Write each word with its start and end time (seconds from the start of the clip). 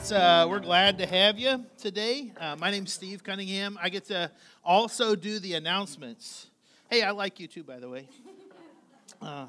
It's 0.00 0.12
uh, 0.12 0.46
we're 0.48 0.60
glad 0.60 0.98
to 0.98 1.06
have 1.06 1.40
you 1.40 1.64
today. 1.76 2.30
Uh, 2.38 2.54
my 2.54 2.70
name's 2.70 2.92
Steve 2.92 3.24
Cunningham. 3.24 3.76
I 3.82 3.88
get 3.88 4.04
to 4.04 4.30
also 4.64 5.16
do 5.16 5.40
the 5.40 5.54
announcements. 5.54 6.46
Hey, 6.88 7.02
I 7.02 7.10
like 7.10 7.40
you 7.40 7.48
too, 7.48 7.64
by 7.64 7.80
the 7.80 7.88
way. 7.88 8.08
Uh, 9.20 9.46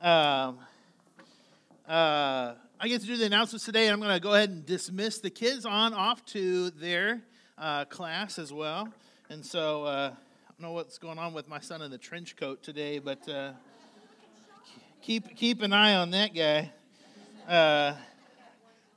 um, 0.00 0.58
uh, 1.88 2.54
I 2.78 2.86
get 2.86 3.00
to 3.00 3.08
do 3.08 3.16
the 3.16 3.26
announcements 3.26 3.64
today. 3.64 3.86
And 3.88 3.94
I'm 3.94 3.98
going 3.98 4.14
to 4.14 4.20
go 4.20 4.34
ahead 4.34 4.50
and 4.50 4.64
dismiss 4.64 5.18
the 5.18 5.30
kids 5.30 5.66
on 5.66 5.92
off 5.92 6.24
to 6.26 6.70
their 6.70 7.22
uh, 7.58 7.86
class 7.86 8.38
as 8.38 8.52
well. 8.52 8.88
And 9.30 9.44
so 9.44 9.82
uh, 9.82 10.12
I 10.14 10.52
don't 10.52 10.60
know 10.60 10.74
what's 10.74 10.96
going 10.96 11.18
on 11.18 11.34
with 11.34 11.48
my 11.48 11.58
son 11.58 11.82
in 11.82 11.90
the 11.90 11.98
trench 11.98 12.36
coat 12.36 12.62
today, 12.62 13.00
but 13.00 13.28
uh, 13.28 13.50
keep 15.02 15.34
keep 15.34 15.60
an 15.60 15.72
eye 15.72 15.96
on 15.96 16.12
that 16.12 16.36
guy. 16.36 16.70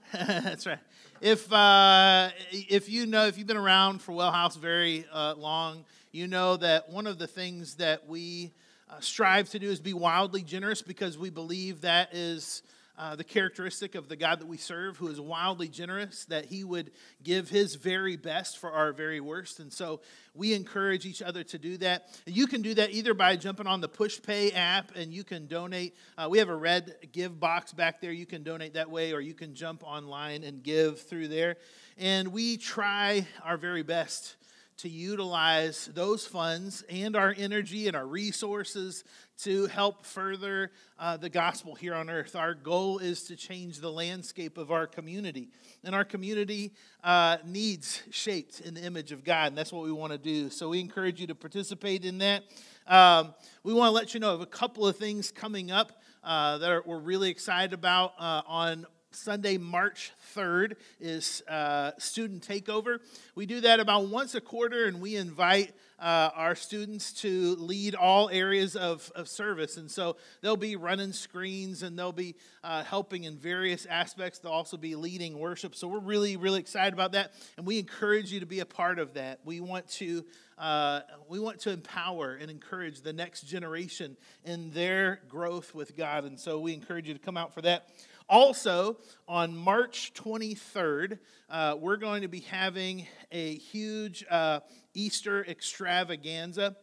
That's 0.13 0.66
right. 0.66 0.80
If 1.22 1.52
uh, 1.52 2.30
if 2.52 2.90
you 2.90 3.05
know 3.05 3.27
if 3.27 3.38
you've 3.38 3.45
been 3.45 3.58
around 3.58 4.02
for 4.02 4.13
Well 4.13 4.31
House 4.31 4.55
very 4.55 5.05
uh, 5.12 5.36
long, 5.38 5.86
you 6.12 6.26
know 6.27 6.58
that 6.58 6.90
one 6.90 7.05
of 7.05 7.20
the 7.20 7.27
things 7.27 7.76
that 7.76 8.08
we 8.08 8.52
uh, 8.90 9.00
strive 9.02 9.50
to 9.50 9.59
do 9.59 9.70
is 9.70 9.80
be 9.80 9.94
wildly 9.94 10.41
generous 10.41 10.81
because 10.81 11.17
we 11.17 11.30
believe 11.30 11.81
that 11.81 12.09
is 12.16 12.64
uh, 12.99 13.16
the 13.16 13.23
characteristic 13.23 13.95
of 13.95 14.09
the 14.09 14.16
God 14.17 14.41
that 14.41 14.48
we 14.48 14.58
serve, 14.58 14.98
who 14.98 15.08
is 15.08 15.21
wildly 15.21 15.70
generous, 15.70 16.26
that 16.26 16.44
he 16.44 16.66
would 16.66 16.91
give 17.23 17.48
his 17.48 17.75
very 17.75 18.17
best 18.17 18.58
for 18.58 18.73
our 18.73 18.91
very 18.91 19.22
worst. 19.22 19.61
And 19.61 19.72
so 19.72 20.02
we 20.36 20.53
encourage 20.53 21.05
each 21.05 21.22
other 21.22 21.42
to 21.45 21.58
do 21.58 21.77
that. 21.77 22.09
You 22.25 22.45
can 22.45 22.61
do 22.61 22.73
that 22.73 22.92
either 22.92 23.14
by 23.14 23.38
jumping 23.38 23.67
on 23.67 23.80
the 23.80 23.88
PushPay 23.88 24.53
app 24.53 24.95
and 24.97 25.14
you 25.14 25.23
can 25.23 25.47
donate. 25.47 25.95
Uh, 26.17 26.27
we 26.30 26.39
have 26.39 26.50
a 26.50 26.55
red 26.55 26.95
give 27.14 27.39
box 27.39 27.72
back 27.72 28.02
there. 28.02 28.11
You 28.11 28.25
can 28.25 28.44
donate 28.44 28.73
that 28.73 28.92
way, 28.92 29.14
or 29.14 29.22
you 29.22 29.33
can 29.33 29.55
jump 29.55 29.81
online 29.83 30.44
and 30.44 30.61
give 30.61 31.00
through 31.00 31.30
there. 31.30 31.55
And 31.97 32.33
we 32.33 32.58
try 32.58 33.25
our 33.45 33.55
very 33.55 33.83
best 33.83 34.36
to 34.80 34.88
utilize 34.88 35.89
those 35.94 36.25
funds 36.25 36.83
and 36.89 37.16
our 37.16 37.35
energy 37.38 37.88
and 37.88 37.97
our 37.97 38.08
resources 38.08 39.03
to 39.38 39.67
help 39.67 40.05
further 40.05 40.71
uh, 40.97 41.17
the 41.17 41.30
gospel 41.30 41.75
here 41.75 41.94
on 41.94 42.09
earth. 42.09 42.33
Our 42.33 42.53
goal 42.53 42.99
is 42.99 43.23
to 43.23 43.36
change 43.36 43.80
the 43.80 43.91
landscape 43.91 44.58
of 44.58 44.71
our 44.71 44.88
community. 44.88 45.49
And 45.83 45.94
our 45.94 46.05
community 46.05 46.71
uh, 47.03 47.38
needs 47.45 48.03
shaped 48.09 48.61
in 48.61 48.73
the 48.73 48.81
image 48.81 49.11
of 49.11 49.25
God, 49.25 49.47
and 49.47 49.58
that's 49.58 49.73
what 49.73 49.83
we 49.83 49.91
want 49.91 50.13
to 50.13 50.17
do. 50.17 50.49
So 50.49 50.69
we 50.69 50.80
encourage 50.80 51.19
you 51.19 51.27
to 51.27 51.36
participate 51.36 52.05
in 52.05 52.17
that. 52.19 52.43
Um, 52.88 53.33
we 53.64 53.73
want 53.73 53.89
to 53.89 53.93
let 53.93 54.14
you 54.14 54.21
know 54.21 54.33
of 54.33 54.41
a 54.41 54.45
couple 54.45 54.88
of 54.88 54.95
things 54.95 55.30
coming 55.30 55.71
up 55.71 56.02
uh, 56.23 56.58
that 56.58 56.69
are, 56.69 56.83
we're 56.86 56.99
really 56.99 57.30
excited 57.30 57.73
about 57.73 58.14
uh, 58.17 58.43
on 58.47 58.86
Sunday, 59.11 59.57
March 59.57 60.11
3rd, 60.35 60.75
is 60.99 61.41
uh, 61.47 61.91
student 61.97 62.47
takeover. 62.47 62.99
We 63.33 63.47
do 63.47 63.61
that 63.61 63.79
about 63.79 64.07
once 64.07 64.35
a 64.35 64.41
quarter, 64.41 64.85
and 64.85 65.02
we 65.02 65.15
invite 65.15 65.73
uh, 65.99 66.29
our 66.35 66.55
students 66.55 67.11
to 67.13 67.55
lead 67.55 67.95
all 67.95 68.30
areas 68.30 68.75
of, 68.75 69.11
of 69.15 69.27
service. 69.27 69.77
And 69.77 69.89
so 69.89 70.17
they'll 70.41 70.55
be 70.55 70.75
running 70.75 71.11
screens 71.11 71.83
and 71.83 71.97
they'll 71.97 72.11
be 72.11 72.35
uh, 72.63 72.83
helping 72.83 73.25
in 73.25 73.37
various 73.37 73.85
aspects. 73.85 74.39
They'll 74.39 74.52
also 74.52 74.77
be 74.77 74.95
leading 74.95 75.37
worship. 75.37 75.75
So 75.75 75.87
we're 75.87 75.99
really, 75.99 76.37
really 76.37 76.59
excited 76.59 76.93
about 76.93 77.13
that. 77.13 77.33
And 77.57 77.65
we 77.65 77.80
encourage 77.80 78.31
you 78.31 78.39
to 78.39 78.45
be 78.45 78.59
a 78.61 78.65
part 78.65 78.99
of 78.99 79.15
that. 79.15 79.39
We 79.43 79.59
want 79.59 79.87
to. 79.93 80.25
Uh, 80.57 80.99
we 81.30 81.39
want 81.39 81.57
to 81.57 81.71
empower 81.71 82.33
and 82.33 82.52
encourage 82.52 82.99
the 82.99 83.13
next 83.13 83.43
generation 83.43 84.17
in 84.43 84.71
their 84.71 85.21
growth 85.30 85.73
with 85.73 85.95
God. 85.95 86.25
And 86.25 86.37
so 86.37 86.59
we 86.59 86.73
encourage 86.73 87.08
you 87.08 87.14
to 87.14 87.19
come 87.19 87.37
out 87.37 87.53
for 87.53 87.61
that. 87.61 87.87
Also, 88.30 88.98
on 89.28 89.58
March 89.58 90.14
23rd, 90.14 91.17
uh, 91.50 91.76
we're 91.80 91.98
going 91.98 92.22
to 92.22 92.28
be 92.28 92.42
having 92.42 93.08
a 93.32 93.56
huge 93.56 94.23
uh, 94.30 94.60
Easter 94.94 95.44
extravaganza. 95.45 96.76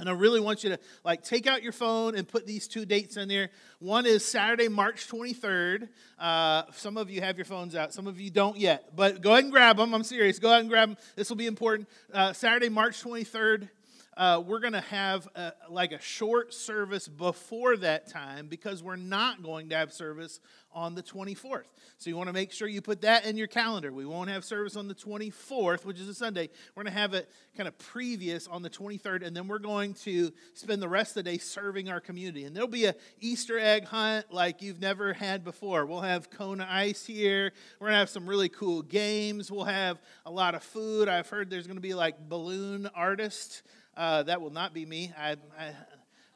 And 0.00 0.08
I 0.08 0.12
really 0.12 0.40
want 0.40 0.64
you 0.64 0.70
to 0.70 0.80
like 1.04 1.22
take 1.22 1.46
out 1.46 1.62
your 1.62 1.70
phone 1.70 2.16
and 2.16 2.26
put 2.26 2.44
these 2.44 2.66
two 2.66 2.84
dates 2.84 3.16
in 3.16 3.28
there. 3.28 3.50
One 3.78 4.04
is 4.04 4.24
Saturday, 4.24 4.66
March 4.66 5.06
23rd. 5.06 5.88
Uh, 6.18 6.64
some 6.72 6.96
of 6.96 7.08
you 7.08 7.20
have 7.20 7.38
your 7.38 7.44
phones 7.44 7.76
out, 7.76 7.92
some 7.92 8.08
of 8.08 8.18
you 8.18 8.30
don't 8.30 8.56
yet. 8.56 8.96
But 8.96 9.22
go 9.22 9.30
ahead 9.30 9.44
and 9.44 9.52
grab 9.52 9.76
them. 9.76 9.94
I'm 9.94 10.02
serious. 10.02 10.40
Go 10.40 10.48
ahead 10.48 10.62
and 10.62 10.68
grab 10.68 10.88
them. 10.88 10.98
This 11.14 11.28
will 11.28 11.36
be 11.36 11.46
important. 11.46 11.88
Uh, 12.12 12.32
Saturday, 12.32 12.68
March 12.68 13.00
23rd 13.00 13.68
uh, 14.16 14.42
we're 14.44 14.60
going 14.60 14.72
to 14.72 14.80
have 14.80 15.28
a, 15.34 15.52
like 15.68 15.92
a 15.92 16.00
short 16.00 16.54
service 16.54 17.08
before 17.08 17.76
that 17.78 18.08
time 18.08 18.46
because 18.46 18.82
we're 18.82 18.96
not 18.96 19.42
going 19.42 19.68
to 19.70 19.76
have 19.76 19.92
service 19.92 20.40
on 20.72 20.94
the 20.94 21.02
24th. 21.02 21.64
So 21.98 22.10
you 22.10 22.16
want 22.16 22.28
to 22.28 22.32
make 22.32 22.52
sure 22.52 22.66
you 22.66 22.82
put 22.82 23.02
that 23.02 23.24
in 23.26 23.36
your 23.36 23.46
calendar. 23.46 23.92
We 23.92 24.04
won't 24.04 24.28
have 24.28 24.44
service 24.44 24.76
on 24.76 24.88
the 24.88 24.94
24th, 24.94 25.84
which 25.84 26.00
is 26.00 26.08
a 26.08 26.14
Sunday. 26.14 26.50
We're 26.74 26.82
going 26.82 26.92
to 26.92 27.00
have 27.00 27.14
it 27.14 27.30
kind 27.56 27.68
of 27.68 27.78
previous 27.78 28.48
on 28.48 28.62
the 28.62 28.70
23rd, 28.70 29.24
and 29.24 29.36
then 29.36 29.46
we're 29.46 29.60
going 29.60 29.94
to 29.94 30.32
spend 30.54 30.82
the 30.82 30.88
rest 30.88 31.16
of 31.16 31.24
the 31.24 31.30
day 31.30 31.38
serving 31.38 31.88
our 31.88 32.00
community. 32.00 32.44
And 32.44 32.54
there'll 32.54 32.68
be 32.68 32.86
a 32.86 32.94
Easter 33.20 33.58
egg 33.58 33.84
hunt 33.84 34.32
like 34.32 34.62
you've 34.62 34.80
never 34.80 35.12
had 35.12 35.44
before. 35.44 35.86
We'll 35.86 36.00
have 36.00 36.30
Kona 36.30 36.66
Ice 36.68 37.06
here. 37.06 37.52
We're 37.78 37.86
going 37.86 37.94
to 37.94 38.00
have 38.00 38.10
some 38.10 38.28
really 38.28 38.48
cool 38.48 38.82
games. 38.82 39.50
We'll 39.50 39.64
have 39.64 40.00
a 40.26 40.30
lot 40.30 40.54
of 40.54 40.62
food. 40.62 41.08
I've 41.08 41.28
heard 41.28 41.50
there's 41.50 41.66
going 41.66 41.76
to 41.76 41.82
be 41.82 41.94
like 41.94 42.28
balloon 42.28 42.88
artists. 42.94 43.62
Uh, 43.96 44.22
that 44.24 44.40
will 44.40 44.50
not 44.50 44.74
be 44.74 44.84
me. 44.84 45.12
I, 45.16 45.36
I, 45.58 45.72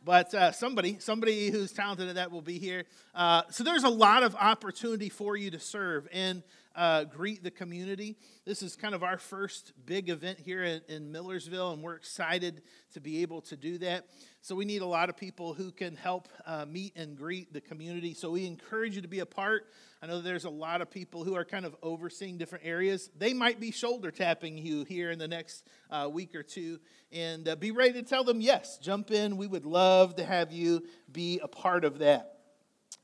but 0.05 0.33
uh, 0.33 0.53
somebody, 0.53 0.99
somebody 1.01 1.51
who's 1.51 1.73
talented 1.73 2.09
at 2.09 2.15
that 2.15 2.31
will 2.31 2.43
be 2.43 2.59
here. 2.59 2.85
Uh, 3.15 3.43
so 3.51 3.65
there's 3.65 3.85
a 3.85 3.89
lot 3.89 4.23
of 4.23 4.35
opportunity 4.37 5.09
for 5.09 5.37
you 5.37 5.51
to 5.51 5.61
serve 5.61 6.09
and 6.13 6.43
uh, 6.79 7.03
greet 7.03 7.43
the 7.43 7.51
community. 7.51 8.17
This 8.47 8.63
is 8.63 8.77
kind 8.77 8.95
of 8.95 9.03
our 9.03 9.19
first 9.19 9.73
big 9.85 10.09
event 10.09 10.39
here 10.39 10.63
in, 10.63 10.81
in 10.89 11.11
Millersville, 11.11 11.73
and 11.73 11.83
we're 11.83 11.97
excited 11.97 12.63
to 12.95 13.01
be 13.01 13.23
able 13.23 13.41
to 13.43 13.57
do 13.57 13.79
that. 13.79 14.07
So 14.43 14.55
we 14.55 14.65
need 14.65 14.81
a 14.81 14.87
lot 14.87 15.09
of 15.09 15.17
people 15.17 15.55
who 15.55 15.73
can 15.73 15.97
help 15.97 16.29
uh, 16.47 16.67
meet 16.67 16.93
and 16.95 17.17
greet 17.17 17.53
the 17.53 17.61
community. 17.61 18.15
So 18.15 18.31
we 18.31 18.47
encourage 18.47 18.95
you 18.95 19.03
to 19.03 19.09
be 19.09 19.19
a 19.19 19.27
part. 19.27 19.67
I 20.01 20.07
know 20.07 20.21
there's 20.21 20.45
a 20.45 20.51
lot 20.51 20.81
of 20.81 20.89
people 20.89 21.25
who 21.25 21.35
are 21.35 21.45
kind 21.45 21.67
of 21.67 21.75
overseeing 21.83 22.39
different 22.39 22.65
areas. 22.65 23.11
They 23.19 23.35
might 23.35 23.59
be 23.59 23.73
shoulder 23.73 24.13
tapping 24.13 24.57
you 24.57 24.85
here 24.85 25.11
in 25.11 25.19
the 25.19 25.27
next 25.27 25.67
uh, 25.91 26.09
week 26.11 26.37
or 26.37 26.45
two. 26.45 26.79
And 27.11 27.49
uh, 27.49 27.57
be 27.57 27.73
ready 27.73 27.95
to 27.95 28.03
tell 28.03 28.23
them, 28.23 28.41
yes, 28.41 28.79
jump 28.79 29.11
in. 29.11 29.37
We 29.37 29.49
would 29.49 29.67
love 29.67 30.15
to 30.15 30.25
have 30.25 30.53
you 30.53 30.85
be 31.11 31.41
a 31.43 31.49
part 31.49 31.85
of 31.85 31.99
that. 31.99 32.37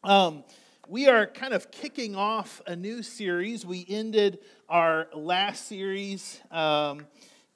Um, 0.05 0.45
we 0.89 1.09
are 1.09 1.27
kind 1.27 1.55
of 1.55 1.71
kicking 1.71 2.15
off 2.15 2.61
a 2.67 2.77
new 2.77 3.03
series. 3.03 3.65
We 3.65 3.87
ended 3.89 4.41
our 4.69 5.09
last 5.15 5.67
series. 5.67 6.41
Um, 6.51 7.07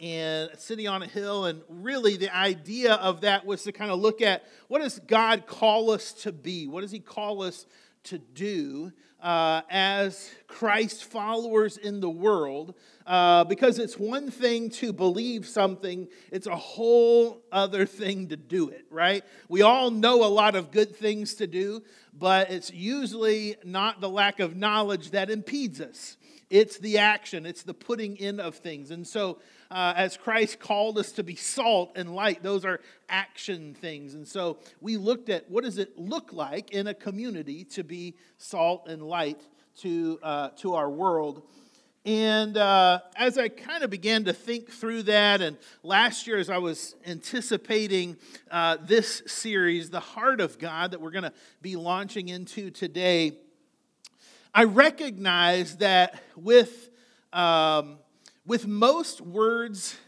and 0.01 0.51
City 0.57 0.87
on 0.87 1.03
a 1.03 1.07
Hill. 1.07 1.47
And 1.47 1.61
really, 1.69 2.17
the 2.17 2.35
idea 2.35 2.95
of 2.95 3.23
that 3.23 3.45
was 3.45 3.65
to 3.65 3.73
kind 3.73 3.91
of 3.91 3.99
look 3.99 4.23
at 4.23 4.45
what 4.69 4.81
does 4.81 5.01
God 5.01 5.47
call 5.47 5.91
us 5.91 6.13
to 6.23 6.33
be? 6.33 6.69
What 6.69 6.83
does 6.83 6.93
He 6.93 7.01
call 7.01 7.43
us 7.43 7.67
to 8.05 8.19
do 8.19 8.93
uh, 9.23 9.63
as 9.69 10.31
Christ 10.47 11.05
followers 11.05 11.77
in 11.77 12.01
the 12.01 12.11
world 12.11 12.75
uh, 13.09 13.43
because 13.45 13.79
it's 13.79 13.99
one 13.99 14.31
thing 14.31 14.69
to 14.69 14.93
believe 14.93 15.47
something, 15.47 16.09
it's 16.31 16.47
a 16.47 16.55
whole 16.55 17.43
other 17.51 17.87
thing 17.87 18.29
to 18.29 18.37
do 18.37 18.69
it, 18.69 18.85
right? 18.91 19.25
We 19.49 19.63
all 19.63 19.91
know 19.91 20.25
a 20.25 20.29
lot 20.29 20.55
of 20.55 20.71
good 20.71 20.95
things 20.95 21.35
to 21.37 21.47
do, 21.47 21.83
but 22.13 22.51
it's 22.51 22.71
usually 22.71 23.57
not 23.65 24.03
the 24.03 24.11
lack 24.11 24.41
of 24.41 24.57
knowledge 24.57 25.13
that 25.13 25.31
impedes 25.31 25.81
us. 25.81 26.19
It's 26.51 26.79
the 26.79 26.99
action, 26.99 27.47
it's 27.47 27.63
the 27.63 27.75
putting 27.75 28.17
in 28.17 28.41
of 28.41 28.57
things. 28.57 28.91
And 28.91 29.07
so, 29.07 29.39
uh, 29.71 29.95
as 29.97 30.17
Christ 30.17 30.61
called 30.61 30.99
us 30.99 31.13
to 31.13 31.23
be 31.23 31.35
salt 31.35 31.93
and 31.97 32.15
light, 32.15 32.43
those 32.43 32.65
are 32.65 32.81
action 33.09 33.75
things. 33.75 34.15
And 34.15 34.27
so, 34.27 34.59
we 34.81 34.97
looked 34.97 35.29
at 35.29 35.51
what 35.51 35.65
does 35.65 35.79
it 35.79 35.99
look 35.99 36.33
like 36.33 36.71
in 36.71 36.87
a 36.87 36.95
community 36.95 37.65
to 37.65 37.85
be 37.85 38.15
salt 38.39 38.89
and 38.89 39.03
light 39.03 39.41
to, 39.79 40.19
uh, 40.23 40.49
to 40.59 40.75
our 40.75 40.91
world. 40.91 41.43
And 42.05 42.57
uh, 42.57 43.01
as 43.17 43.37
I 43.37 43.49
kind 43.49 43.85
of 43.85 43.91
began 43.91 44.25
to 44.25 44.33
think 44.33 44.71
through 44.71 45.03
that, 45.05 45.43
and 45.43 45.59
last 45.83 46.27
year, 46.27 46.39
as 46.39 46.49
I 46.49 46.57
was 46.57 46.95
anticipating 47.07 48.17
uh, 48.51 48.79
this 48.81 49.23
series, 49.27 49.91
The 49.91 50.01
Heart 50.01 50.41
of 50.41 50.59
God, 50.59 50.93
that 50.93 51.03
we're 51.03 51.11
going 51.11 51.25
to 51.25 51.33
be 51.61 51.77
launching 51.77 52.31
into 52.31 52.71
today, 52.71 53.33
I 54.55 54.65
recognize 54.65 55.77
that 55.79 56.23
with, 56.35 56.89
um, 57.33 57.99
with 58.49 58.67
most 58.67 59.21
words, 59.21 59.99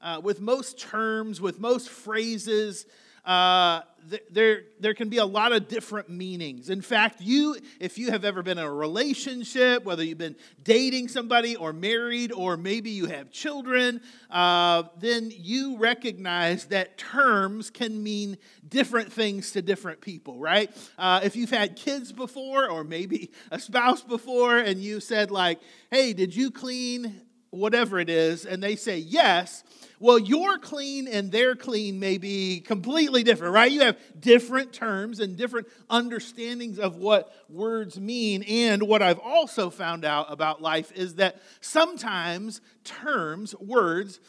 uh, 0.00 0.18
with 0.24 0.40
most 0.40 0.80
terms, 0.80 1.38
with 1.38 1.60
most 1.60 1.90
phrases, 1.90 2.86
uh, 3.26 3.82
th- 4.08 4.22
there, 4.30 4.62
there 4.80 4.94
can 4.94 5.10
be 5.10 5.18
a 5.18 5.24
lot 5.26 5.52
of 5.52 5.68
different 5.68 6.08
meanings. 6.08 6.70
In 6.70 6.80
fact, 6.80 7.20
you, 7.20 7.58
if 7.78 7.98
you 7.98 8.10
have 8.10 8.24
ever 8.24 8.42
been 8.42 8.56
in 8.56 8.64
a 8.64 8.72
relationship, 8.72 9.84
whether 9.84 10.02
you've 10.02 10.16
been 10.16 10.36
dating 10.64 11.08
somebody 11.08 11.56
or 11.56 11.74
married, 11.74 12.32
or 12.32 12.56
maybe 12.56 12.88
you 12.88 13.04
have 13.04 13.30
children, 13.30 14.00
uh, 14.30 14.84
then 14.98 15.30
you 15.36 15.76
recognize 15.76 16.64
that 16.66 16.96
terms 16.96 17.68
can 17.68 18.02
mean 18.02 18.38
different 18.66 19.12
things 19.12 19.52
to 19.52 19.60
different 19.60 20.00
people, 20.00 20.38
right? 20.38 20.74
Uh, 20.96 21.20
if 21.22 21.36
you've 21.36 21.50
had 21.50 21.76
kids 21.76 22.12
before, 22.12 22.70
or 22.70 22.82
maybe 22.82 23.30
a 23.50 23.60
spouse 23.60 24.02
before, 24.02 24.56
and 24.56 24.80
you 24.80 25.00
said, 25.00 25.30
like, 25.30 25.60
hey, 25.90 26.14
did 26.14 26.34
you 26.34 26.50
clean 26.50 27.20
whatever 27.50 27.98
it 27.98 28.08
is, 28.08 28.46
and 28.46 28.62
they 28.62 28.76
say 28.76 28.98
yes, 28.98 29.64
well, 29.98 30.18
your 30.18 30.56
clean 30.58 31.06
and 31.06 31.30
their 31.30 31.54
clean 31.54 32.00
may 32.00 32.16
be 32.16 32.60
completely 32.60 33.22
different, 33.22 33.52
right? 33.52 33.70
You 33.70 33.80
have 33.82 33.98
different 34.18 34.72
terms 34.72 35.20
and 35.20 35.36
different 35.36 35.68
understandings 35.90 36.78
of 36.78 36.96
what 36.96 37.30
words 37.50 38.00
mean. 38.00 38.42
And 38.44 38.82
what 38.84 39.02
I've 39.02 39.18
also 39.18 39.68
found 39.68 40.06
out 40.06 40.32
about 40.32 40.62
life 40.62 40.90
is 40.92 41.16
that 41.16 41.42
sometimes 41.60 42.62
terms, 42.82 43.54
words, 43.56 44.20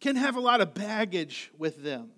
can 0.00 0.16
have 0.16 0.34
a 0.34 0.40
lot 0.40 0.60
of 0.60 0.74
baggage 0.74 1.52
with 1.58 1.82
them. 1.82 2.10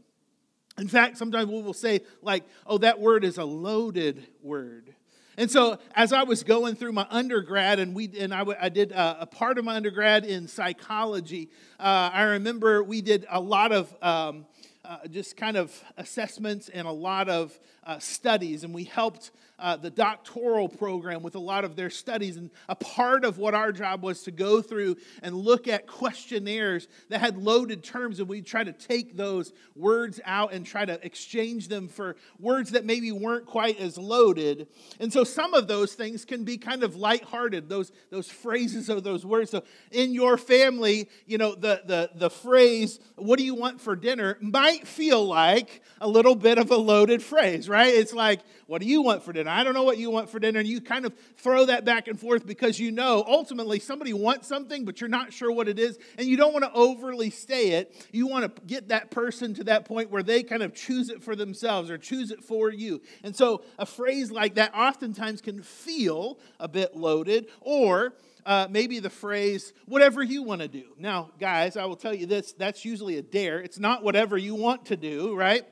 In 0.79 0.89
fact, 0.89 1.19
sometimes 1.19 1.51
we 1.51 1.61
will 1.61 1.75
say, 1.75 2.01
like, 2.23 2.45
oh, 2.67 2.79
that 2.79 2.99
word 2.99 3.25
is 3.25 3.37
a 3.37 3.45
loaded 3.45 4.27
word. 4.43 4.95
And 5.39 5.51
so, 5.51 5.79
as 5.95 6.13
I 6.13 6.25
was 6.25 6.43
going 6.43 6.75
through 6.75 6.93
my 6.93 7.07
undergrad, 7.09 7.79
and 7.79 7.95
we 7.95 8.11
and 8.19 8.35
I, 8.35 8.45
I 8.61 8.69
did 8.69 8.93
a, 8.93 9.23
a, 9.23 9.27
part 9.27 9.57
of 9.57 9.65
my 9.65 9.77
undergrad 9.77 10.27
in 10.27 10.47
psychology, 10.47 11.49
uh, 11.81 12.11
I 12.13 12.23
remember 12.23 12.85
we 12.85 13.01
did 13.01 13.25
a 13.31 13.41
lot 13.41 13.73
of 13.73 13.95
um, 14.03 14.45
uh, 14.85 14.99
just 15.11 15.39
kind 15.39 15.57
of 15.57 15.73
assessments 15.97 16.69
and 16.69 16.87
a 16.87 16.93
lot 16.93 17.31
of 17.31 17.59
uh, 17.87 17.99
studies, 17.99 18.63
and 18.63 18.75
we 18.75 18.85
helped 18.85 19.31
uh, 19.63 19.77
the 19.77 19.91
doctoral 19.91 20.69
program 20.69 21.23
with 21.23 21.37
a 21.37 21.39
lot 21.39 21.65
of 21.65 21.77
their 21.77 21.89
studies. 21.89 22.37
And 22.37 22.51
a 22.69 22.75
part 22.75 23.25
of 23.25 23.39
what 23.39 23.55
our 23.55 23.71
job 23.71 24.03
was 24.03 24.25
to 24.25 24.33
go 24.33 24.61
through 24.61 24.97
and 25.23 25.37
look 25.37 25.69
at 25.69 25.87
questionnaires 25.87 26.89
that 27.09 27.21
had 27.21 27.39
loaded 27.39 27.85
terms, 27.85 28.19
and 28.19 28.29
we'd 28.29 28.45
try 28.45 28.65
to 28.65 28.73
take 28.73 29.17
those 29.17 29.53
words 29.77 30.21
out 30.25 30.53
and 30.53 30.67
try 30.67 30.85
to 30.85 30.99
exchange 31.07 31.69
them 31.69 31.87
for 31.87 32.17
words 32.41 32.73
that 32.73 32.85
maybe 32.85 33.13
weren't 33.13 33.47
quite 33.47 33.79
as 33.79 33.97
loaded. 33.97 34.67
And 34.99 35.13
so 35.13 35.23
some 35.23 35.55
of 35.55 35.69
those 35.69 35.95
things 35.95 36.25
can 36.25 36.43
be 36.43 36.59
kind 36.59 36.83
of 36.83 36.97
lighthearted, 36.97 37.69
those, 37.69 37.93
those 38.11 38.29
phrases 38.29 38.89
of 38.89 39.05
those 39.05 39.25
words. 39.25 39.51
So 39.51 39.63
in 39.93 40.13
your 40.13 40.37
family, 40.37 41.09
you 41.27 41.39
know, 41.39 41.55
the, 41.55 41.83
the, 41.87 42.11
the 42.17 42.31
phrase, 42.31 42.99
what 43.15 43.39
do 43.39 43.45
you 43.45 43.55
want 43.55 43.81
for 43.81 43.95
dinner, 43.95 44.39
might 44.41 44.89
feel 44.89 45.25
like 45.25 45.83
a 46.01 46.09
little 46.09 46.35
bit 46.35 46.59
of 46.59 46.73
a 46.73 46.77
loaded 46.77 47.23
phrase, 47.23 47.69
right? 47.69 47.95
It's 47.95 48.13
like, 48.13 48.41
what 48.67 48.81
do 48.81 48.89
you 48.89 49.03
want 49.03 49.23
for 49.23 49.33
dinner? 49.33 49.52
I 49.53 49.65
don't 49.65 49.75
know 49.75 49.83
what 49.83 49.99
you 49.99 50.11
want 50.11 50.31
for 50.31 50.39
dinner. 50.39 50.61
And 50.61 50.69
you 50.69 50.81
kind 50.81 51.05
of 51.05 51.13
throw 51.37 51.67
that 51.67 51.85
back 51.85 52.09
and 52.09 52.19
forth 52.19 52.47
because 52.47 52.79
you 52.79 52.91
know 52.91 53.25
ultimately 53.27 53.79
somebody 53.79 54.13
wants 54.13 54.49
something, 54.49 54.85
but 54.85 55.01
you're 55.01 55.09
not 55.11 55.33
sure 55.33 55.53
what 55.53 55.69
it 55.69 55.79
is. 55.79 55.99
And 56.19 56.27
you 56.27 56.37
don't 56.37 56.53
want 56.53 56.65
to 56.65 56.73
overly 56.73 57.31
say 57.31 57.71
it. 57.73 57.95
You 58.13 58.27
want 58.27 58.55
to 58.55 58.63
get 58.63 58.89
that 58.89 59.11
person 59.11 59.55
to 59.55 59.65
that 59.65 59.85
point 59.85 60.11
where 60.11 60.23
they 60.23 60.43
kind 60.43 60.63
of 60.63 60.75
choose 60.75 61.11
it 61.11 61.23
for 61.23 61.37
themselves 61.37 61.91
or 61.91 61.99
choose 61.99 62.31
it 62.31 62.43
for 62.43 62.71
you. 62.71 63.03
And 63.23 63.35
so 63.35 63.63
a 63.79 63.87
phrase 63.87 64.31
like 64.31 64.55
that 64.55 64.75
oftentimes 64.75 65.41
can 65.41 65.63
feel 65.63 66.39
a 66.59 66.69
bit 66.69 66.97
loaded 66.97 67.49
or 67.61 68.15
uh, 68.45 68.67
maybe 68.71 68.99
the 68.99 69.11
phrase, 69.11 69.73
whatever 69.87 70.23
you 70.23 70.43
want 70.43 70.61
to 70.61 70.69
do. 70.69 70.85
Now, 70.99 71.31
guys, 71.39 71.77
I 71.77 71.85
will 71.85 71.97
tell 71.97 72.15
you 72.15 72.27
this 72.27 72.53
that's 72.53 72.85
usually 72.85 73.19
a 73.19 73.23
dare. 73.23 73.61
It's 73.61 73.79
not 73.79 74.03
whatever 74.03 74.37
you 74.37 74.55
want 74.55 74.87
to 74.87 74.97
do, 74.97 75.35
right? 75.35 75.65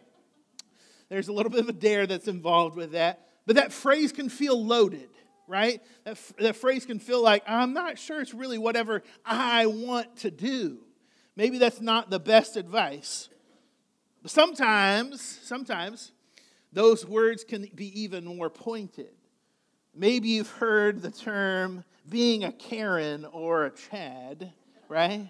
There's 1.09 1.29
a 1.29 1.33
little 1.33 1.51
bit 1.51 1.61
of 1.61 1.69
a 1.69 1.73
dare 1.73 2.07
that's 2.07 2.29
involved 2.29 2.77
with 2.77 2.93
that. 2.93 3.30
But 3.51 3.57
that 3.57 3.73
phrase 3.73 4.13
can 4.13 4.29
feel 4.29 4.65
loaded, 4.65 5.09
right? 5.49 5.83
That, 6.05 6.19
that 6.39 6.55
phrase 6.55 6.87
can 6.87 7.01
feel 7.01 7.21
like, 7.21 7.43
I'm 7.49 7.73
not 7.73 7.99
sure 7.99 8.21
it's 8.21 8.33
really 8.33 8.59
whatever 8.59 9.03
I 9.25 9.67
want 9.67 10.19
to 10.19 10.31
do. 10.31 10.79
Maybe 11.35 11.59
that's 11.59 11.81
not 11.81 12.11
the 12.11 12.21
best 12.21 12.57
advice. 12.57 13.29
But 14.23 14.31
sometimes, 14.31 15.21
sometimes, 15.43 16.13
those 16.73 17.05
words 17.05 17.43
can 17.43 17.69
be 17.75 18.03
even 18.03 18.25
more 18.25 18.51
pointed. 18.51 19.11
Maybe 19.97 20.29
you've 20.29 20.53
heard 20.53 21.03
the 21.03 21.11
term 21.11 21.83
being 22.09 22.45
a 22.45 22.53
Karen 22.53 23.25
or 23.25 23.65
a 23.65 23.71
Chad, 23.71 24.53
right? 24.89 25.29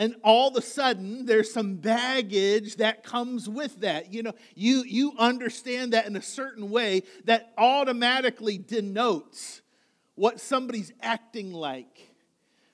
And 0.00 0.16
all 0.24 0.48
of 0.48 0.56
a 0.56 0.62
sudden 0.62 1.26
there's 1.26 1.52
some 1.52 1.76
baggage 1.76 2.76
that 2.76 3.04
comes 3.04 3.48
with 3.48 3.80
that. 3.82 4.12
You 4.12 4.24
know 4.24 4.32
you 4.56 4.82
you 4.84 5.12
understand 5.18 5.92
that 5.92 6.06
in 6.06 6.16
a 6.16 6.22
certain 6.22 6.70
way 6.70 7.02
that 7.26 7.52
automatically 7.56 8.58
denotes 8.58 9.62
what 10.16 10.40
somebody's 10.40 10.92
acting 11.00 11.52
like 11.52 12.08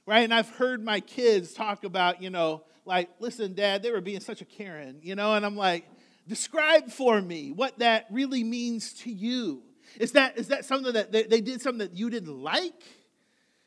right? 0.06 0.20
And 0.20 0.32
i've 0.32 0.50
heard 0.50 0.82
my 0.82 1.00
kids 1.00 1.52
talk 1.52 1.84
about 1.84 2.22
you 2.22 2.30
know 2.30 2.62
like 2.84 3.10
listen 3.18 3.54
dad 3.54 3.82
they 3.82 3.90
were 3.90 4.00
being 4.00 4.20
such 4.20 4.40
a 4.40 4.44
karen 4.44 5.00
you 5.02 5.16
know 5.16 5.34
and 5.34 5.44
i'm 5.44 5.56
like 5.56 5.84
describe 6.28 6.90
for 6.90 7.20
me 7.20 7.52
what 7.52 7.78
that 7.78 8.06
really 8.10 8.44
means 8.44 8.92
to 8.94 9.10
you. 9.10 9.62
Is 9.98 10.12
that 10.12 10.38
is 10.38 10.48
that 10.48 10.64
something 10.64 10.92
that 10.92 11.12
they, 11.12 11.22
they 11.24 11.40
did 11.40 11.60
something 11.60 11.78
that 11.78 11.96
you 11.96 12.10
didn't 12.10 12.36
like 12.42 12.82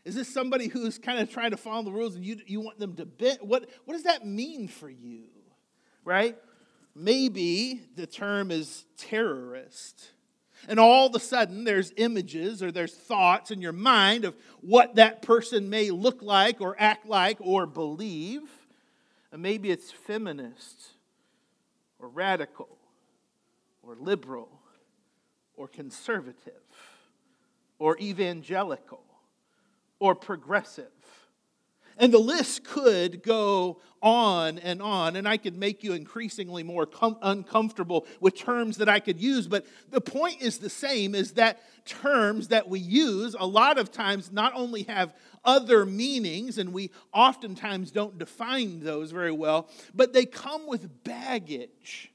is 0.09 0.15
this 0.15 0.27
somebody 0.27 0.67
who's 0.67 0.97
kind 0.97 1.19
of 1.19 1.29
trying 1.29 1.51
to 1.51 1.57
follow 1.57 1.83
the 1.83 1.91
rules 1.91 2.15
and 2.15 2.25
you, 2.25 2.37
you 2.47 2.61
want 2.61 2.79
them 2.79 2.95
to 2.95 3.05
bend? 3.05 3.37
What, 3.41 3.69
what 3.85 3.93
does 3.93 4.03
that 4.03 4.25
mean 4.25 4.67
for 4.67 4.89
you? 4.89 5.25
Right? 6.03 6.35
Maybe 6.95 7.83
the 7.95 8.07
term 8.07 8.49
is 8.49 8.85
terrorist. 8.97 10.09
And 10.67 10.79
all 10.79 11.05
of 11.05 11.13
a 11.13 11.19
sudden, 11.19 11.63
there's 11.63 11.93
images 11.95 12.63
or 12.63 12.71
there's 12.71 12.95
thoughts 12.95 13.51
in 13.51 13.61
your 13.61 13.71
mind 13.71 14.25
of 14.25 14.35
what 14.61 14.95
that 14.95 15.21
person 15.21 15.69
may 15.69 15.91
look 15.91 16.23
like 16.23 16.59
or 16.59 16.75
act 16.79 17.05
like 17.05 17.37
or 17.39 17.67
believe. 17.67 18.41
And 19.31 19.43
maybe 19.43 19.69
it's 19.69 19.91
feminist 19.91 20.87
or 21.99 22.09
radical 22.09 22.79
or 23.83 23.95
liberal 23.95 24.49
or 25.55 25.67
conservative 25.67 26.63
or 27.77 27.95
evangelical 27.99 29.03
or 29.99 30.15
progressive. 30.15 30.91
And 31.99 32.13
the 32.13 32.19
list 32.19 32.63
could 32.63 33.21
go 33.23 33.81
on 34.01 34.57
and 34.59 34.81
on, 34.81 35.17
and 35.17 35.27
I 35.27 35.35
could 35.35 35.57
make 35.57 35.83
you 35.83 35.91
increasingly 35.91 36.63
more 36.63 36.85
com- 36.85 37.17
uncomfortable 37.21 38.07
with 38.21 38.37
terms 38.37 38.77
that 38.77 38.87
I 38.87 39.01
could 39.01 39.19
use. 39.19 39.47
But 39.47 39.65
the 39.89 39.99
point 39.99 40.41
is 40.41 40.59
the 40.59 40.69
same 40.69 41.13
is 41.13 41.33
that 41.33 41.59
terms 41.85 42.47
that 42.47 42.69
we 42.69 42.79
use 42.79 43.35
a 43.37 43.45
lot 43.45 43.77
of 43.77 43.91
times 43.91 44.31
not 44.31 44.53
only 44.55 44.83
have 44.83 45.13
other 45.43 45.85
meanings, 45.85 46.57
and 46.57 46.71
we 46.71 46.91
oftentimes 47.13 47.91
don't 47.91 48.17
define 48.17 48.79
those 48.79 49.11
very 49.11 49.31
well, 49.31 49.69
but 49.93 50.13
they 50.13 50.25
come 50.25 50.67
with 50.67 51.03
baggage. 51.03 52.08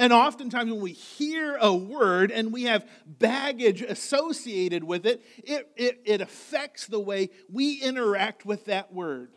And 0.00 0.14
oftentimes, 0.14 0.72
when 0.72 0.80
we 0.80 0.92
hear 0.92 1.58
a 1.60 1.74
word 1.74 2.30
and 2.30 2.54
we 2.54 2.62
have 2.62 2.88
baggage 3.04 3.82
associated 3.82 4.82
with 4.82 5.04
it, 5.04 5.22
it, 5.44 5.68
it, 5.76 6.00
it, 6.06 6.20
affects 6.22 6.86
the 6.86 6.98
way 6.98 7.28
we 7.52 7.82
interact 7.82 8.46
with 8.46 8.64
that 8.64 8.94
word. 8.94 9.28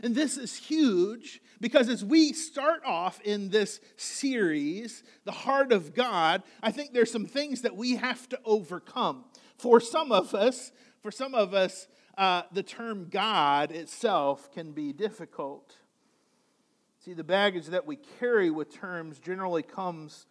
And 0.00 0.14
this 0.14 0.36
is 0.36 0.56
huge 0.56 1.42
because 1.60 1.88
as 1.88 2.04
we 2.04 2.32
start 2.32 2.82
off 2.86 3.20
in 3.22 3.48
this 3.48 3.80
series, 3.96 5.02
The 5.24 5.32
Heart 5.32 5.72
of 5.72 5.94
God, 5.94 6.44
I 6.62 6.70
think 6.70 6.92
there's 6.92 7.10
some 7.10 7.26
things 7.26 7.62
that 7.62 7.74
we 7.74 7.96
have 7.96 8.28
to 8.28 8.38
overcome. 8.44 9.24
For 9.58 9.80
some 9.80 10.12
of 10.12 10.32
us, 10.32 10.70
for 11.02 11.10
some 11.10 11.34
of 11.34 11.54
us, 11.54 11.88
uh, 12.16 12.42
the 12.52 12.62
term 12.62 13.08
God 13.10 13.72
itself 13.72 14.52
can 14.52 14.70
be 14.70 14.92
difficult. 14.92 15.74
See, 17.04 17.14
the 17.14 17.24
baggage 17.24 17.66
that 17.66 17.84
we 17.84 17.96
carry 18.20 18.48
with 18.48 18.72
terms 18.72 19.18
generally 19.18 19.64
comes 19.64 20.26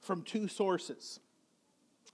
from 0.00 0.22
two 0.22 0.48
sources. 0.48 1.20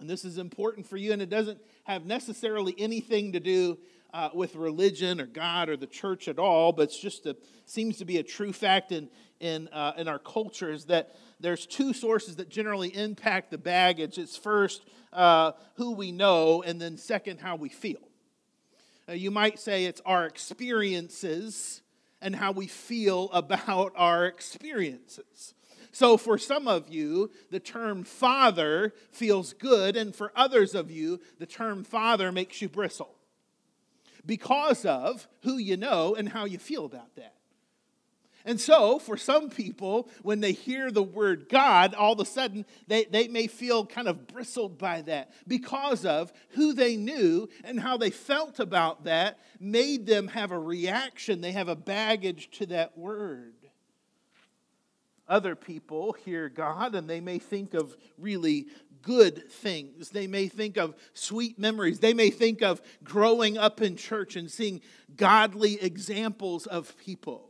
And 0.01 0.11
this 0.11 0.25
is 0.25 0.37
important 0.37 0.89
for 0.89 0.97
you, 0.97 1.13
and 1.13 1.23
it 1.23 1.31
doesn't 1.31 1.61
have 1.85 2.05
necessarily 2.05 2.75
anything 2.77 3.31
to 3.35 3.41
do 3.41 3.79
uh, 4.13 4.31
with 4.35 4.57
religion 4.57 5.21
or 5.21 5.27
God 5.27 5.69
or 5.69 5.77
the 5.77 5.87
church 5.87 6.27
at 6.27 6.41
all, 6.41 6.73
but 6.73 6.83
it's 6.83 6.99
just 6.99 7.25
a, 7.27 7.37
seems 7.67 7.99
to 7.99 8.05
be 8.05 8.19
a 8.19 8.25
true 8.25 8.53
fact 8.53 8.91
in, 8.91 9.09
in, 9.39 9.69
uh, 9.69 9.93
in 9.97 10.09
our 10.09 10.19
culture 10.19 10.73
is 10.73 10.87
that 10.87 11.15
there's 11.39 11.65
two 11.65 11.93
sources 11.93 12.35
that 12.37 12.49
generally 12.49 12.89
impact 12.89 13.53
the 13.53 13.59
baggage. 13.59 14.19
It's 14.19 14.37
first 14.37 14.83
uh, 15.13 15.53
who 15.77 15.93
we 15.93 16.11
know, 16.11 16.65
and 16.65 16.81
then 16.81 16.97
second, 16.97 17.39
how 17.39 17.55
we 17.55 17.69
feel. 17.69 18.09
You 19.07 19.31
might 19.31 19.61
say 19.61 19.85
it's 19.85 20.01
our 20.05 20.27
experiences 20.27 21.83
and 22.21 22.37
how 22.37 22.53
we 22.53 22.67
feel 22.67 23.31
about 23.33 23.93
our 23.97 24.27
experiences. 24.27 25.55
So, 25.93 26.17
for 26.17 26.39
some 26.39 26.69
of 26.69 26.89
you, 26.89 27.33
the 27.51 27.59
term 27.59 28.05
father 28.05 28.95
feels 29.11 29.53
good, 29.53 29.97
and 29.97 30.15
for 30.15 30.31
others 30.37 30.77
of 30.77 30.89
you, 30.89 31.21
the 31.41 31.47
term 31.47 31.83
father 31.83 32.31
makes 32.31 32.63
you 32.63 32.69
bristle 32.69 33.17
because 34.25 34.85
of 34.85 35.27
who 35.43 35.57
you 35.57 35.77
know 35.77 36.15
and 36.15 36.29
how 36.29 36.45
you 36.45 36.59
feel 36.59 36.85
about 36.85 37.17
that. 37.17 37.35
And 38.45 38.61
so, 38.61 38.99
for 38.99 39.17
some 39.17 39.51
people, 39.51 40.09
when 40.23 40.41
they 40.41 40.53
hear 40.53 40.91
the 40.91 41.03
word 41.03 41.49
God, 41.49 41.95
all 41.95 42.15
of 42.15 42.21
a 42.21 42.25
sudden 42.25 42.65
they, 42.87 43.05
they 43.05 43.29
may 43.29 43.47
feel 43.47 43.85
kind 43.85 44.09
of 44.09 44.27
bristled 44.27 44.79
by 44.79 45.03
that 45.03 45.33
because 45.47 46.07
of 46.07 46.33
who 46.51 46.73
they 46.73 46.97
knew 46.97 47.49
and 47.65 47.79
how 47.79 47.97
they 47.97 48.11
felt 48.11 48.59
about 48.59 49.05
that 49.05 49.39
made 49.59 50.07
them 50.07 50.29
have 50.29 50.53
a 50.53 50.59
reaction. 50.59 51.41
They 51.41 51.53
have 51.53 51.69
a 51.69 51.77
baggage 51.77 52.51
to 52.59 52.67
that 52.67 52.97
word. 52.97 53.55
Other 55.29 55.55
people 55.55 56.13
hear 56.25 56.49
God 56.49 56.95
and 56.95 57.09
they 57.09 57.21
may 57.21 57.39
think 57.39 57.75
of 57.75 57.97
really 58.19 58.67
good 59.03 59.51
things. 59.51 60.11
They 60.11 60.27
may 60.27 60.49
think 60.49 60.77
of 60.77 60.95
sweet 61.15 61.59
memories. 61.59 62.01
They 62.01 62.15
may 62.15 62.31
think 62.31 62.63
of 62.63 62.81
growing 63.05 63.57
up 63.57 63.81
in 63.81 63.97
church 63.97 64.37
and 64.37 64.51
seeing 64.51 64.81
godly 65.17 65.81
examples 65.81 66.67
of 66.67 66.97
people. 66.99 67.50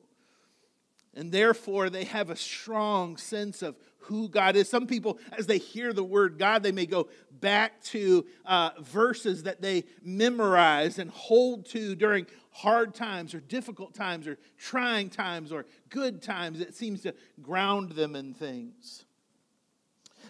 And 1.15 1.33
therefore, 1.33 1.91
they 1.91 2.05
have 2.05 2.31
a 2.31 2.37
strong 2.37 3.17
sense 3.17 3.63
of 3.63 3.77
who 4.05 4.29
God 4.29 4.57
is. 4.57 4.69
Some 4.69 4.87
people, 4.87 5.19
as 5.37 5.47
they 5.47 5.59
hear 5.59 5.93
the 5.93 6.05
word 6.05 6.39
God, 6.39 6.63
they 6.63 6.73
may 6.73 6.87
go 6.87 7.09
back 7.41 7.83
to 7.85 8.27
uh, 8.47 8.71
verses 8.81 9.45
that 9.45 9.61
they 9.61 9.85
memorize 10.03 10.99
and 10.99 11.11
hold 11.11 11.67
to 11.67 11.95
during 11.95 12.27
hard 12.51 12.95
times 12.95 13.35
or 13.35 13.41
difficult 13.41 13.95
times 13.95 14.27
or 14.27 14.39
trying 14.59 15.11
times 15.11 15.53
or 15.53 15.67
good 15.89 16.23
times. 16.23 16.61
It 16.61 16.75
seems 16.75 17.03
to 17.03 17.15
ground 17.43 17.93
them 17.93 18.15
in 18.17 18.35
things. 18.35 19.05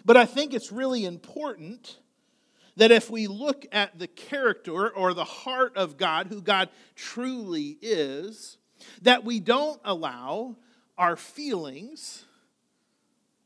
But 0.03 0.17
I 0.17 0.25
think 0.25 0.53
it's 0.53 0.71
really 0.71 1.05
important 1.05 1.97
that 2.77 2.91
if 2.91 3.09
we 3.09 3.27
look 3.27 3.65
at 3.71 3.99
the 3.99 4.07
character 4.07 4.89
or 4.89 5.13
the 5.13 5.25
heart 5.25 5.75
of 5.75 5.97
God, 5.97 6.27
who 6.27 6.41
God 6.41 6.69
truly 6.95 7.77
is, 7.81 8.57
that 9.01 9.23
we 9.23 9.39
don't 9.39 9.79
allow 9.83 10.57
our 11.01 11.15
feelings 11.15 12.25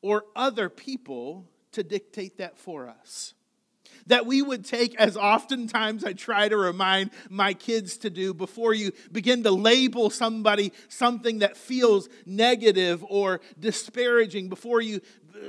or 0.02 0.26
other 0.36 0.68
people 0.68 1.48
to 1.72 1.84
dictate 1.84 2.38
that 2.38 2.58
for 2.58 2.90
us. 2.90 3.34
That 4.08 4.26
we 4.26 4.42
would 4.42 4.66
take, 4.66 4.94
as 4.96 5.16
oftentimes 5.16 6.04
I 6.04 6.12
try 6.12 6.50
to 6.50 6.58
remind 6.58 7.12
my 7.30 7.54
kids 7.54 7.96
to 8.00 8.10
do, 8.10 8.34
before 8.34 8.74
you 8.74 8.92
begin 9.10 9.44
to 9.44 9.52
label 9.52 10.10
somebody 10.10 10.74
something 10.90 11.40
that 11.40 11.56
feels 11.56 12.10
negative 12.26 13.06
or 13.08 13.40
disparaging, 13.58 14.50
before 14.50 14.82
you 14.82 15.00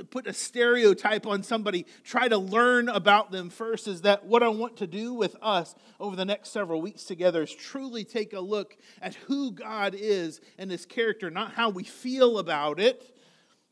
put 0.03 0.27
a 0.27 0.33
stereotype 0.33 1.25
on 1.25 1.43
somebody, 1.43 1.85
try 2.03 2.27
to 2.27 2.37
learn 2.37 2.89
about 2.89 3.31
them 3.31 3.49
first. 3.49 3.87
Is 3.87 4.01
that 4.01 4.25
what 4.25 4.43
I 4.43 4.49
want 4.49 4.77
to 4.77 4.87
do 4.87 5.13
with 5.13 5.35
us 5.41 5.75
over 5.99 6.15
the 6.15 6.25
next 6.25 6.49
several 6.49 6.81
weeks 6.81 7.03
together? 7.03 7.43
Is 7.43 7.53
truly 7.53 8.03
take 8.03 8.33
a 8.33 8.39
look 8.39 8.77
at 9.01 9.15
who 9.15 9.51
God 9.51 9.95
is 9.97 10.41
and 10.57 10.71
his 10.71 10.85
character, 10.85 11.29
not 11.29 11.53
how 11.53 11.69
we 11.69 11.83
feel 11.83 12.37
about 12.39 12.79
it, 12.79 13.15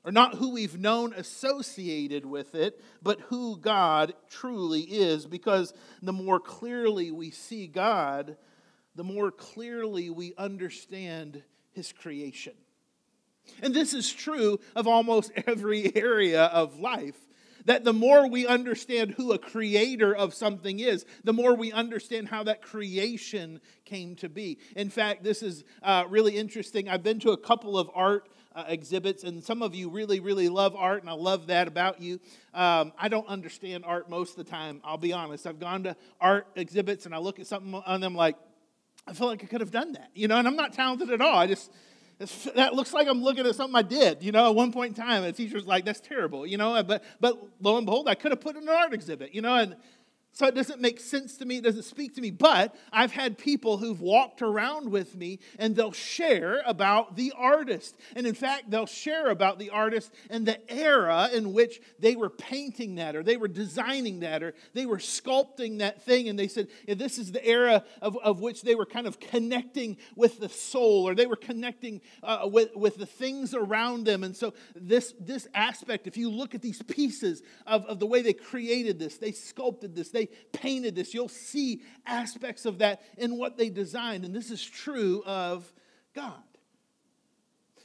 or 0.03 0.11
not 0.11 0.35
who 0.35 0.51
we've 0.51 0.79
known 0.79 1.13
associated 1.13 2.25
with 2.25 2.53
it, 2.53 2.79
but 3.01 3.19
who 3.21 3.57
God 3.57 4.13
truly 4.29 4.81
is. 4.81 5.25
Because 5.25 5.73
the 6.01 6.13
more 6.13 6.39
clearly 6.39 7.11
we 7.11 7.31
see 7.31 7.67
God, 7.67 8.37
the 8.95 9.03
more 9.03 9.31
clearly 9.31 10.09
we 10.09 10.33
understand 10.37 11.43
his 11.71 11.91
creation. 11.91 12.53
And 13.61 13.73
this 13.73 13.93
is 13.93 14.11
true 14.11 14.59
of 14.75 14.87
almost 14.87 15.31
every 15.47 15.95
area 15.95 16.43
of 16.45 16.79
life. 16.79 17.15
That 17.65 17.83
the 17.83 17.93
more 17.93 18.27
we 18.27 18.45
understand 18.45 19.11
who 19.11 19.31
a 19.31 19.39
creator 19.39 20.15
of 20.15 20.35
something 20.35 20.79
is, 20.79 21.03
the 21.23 21.33
more 21.33 21.55
we 21.55 21.71
understand 21.71 22.29
how 22.29 22.43
that 22.43 22.61
creation 22.61 23.59
came 23.85 24.15
to 24.17 24.29
be. 24.29 24.59
In 24.75 24.91
fact, 24.91 25.23
this 25.23 25.41
is 25.41 25.63
uh, 25.81 26.03
really 26.07 26.37
interesting. 26.37 26.87
I've 26.87 27.01
been 27.01 27.19
to 27.21 27.31
a 27.31 27.37
couple 27.37 27.75
of 27.75 27.89
art 27.95 28.29
uh, 28.55 28.63
exhibits, 28.67 29.23
and 29.23 29.43
some 29.43 29.61
of 29.61 29.75
you 29.75 29.89
really, 29.89 30.19
really 30.19 30.47
love 30.47 30.75
art, 30.75 31.01
and 31.01 31.09
I 31.09 31.13
love 31.13 31.47
that 31.47 31.67
about 31.67 32.01
you. 32.01 32.19
Um, 32.53 32.93
I 32.97 33.09
don't 33.09 33.27
understand 33.27 33.83
art 33.85 34.09
most 34.09 34.37
of 34.37 34.45
the 34.45 34.49
time, 34.49 34.79
I'll 34.83 34.97
be 34.97 35.11
honest. 35.11 35.45
I've 35.45 35.59
gone 35.59 35.83
to 35.83 35.95
art 36.21 36.47
exhibits 36.55 37.05
and 37.05 37.13
I 37.13 37.17
look 37.17 37.39
at 37.39 37.47
something 37.47 37.73
on 37.73 37.99
them 37.99 38.15
like, 38.15 38.37
I 39.07 39.13
feel 39.13 39.27
like 39.27 39.43
I 39.43 39.47
could 39.47 39.61
have 39.61 39.71
done 39.71 39.93
that, 39.93 40.09
you 40.15 40.27
know, 40.27 40.37
and 40.37 40.47
I'm 40.47 40.55
not 40.55 40.73
talented 40.73 41.11
at 41.11 41.21
all. 41.21 41.37
I 41.37 41.47
just, 41.47 41.71
that 42.17 42.73
looks 42.73 42.93
like 42.93 43.07
I'm 43.07 43.21
looking 43.21 43.45
at 43.45 43.55
something 43.55 43.75
I 43.75 43.81
did, 43.81 44.23
you 44.23 44.31
know, 44.31 44.49
at 44.49 44.55
one 44.55 44.71
point 44.71 44.97
in 44.97 45.03
time. 45.03 45.23
The 45.23 45.33
teacher's 45.33 45.65
like, 45.65 45.83
that's 45.85 45.99
terrible, 45.99 46.45
you 46.45 46.57
know, 46.57 46.81
but, 46.83 47.03
but 47.19 47.37
lo 47.59 47.77
and 47.77 47.85
behold, 47.85 48.07
I 48.07 48.15
could 48.15 48.31
have 48.31 48.39
put 48.41 48.55
in 48.55 48.63
an 48.63 48.69
art 48.69 48.93
exhibit, 48.93 49.33
you 49.33 49.41
know, 49.41 49.55
and 49.55 49.75
so 50.35 50.45
it 50.47 50.53
doesn't 50.53 50.81
make 50.81 50.99
sense 50.99 51.37
to 51.37 51.45
me, 51.45 51.57
it 51.57 51.63
doesn't 51.63 51.83
speak 51.83 52.15
to 52.15 52.21
me. 52.21 52.29
But 52.29 52.75
I've 52.91 53.13
had 53.13 53.37
people 53.37 53.77
who've 53.77 54.01
walked 54.01 54.41
around 54.41 54.91
with 54.91 55.15
me 55.15 55.39
and 55.57 55.73
they'll 55.77 55.93
share 55.93 56.61
about 56.65 57.15
the 57.15 57.31
artist. 57.37 57.95
And 58.17 58.27
in 58.27 58.35
fact, 58.35 58.69
they'll 58.69 58.85
share 58.85 59.29
about 59.29 59.59
the 59.59 59.69
artist 59.69 60.13
and 60.29 60.45
the 60.45 60.59
era 60.69 61.29
in 61.31 61.53
which 61.53 61.79
they 61.99 62.17
were 62.17 62.29
painting 62.29 62.95
that 62.95 63.15
or 63.15 63.23
they 63.23 63.37
were 63.37 63.47
designing 63.47 64.19
that 64.19 64.43
or 64.43 64.55
they 64.73 64.85
were 64.85 64.97
sculpting 64.97 65.79
that 65.79 66.03
thing. 66.03 66.27
And 66.27 66.37
they 66.37 66.49
said, 66.49 66.67
yeah, 66.85 66.95
this 66.95 67.17
is 67.17 67.31
the 67.31 67.45
era 67.45 67.85
of, 68.01 68.17
of 68.17 68.41
which 68.41 68.61
they 68.61 68.75
were 68.75 68.85
kind 68.85 69.07
of 69.07 69.21
connecting 69.21 69.95
with 70.17 70.41
the 70.41 70.49
soul 70.49 71.07
or 71.07 71.15
they 71.15 71.27
were 71.27 71.37
connecting 71.37 72.01
uh, 72.23 72.49
with, 72.51 72.75
with 72.75 72.97
the 72.97 73.05
things 73.05 73.53
around 73.53 74.03
them. 74.05 74.21
And 74.25 74.35
so 74.35 74.53
this, 74.75 75.13
this 75.17 75.47
aspect, 75.53 76.07
if 76.07 76.17
you 76.17 76.29
look 76.29 76.53
at 76.53 76.61
these 76.61 76.81
pieces 76.83 77.41
of, 77.65 77.85
of 77.85 77.99
the 77.99 78.05
way 78.05 78.21
they 78.21 78.33
created 78.33 78.99
this, 78.99 79.17
they 79.17 79.31
sculpted 79.31 79.95
this, 79.95 80.09
they 80.09 80.24
painted 80.51 80.95
this. 80.95 81.13
You'll 81.13 81.27
see 81.29 81.81
aspects 82.05 82.65
of 82.65 82.79
that 82.79 83.01
in 83.17 83.37
what 83.37 83.57
they 83.57 83.69
designed. 83.69 84.25
And 84.25 84.35
this 84.35 84.51
is 84.51 84.63
true 84.63 85.23
of 85.25 85.71
God. 86.13 86.43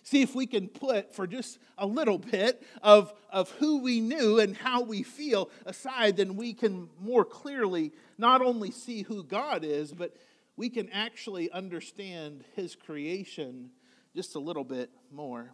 See 0.03 0.23
if 0.23 0.35
we 0.35 0.47
can 0.47 0.69
put 0.69 1.15
for 1.15 1.27
just 1.27 1.59
a 1.79 1.87
little 1.87 2.19
bit 2.19 2.63
of, 2.83 3.13
of 3.31 3.51
who 3.53 3.81
we 3.81 4.01
knew 4.01 4.41
and 4.41 4.57
how 4.57 4.83
we 4.83 5.03
feel 5.03 5.51
aside, 5.67 6.17
then 6.17 6.37
we 6.37 6.53
can 6.53 6.89
more 7.01 7.25
clearly 7.25 7.93
not 8.19 8.43
only 8.43 8.71
see 8.71 9.03
who 9.03 9.23
God 9.23 9.65
is, 9.65 9.93
but 9.93 10.17
we 10.57 10.69
can 10.69 10.89
actually 10.91 11.51
understand 11.51 12.45
His 12.57 12.75
creation 12.75 13.71
just 14.15 14.35
a 14.35 14.41
little 14.41 14.65
bit 14.65 14.91
more. 15.13 15.53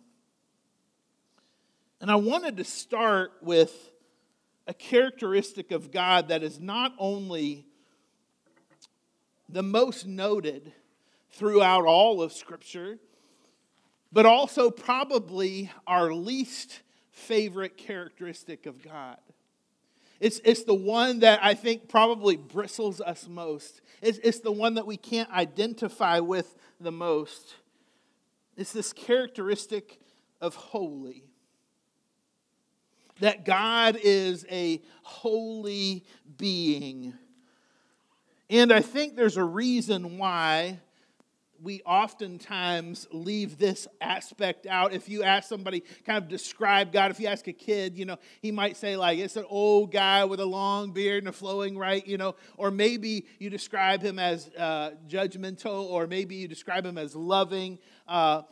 And 2.00 2.10
I 2.10 2.16
wanted 2.16 2.56
to 2.58 2.64
start 2.64 3.32
with 3.42 3.90
a 4.66 4.74
characteristic 4.74 5.70
of 5.70 5.90
God 5.90 6.28
that 6.28 6.42
is 6.42 6.60
not 6.60 6.92
only 6.98 7.66
the 9.48 9.62
most 9.62 10.06
noted 10.06 10.72
throughout 11.30 11.84
all 11.84 12.22
of 12.22 12.32
Scripture, 12.32 12.98
but 14.12 14.26
also 14.26 14.70
probably 14.70 15.70
our 15.86 16.12
least 16.12 16.82
favorite 17.10 17.76
characteristic 17.76 18.66
of 18.66 18.82
God. 18.82 19.18
It's, 20.18 20.40
it's 20.44 20.64
the 20.64 20.74
one 20.74 21.20
that 21.20 21.40
I 21.42 21.54
think 21.54 21.88
probably 21.88 22.36
bristles 22.36 23.00
us 23.00 23.28
most. 23.28 23.82
It's, 24.00 24.18
it's 24.24 24.40
the 24.40 24.52
one 24.52 24.74
that 24.74 24.86
we 24.86 24.96
can't 24.96 25.30
identify 25.30 26.20
with 26.20 26.56
the 26.80 26.92
most. 26.92 27.54
It's 28.56 28.72
this 28.72 28.92
characteristic 28.92 30.00
of 30.40 30.54
holy 30.54 31.24
that 33.20 33.44
God 33.44 33.98
is 34.02 34.44
a 34.50 34.80
holy 35.02 36.04
being. 36.36 37.14
And 38.48 38.72
I 38.72 38.80
think 38.80 39.16
there's 39.16 39.36
a 39.36 39.44
reason 39.44 40.18
why 40.18 40.78
we 41.62 41.80
oftentimes 41.82 43.06
leave 43.10 43.58
this 43.58 43.88
aspect 44.00 44.66
out. 44.66 44.92
If 44.92 45.08
you 45.08 45.22
ask 45.22 45.48
somebody, 45.48 45.82
kind 46.04 46.22
of 46.22 46.28
describe 46.28 46.92
God, 46.92 47.10
if 47.10 47.18
you 47.18 47.28
ask 47.28 47.48
a 47.48 47.52
kid, 47.52 47.96
you 47.96 48.04
know, 48.04 48.18
he 48.40 48.52
might 48.52 48.76
say, 48.76 48.96
like, 48.96 49.18
it's 49.18 49.36
an 49.36 49.46
old 49.48 49.90
guy 49.90 50.24
with 50.24 50.40
a 50.40 50.44
long 50.44 50.92
beard 50.92 51.22
and 51.22 51.28
a 51.28 51.32
flowing 51.32 51.76
right, 51.78 52.06
you 52.06 52.18
know, 52.18 52.34
or 52.56 52.70
maybe 52.70 53.26
you 53.38 53.50
describe 53.50 54.02
him 54.02 54.18
as 54.18 54.50
uh, 54.56 54.90
judgmental, 55.08 55.84
or 55.84 56.06
maybe 56.06 56.36
you 56.36 56.46
describe 56.46 56.84
him 56.84 56.98
as 56.98 57.16
loving. 57.16 57.78
Uh, 58.06 58.42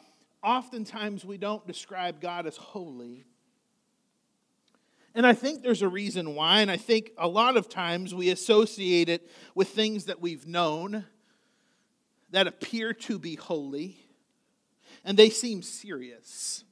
oftentimes 0.42 1.24
we 1.24 1.36
don't 1.36 1.66
describe 1.66 2.20
God 2.20 2.46
as 2.46 2.56
holy. 2.56 3.24
And 5.14 5.24
I 5.24 5.32
think 5.32 5.62
there's 5.62 5.82
a 5.82 5.88
reason 5.88 6.34
why, 6.34 6.60
and 6.60 6.70
I 6.70 6.76
think 6.76 7.12
a 7.16 7.28
lot 7.28 7.56
of 7.56 7.68
times 7.68 8.12
we 8.12 8.30
associate 8.30 9.08
it 9.08 9.30
with 9.54 9.68
things 9.68 10.06
that 10.06 10.20
we've 10.20 10.46
known 10.46 11.04
that 12.30 12.48
appear 12.48 12.92
to 12.92 13.18
be 13.20 13.36
holy, 13.36 13.96
and 15.04 15.16
they 15.16 15.30
seem 15.30 15.62
serious, 15.62 16.64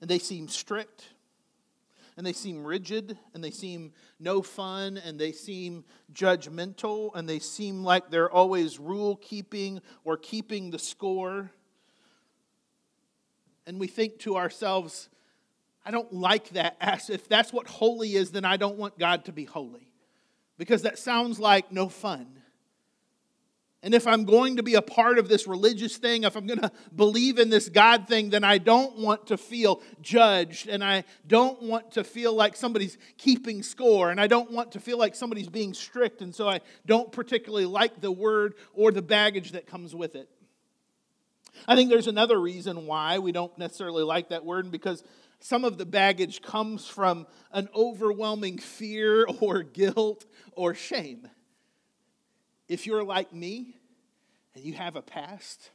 and 0.00 0.08
they 0.08 0.20
seem 0.20 0.46
strict, 0.46 1.08
and 2.16 2.24
they 2.24 2.32
seem 2.32 2.64
rigid, 2.64 3.18
and 3.34 3.42
they 3.42 3.50
seem 3.50 3.92
no 4.20 4.40
fun, 4.40 4.96
and 4.96 5.18
they 5.18 5.32
seem 5.32 5.84
judgmental, 6.12 7.10
and 7.16 7.28
they 7.28 7.40
seem 7.40 7.82
like 7.82 8.10
they're 8.10 8.30
always 8.30 8.78
rule 8.78 9.16
keeping 9.16 9.80
or 10.04 10.16
keeping 10.16 10.70
the 10.70 10.78
score. 10.78 11.50
And 13.66 13.80
we 13.80 13.88
think 13.88 14.20
to 14.20 14.36
ourselves, 14.36 15.08
I 15.86 15.92
don't 15.92 16.12
like 16.12 16.48
that. 16.50 16.76
If 17.08 17.28
that's 17.28 17.52
what 17.52 17.68
holy 17.68 18.16
is, 18.16 18.32
then 18.32 18.44
I 18.44 18.56
don't 18.56 18.76
want 18.76 18.98
God 18.98 19.26
to 19.26 19.32
be 19.32 19.44
holy. 19.44 19.92
Because 20.58 20.82
that 20.82 20.98
sounds 20.98 21.38
like 21.38 21.70
no 21.70 21.88
fun. 21.88 22.26
And 23.82 23.94
if 23.94 24.08
I'm 24.08 24.24
going 24.24 24.56
to 24.56 24.64
be 24.64 24.74
a 24.74 24.82
part 24.82 25.16
of 25.16 25.28
this 25.28 25.46
religious 25.46 25.96
thing, 25.96 26.24
if 26.24 26.34
I'm 26.34 26.44
going 26.46 26.58
to 26.58 26.72
believe 26.96 27.38
in 27.38 27.50
this 27.50 27.68
God 27.68 28.08
thing, 28.08 28.30
then 28.30 28.42
I 28.42 28.58
don't 28.58 28.98
want 28.98 29.28
to 29.28 29.36
feel 29.36 29.80
judged. 30.00 30.66
And 30.66 30.82
I 30.82 31.04
don't 31.24 31.62
want 31.62 31.92
to 31.92 32.02
feel 32.02 32.34
like 32.34 32.56
somebody's 32.56 32.98
keeping 33.16 33.62
score. 33.62 34.10
And 34.10 34.20
I 34.20 34.26
don't 34.26 34.50
want 34.50 34.72
to 34.72 34.80
feel 34.80 34.98
like 34.98 35.14
somebody's 35.14 35.48
being 35.48 35.72
strict. 35.72 36.20
And 36.20 36.34
so 36.34 36.48
I 36.48 36.62
don't 36.84 37.12
particularly 37.12 37.66
like 37.66 38.00
the 38.00 38.10
word 38.10 38.54
or 38.72 38.90
the 38.90 39.02
baggage 39.02 39.52
that 39.52 39.68
comes 39.68 39.94
with 39.94 40.16
it. 40.16 40.28
I 41.68 41.76
think 41.76 41.88
there's 41.88 42.08
another 42.08 42.40
reason 42.40 42.86
why 42.86 43.18
we 43.18 43.30
don't 43.30 43.56
necessarily 43.56 44.02
like 44.02 44.30
that 44.30 44.44
word, 44.44 44.70
because 44.70 45.04
some 45.40 45.64
of 45.64 45.78
the 45.78 45.86
baggage 45.86 46.42
comes 46.42 46.86
from 46.86 47.26
an 47.52 47.68
overwhelming 47.74 48.58
fear 48.58 49.26
or 49.40 49.62
guilt 49.62 50.26
or 50.52 50.74
shame. 50.74 51.28
If 52.68 52.86
you're 52.86 53.04
like 53.04 53.32
me 53.32 53.76
and 54.54 54.64
you 54.64 54.74
have 54.74 54.96
a 54.96 55.02
past, 55.02 55.70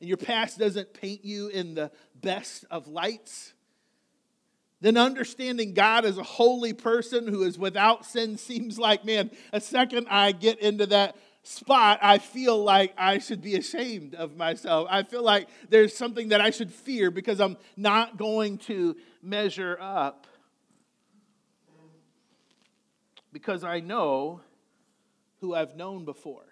and 0.00 0.08
your 0.08 0.16
past 0.16 0.58
doesn't 0.58 0.94
paint 0.94 1.24
you 1.24 1.48
in 1.48 1.74
the 1.74 1.90
best 2.14 2.64
of 2.70 2.88
lights, 2.88 3.52
then 4.80 4.96
understanding 4.96 5.74
God 5.74 6.06
as 6.06 6.16
a 6.16 6.22
holy 6.22 6.72
person 6.72 7.28
who 7.28 7.42
is 7.42 7.58
without 7.58 8.06
sin 8.06 8.38
seems 8.38 8.78
like, 8.78 9.04
man, 9.04 9.30
a 9.52 9.60
second 9.60 10.06
I 10.10 10.32
get 10.32 10.58
into 10.60 10.86
that 10.86 11.16
spot, 11.42 11.98
I 12.02 12.18
feel 12.18 12.62
like 12.62 12.94
I 12.98 13.18
should 13.18 13.42
be 13.42 13.56
ashamed 13.56 14.14
of 14.14 14.36
myself. 14.36 14.88
I 14.90 15.02
feel 15.02 15.22
like 15.22 15.48
there's 15.68 15.96
something 15.96 16.28
that 16.28 16.40
I 16.40 16.50
should 16.50 16.72
fear 16.72 17.10
because 17.10 17.40
I'm 17.40 17.56
not 17.76 18.16
going 18.16 18.58
to 18.58 18.96
measure 19.22 19.76
up. 19.80 20.26
Because 23.32 23.64
I 23.64 23.80
know 23.80 24.40
who 25.40 25.54
I've 25.54 25.76
known 25.76 26.04
before. 26.04 26.44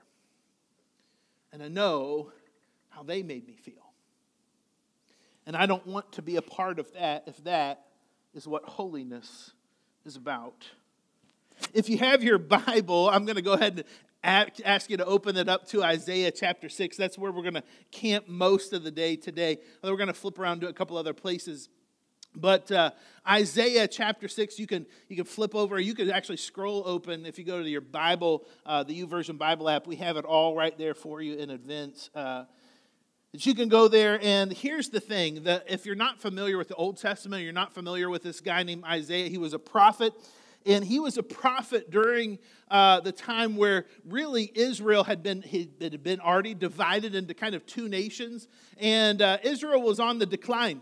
And 1.52 1.62
I 1.62 1.68
know 1.68 2.32
how 2.88 3.02
they 3.02 3.22
made 3.22 3.46
me 3.46 3.56
feel. 3.56 3.74
And 5.46 5.56
I 5.56 5.66
don't 5.66 5.86
want 5.86 6.12
to 6.12 6.22
be 6.22 6.36
a 6.36 6.42
part 6.42 6.78
of 6.78 6.92
that 6.92 7.24
if 7.26 7.42
that 7.44 7.86
is 8.34 8.46
what 8.46 8.64
holiness 8.64 9.52
is 10.04 10.16
about. 10.16 10.66
If 11.72 11.88
you 11.88 11.98
have 11.98 12.22
your 12.22 12.38
Bible, 12.38 13.08
I'm 13.08 13.24
going 13.24 13.36
to 13.36 13.42
go 13.42 13.54
ahead 13.54 13.78
and 13.78 13.84
ask 14.22 14.90
you 14.90 14.96
to 14.96 15.04
open 15.04 15.36
it 15.36 15.48
up 15.48 15.66
to 15.68 15.82
Isaiah 15.82 16.30
chapter 16.30 16.68
6. 16.68 16.96
That's 16.96 17.16
where 17.16 17.30
we're 17.30 17.42
going 17.42 17.54
to 17.54 17.64
camp 17.90 18.28
most 18.28 18.72
of 18.72 18.82
the 18.82 18.90
day 18.90 19.16
today. 19.16 19.58
We're 19.82 19.96
going 19.96 20.08
to 20.08 20.14
flip 20.14 20.38
around 20.38 20.60
to 20.62 20.68
a 20.68 20.72
couple 20.72 20.96
other 20.96 21.14
places. 21.14 21.68
But 22.34 22.70
uh, 22.70 22.90
Isaiah 23.28 23.88
chapter 23.88 24.28
6, 24.28 24.58
you 24.58 24.66
can, 24.66 24.86
you 25.08 25.16
can 25.16 25.24
flip 25.24 25.54
over. 25.54 25.78
You 25.78 25.94
can 25.94 26.10
actually 26.10 26.36
scroll 26.36 26.82
open 26.86 27.26
if 27.26 27.38
you 27.38 27.44
go 27.44 27.62
to 27.62 27.68
your 27.68 27.80
Bible, 27.80 28.46
uh, 28.66 28.82
the 28.82 29.02
YouVersion 29.02 29.38
Bible 29.38 29.68
app. 29.68 29.86
We 29.86 29.96
have 29.96 30.16
it 30.16 30.24
all 30.24 30.54
right 30.54 30.76
there 30.76 30.94
for 30.94 31.22
you 31.22 31.36
in 31.36 31.50
advance. 31.50 32.10
Uh, 32.14 32.44
that 33.32 33.44
you 33.44 33.54
can 33.54 33.68
go 33.68 33.88
there, 33.88 34.18
and 34.22 34.50
here's 34.50 34.88
the 34.88 35.00
thing 35.00 35.42
that 35.42 35.64
if 35.68 35.84
you're 35.84 35.94
not 35.94 36.18
familiar 36.18 36.56
with 36.56 36.68
the 36.68 36.74
Old 36.76 36.96
Testament, 36.96 37.44
you're 37.44 37.52
not 37.52 37.74
familiar 37.74 38.08
with 38.08 38.22
this 38.22 38.40
guy 38.40 38.62
named 38.62 38.84
Isaiah, 38.84 39.28
he 39.28 39.36
was 39.36 39.52
a 39.52 39.58
prophet 39.58 40.14
and 40.66 40.84
he 40.84 40.98
was 40.98 41.16
a 41.16 41.22
prophet 41.22 41.90
during 41.90 42.38
uh, 42.70 43.00
the 43.00 43.12
time 43.12 43.56
where 43.56 43.86
really 44.04 44.50
Israel 44.54 45.04
had 45.04 45.22
been, 45.22 45.42
had 45.42 46.02
been 46.02 46.20
already 46.20 46.54
divided 46.54 47.14
into 47.14 47.34
kind 47.34 47.54
of 47.54 47.64
two 47.66 47.88
nations, 47.88 48.48
and 48.78 49.22
uh, 49.22 49.38
Israel 49.42 49.82
was 49.82 50.00
on 50.00 50.18
the 50.18 50.26
decline. 50.26 50.80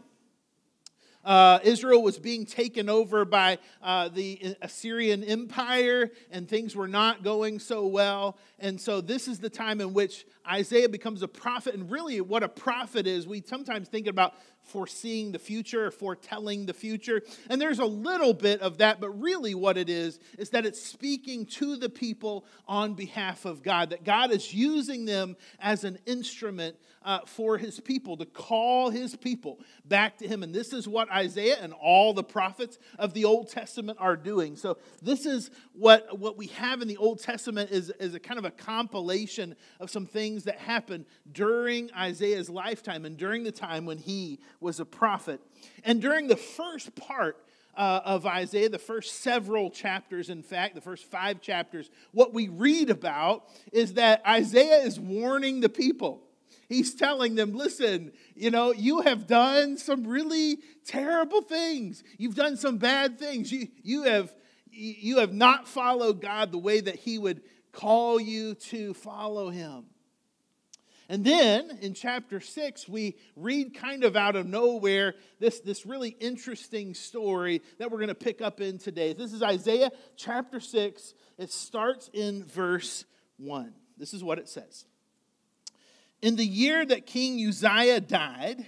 Uh, 1.26 1.58
Israel 1.64 2.04
was 2.04 2.20
being 2.20 2.46
taken 2.46 2.88
over 2.88 3.24
by 3.24 3.58
uh, 3.82 4.08
the 4.08 4.56
Assyrian 4.62 5.24
Empire, 5.24 6.12
and 6.30 6.48
things 6.48 6.76
were 6.76 6.86
not 6.86 7.24
going 7.24 7.58
so 7.58 7.84
well. 7.84 8.38
And 8.60 8.80
so, 8.80 9.00
this 9.00 9.26
is 9.26 9.40
the 9.40 9.50
time 9.50 9.80
in 9.80 9.92
which 9.92 10.24
Isaiah 10.48 10.88
becomes 10.88 11.22
a 11.22 11.28
prophet. 11.28 11.74
And 11.74 11.90
really, 11.90 12.20
what 12.20 12.44
a 12.44 12.48
prophet 12.48 13.08
is, 13.08 13.26
we 13.26 13.42
sometimes 13.44 13.88
think 13.88 14.06
about 14.06 14.34
foreseeing 14.66 15.32
the 15.32 15.38
future 15.38 15.86
or 15.86 15.90
foretelling 15.90 16.66
the 16.66 16.74
future. 16.74 17.22
And 17.48 17.60
there's 17.60 17.78
a 17.78 17.84
little 17.84 18.34
bit 18.34 18.60
of 18.60 18.78
that, 18.78 19.00
but 19.00 19.10
really 19.10 19.54
what 19.54 19.78
it 19.78 19.88
is, 19.88 20.18
is 20.38 20.50
that 20.50 20.66
it's 20.66 20.82
speaking 20.82 21.46
to 21.46 21.76
the 21.76 21.88
people 21.88 22.44
on 22.68 22.94
behalf 22.94 23.44
of 23.44 23.62
God, 23.62 23.90
that 23.90 24.04
God 24.04 24.30
is 24.30 24.52
using 24.52 25.04
them 25.04 25.36
as 25.60 25.84
an 25.84 25.98
instrument 26.06 26.76
uh, 27.06 27.20
for 27.24 27.56
his 27.56 27.78
people, 27.78 28.16
to 28.16 28.26
call 28.26 28.90
his 28.90 29.14
people 29.14 29.60
back 29.84 30.18
to 30.18 30.26
him. 30.26 30.42
And 30.42 30.52
this 30.52 30.72
is 30.72 30.88
what 30.88 31.08
Isaiah 31.10 31.56
and 31.62 31.72
all 31.72 32.12
the 32.12 32.24
prophets 32.24 32.78
of 32.98 33.14
the 33.14 33.24
Old 33.24 33.48
Testament 33.48 33.98
are 34.00 34.16
doing. 34.16 34.56
So 34.56 34.78
this 35.00 35.24
is 35.24 35.52
what, 35.72 36.18
what 36.18 36.36
we 36.36 36.48
have 36.48 36.82
in 36.82 36.88
the 36.88 36.96
Old 36.96 37.22
Testament 37.22 37.70
is, 37.70 37.90
is 38.00 38.14
a 38.14 38.20
kind 38.20 38.38
of 38.38 38.44
a 38.44 38.50
compilation 38.50 39.54
of 39.78 39.88
some 39.88 40.04
things 40.04 40.44
that 40.44 40.58
happened 40.58 41.06
during 41.30 41.90
Isaiah's 41.96 42.50
lifetime 42.50 43.04
and 43.04 43.16
during 43.16 43.44
the 43.44 43.52
time 43.52 43.86
when 43.86 43.98
he 43.98 44.40
was 44.58 44.80
a 44.80 44.84
prophet. 44.84 45.40
And 45.84 46.02
during 46.02 46.26
the 46.26 46.36
first 46.36 46.96
part 46.96 47.36
uh, 47.76 48.00
of 48.04 48.26
Isaiah, 48.26 48.68
the 48.68 48.78
first 48.80 49.20
several 49.22 49.70
chapters, 49.70 50.28
in 50.28 50.42
fact, 50.42 50.74
the 50.74 50.80
first 50.80 51.04
five 51.04 51.40
chapters, 51.40 51.88
what 52.10 52.34
we 52.34 52.48
read 52.48 52.90
about 52.90 53.44
is 53.72 53.94
that 53.94 54.22
Isaiah 54.26 54.78
is 54.78 54.98
warning 54.98 55.60
the 55.60 55.68
people. 55.68 56.25
He's 56.68 56.94
telling 56.94 57.34
them, 57.34 57.52
listen, 57.52 58.12
you 58.34 58.50
know, 58.50 58.72
you 58.72 59.02
have 59.02 59.26
done 59.26 59.76
some 59.76 60.06
really 60.06 60.58
terrible 60.84 61.42
things. 61.42 62.02
You've 62.18 62.34
done 62.34 62.56
some 62.56 62.78
bad 62.78 63.18
things. 63.18 63.52
You, 63.52 63.68
you, 63.82 64.02
have, 64.04 64.34
you 64.70 65.18
have 65.18 65.32
not 65.32 65.68
followed 65.68 66.20
God 66.20 66.52
the 66.52 66.58
way 66.58 66.80
that 66.80 66.96
He 66.96 67.18
would 67.18 67.42
call 67.72 68.20
you 68.20 68.54
to 68.54 68.94
follow 68.94 69.50
Him. 69.50 69.86
And 71.08 71.24
then 71.24 71.78
in 71.82 71.94
chapter 71.94 72.40
6, 72.40 72.88
we 72.88 73.16
read 73.36 73.74
kind 73.74 74.02
of 74.02 74.16
out 74.16 74.34
of 74.34 74.46
nowhere 74.46 75.14
this, 75.38 75.60
this 75.60 75.86
really 75.86 76.16
interesting 76.18 76.94
story 76.94 77.62
that 77.78 77.92
we're 77.92 77.98
going 77.98 78.08
to 78.08 78.14
pick 78.14 78.42
up 78.42 78.60
in 78.60 78.78
today. 78.78 79.12
This 79.12 79.32
is 79.32 79.40
Isaiah 79.40 79.92
chapter 80.16 80.58
6. 80.58 81.14
It 81.38 81.52
starts 81.52 82.10
in 82.12 82.42
verse 82.44 83.04
1. 83.36 83.72
This 83.96 84.14
is 84.14 84.24
what 84.24 84.38
it 84.38 84.48
says 84.48 84.84
In 86.22 86.36
the 86.36 86.46
year 86.46 86.84
that 86.84 87.06
King 87.06 87.44
Uzziah 87.46 88.00
died, 88.00 88.66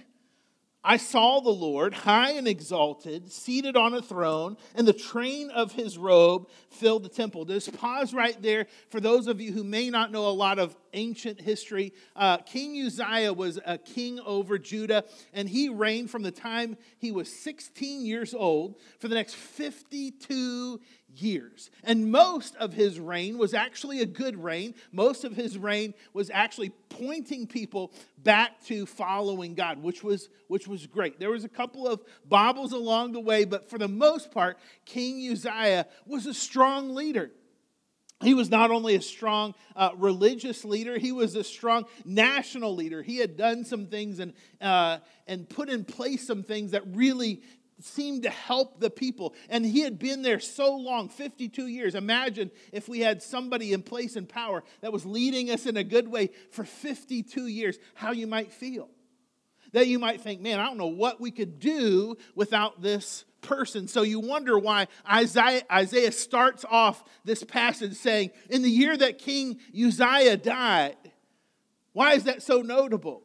I 0.81 0.95
saw 0.95 1.41
the 1.41 1.49
Lord 1.49 1.93
high 1.93 2.31
and 2.31 2.47
exalted, 2.47 3.31
seated 3.31 3.75
on 3.75 3.93
a 3.93 4.01
throne, 4.01 4.55
and 4.75 4.87
the 4.87 4.93
train 4.93 5.49
of 5.49 5.73
his 5.73 5.97
robe 5.97 6.47
filled 6.69 7.03
the 7.03 7.09
temple. 7.09 7.43
Just 7.43 7.77
pause 7.77 8.13
right 8.13 8.41
there 8.41 8.65
for 8.89 9.01
those 9.01 9.27
of 9.27 9.41
you 9.41 9.51
who 9.51 9.65
may 9.65 9.89
not 9.89 10.09
know 10.11 10.27
a 10.27 10.31
lot 10.31 10.57
of 10.57 10.77
ancient 10.93 11.41
history. 11.41 11.93
Uh, 12.15 12.37
king 12.37 12.81
Uzziah 12.81 13.33
was 13.33 13.59
a 13.65 13.77
king 13.77 14.21
over 14.21 14.57
Judah, 14.57 15.03
and 15.33 15.49
he 15.49 15.67
reigned 15.67 16.09
from 16.09 16.23
the 16.23 16.31
time 16.31 16.77
he 16.97 17.11
was 17.11 17.31
16 17.31 18.05
years 18.05 18.33
old 18.33 18.75
for 18.99 19.09
the 19.09 19.15
next 19.15 19.35
52 19.35 20.79
years. 21.15 21.69
And 21.83 22.11
most 22.11 22.55
of 22.55 22.73
his 22.73 22.99
reign 22.99 23.37
was 23.37 23.53
actually 23.53 24.01
a 24.01 24.05
good 24.05 24.41
reign. 24.41 24.75
Most 24.91 25.23
of 25.23 25.35
his 25.35 25.57
reign 25.57 25.93
was 26.13 26.29
actually 26.29 26.69
pointing 26.89 27.47
people 27.47 27.91
back 28.17 28.63
to 28.65 28.85
following 28.85 29.55
God, 29.55 29.81
which 29.81 30.03
was, 30.03 30.29
which 30.47 30.67
was 30.67 30.87
great. 30.87 31.19
There 31.19 31.31
was 31.31 31.43
a 31.43 31.49
couple 31.49 31.87
of 31.87 32.01
bobbles 32.25 32.71
along 32.73 33.13
the 33.13 33.19
way, 33.19 33.45
but 33.45 33.69
for 33.69 33.77
the 33.77 33.87
most 33.87 34.31
part, 34.31 34.57
King 34.85 35.31
Uzziah 35.31 35.87
was 36.05 36.25
a 36.25 36.33
strong 36.33 36.95
leader. 36.95 37.31
He 38.21 38.33
was 38.33 38.49
not 38.49 38.69
only 38.69 38.95
a 38.95 39.01
strong 39.01 39.55
uh, 39.77 39.91
religious 39.95 40.65
leader, 40.65 40.97
he 40.97 41.13
was 41.13 41.35
a 41.35 41.43
strong 41.43 41.85
national 42.03 42.75
leader. 42.75 43.01
He 43.01 43.17
had 43.17 43.37
done 43.37 43.63
some 43.63 43.85
things 43.85 44.19
and, 44.19 44.33
uh, 44.59 44.97
and 45.25 45.47
put 45.47 45.69
in 45.69 45.85
place 45.85 46.27
some 46.27 46.43
things 46.43 46.71
that 46.71 46.83
really 46.87 47.41
seemed 47.83 48.23
to 48.23 48.29
help 48.29 48.79
the 48.79 48.89
people. 48.89 49.33
And 49.49 49.65
he 49.65 49.81
had 49.81 49.99
been 49.99 50.21
there 50.21 50.39
so 50.39 50.75
long 50.75 51.09
52 51.09 51.67
years. 51.67 51.95
Imagine 51.95 52.51
if 52.71 52.87
we 52.87 52.99
had 52.99 53.23
somebody 53.23 53.73
in 53.73 53.81
place 53.81 54.15
and 54.15 54.27
power 54.27 54.63
that 54.81 54.93
was 54.93 55.05
leading 55.05 55.49
us 55.49 55.65
in 55.65 55.77
a 55.77 55.83
good 55.83 56.07
way 56.07 56.31
for 56.51 56.63
52 56.63 57.47
years, 57.47 57.77
how 57.93 58.11
you 58.11 58.27
might 58.27 58.51
feel. 58.51 58.89
That 59.71 59.87
you 59.87 59.99
might 59.99 60.21
think, 60.21 60.41
man, 60.41 60.59
I 60.59 60.65
don't 60.65 60.77
know 60.77 60.87
what 60.87 61.21
we 61.21 61.31
could 61.31 61.59
do 61.59 62.17
without 62.33 62.81
this 62.81 63.25
person. 63.41 63.87
So 63.87 64.01
you 64.01 64.19
wonder 64.19 64.57
why 64.57 64.87
Isaiah, 65.09 65.61
Isaiah 65.71 66.11
starts 66.11 66.65
off 66.69 67.03
this 67.23 67.43
passage 67.43 67.93
saying, 67.93 68.31
In 68.49 68.61
the 68.61 68.69
year 68.69 68.97
that 68.97 69.19
King 69.19 69.59
Uzziah 69.73 70.37
died. 70.37 70.97
Why 71.93 72.13
is 72.13 72.23
that 72.25 72.41
so 72.41 72.61
notable? 72.61 73.23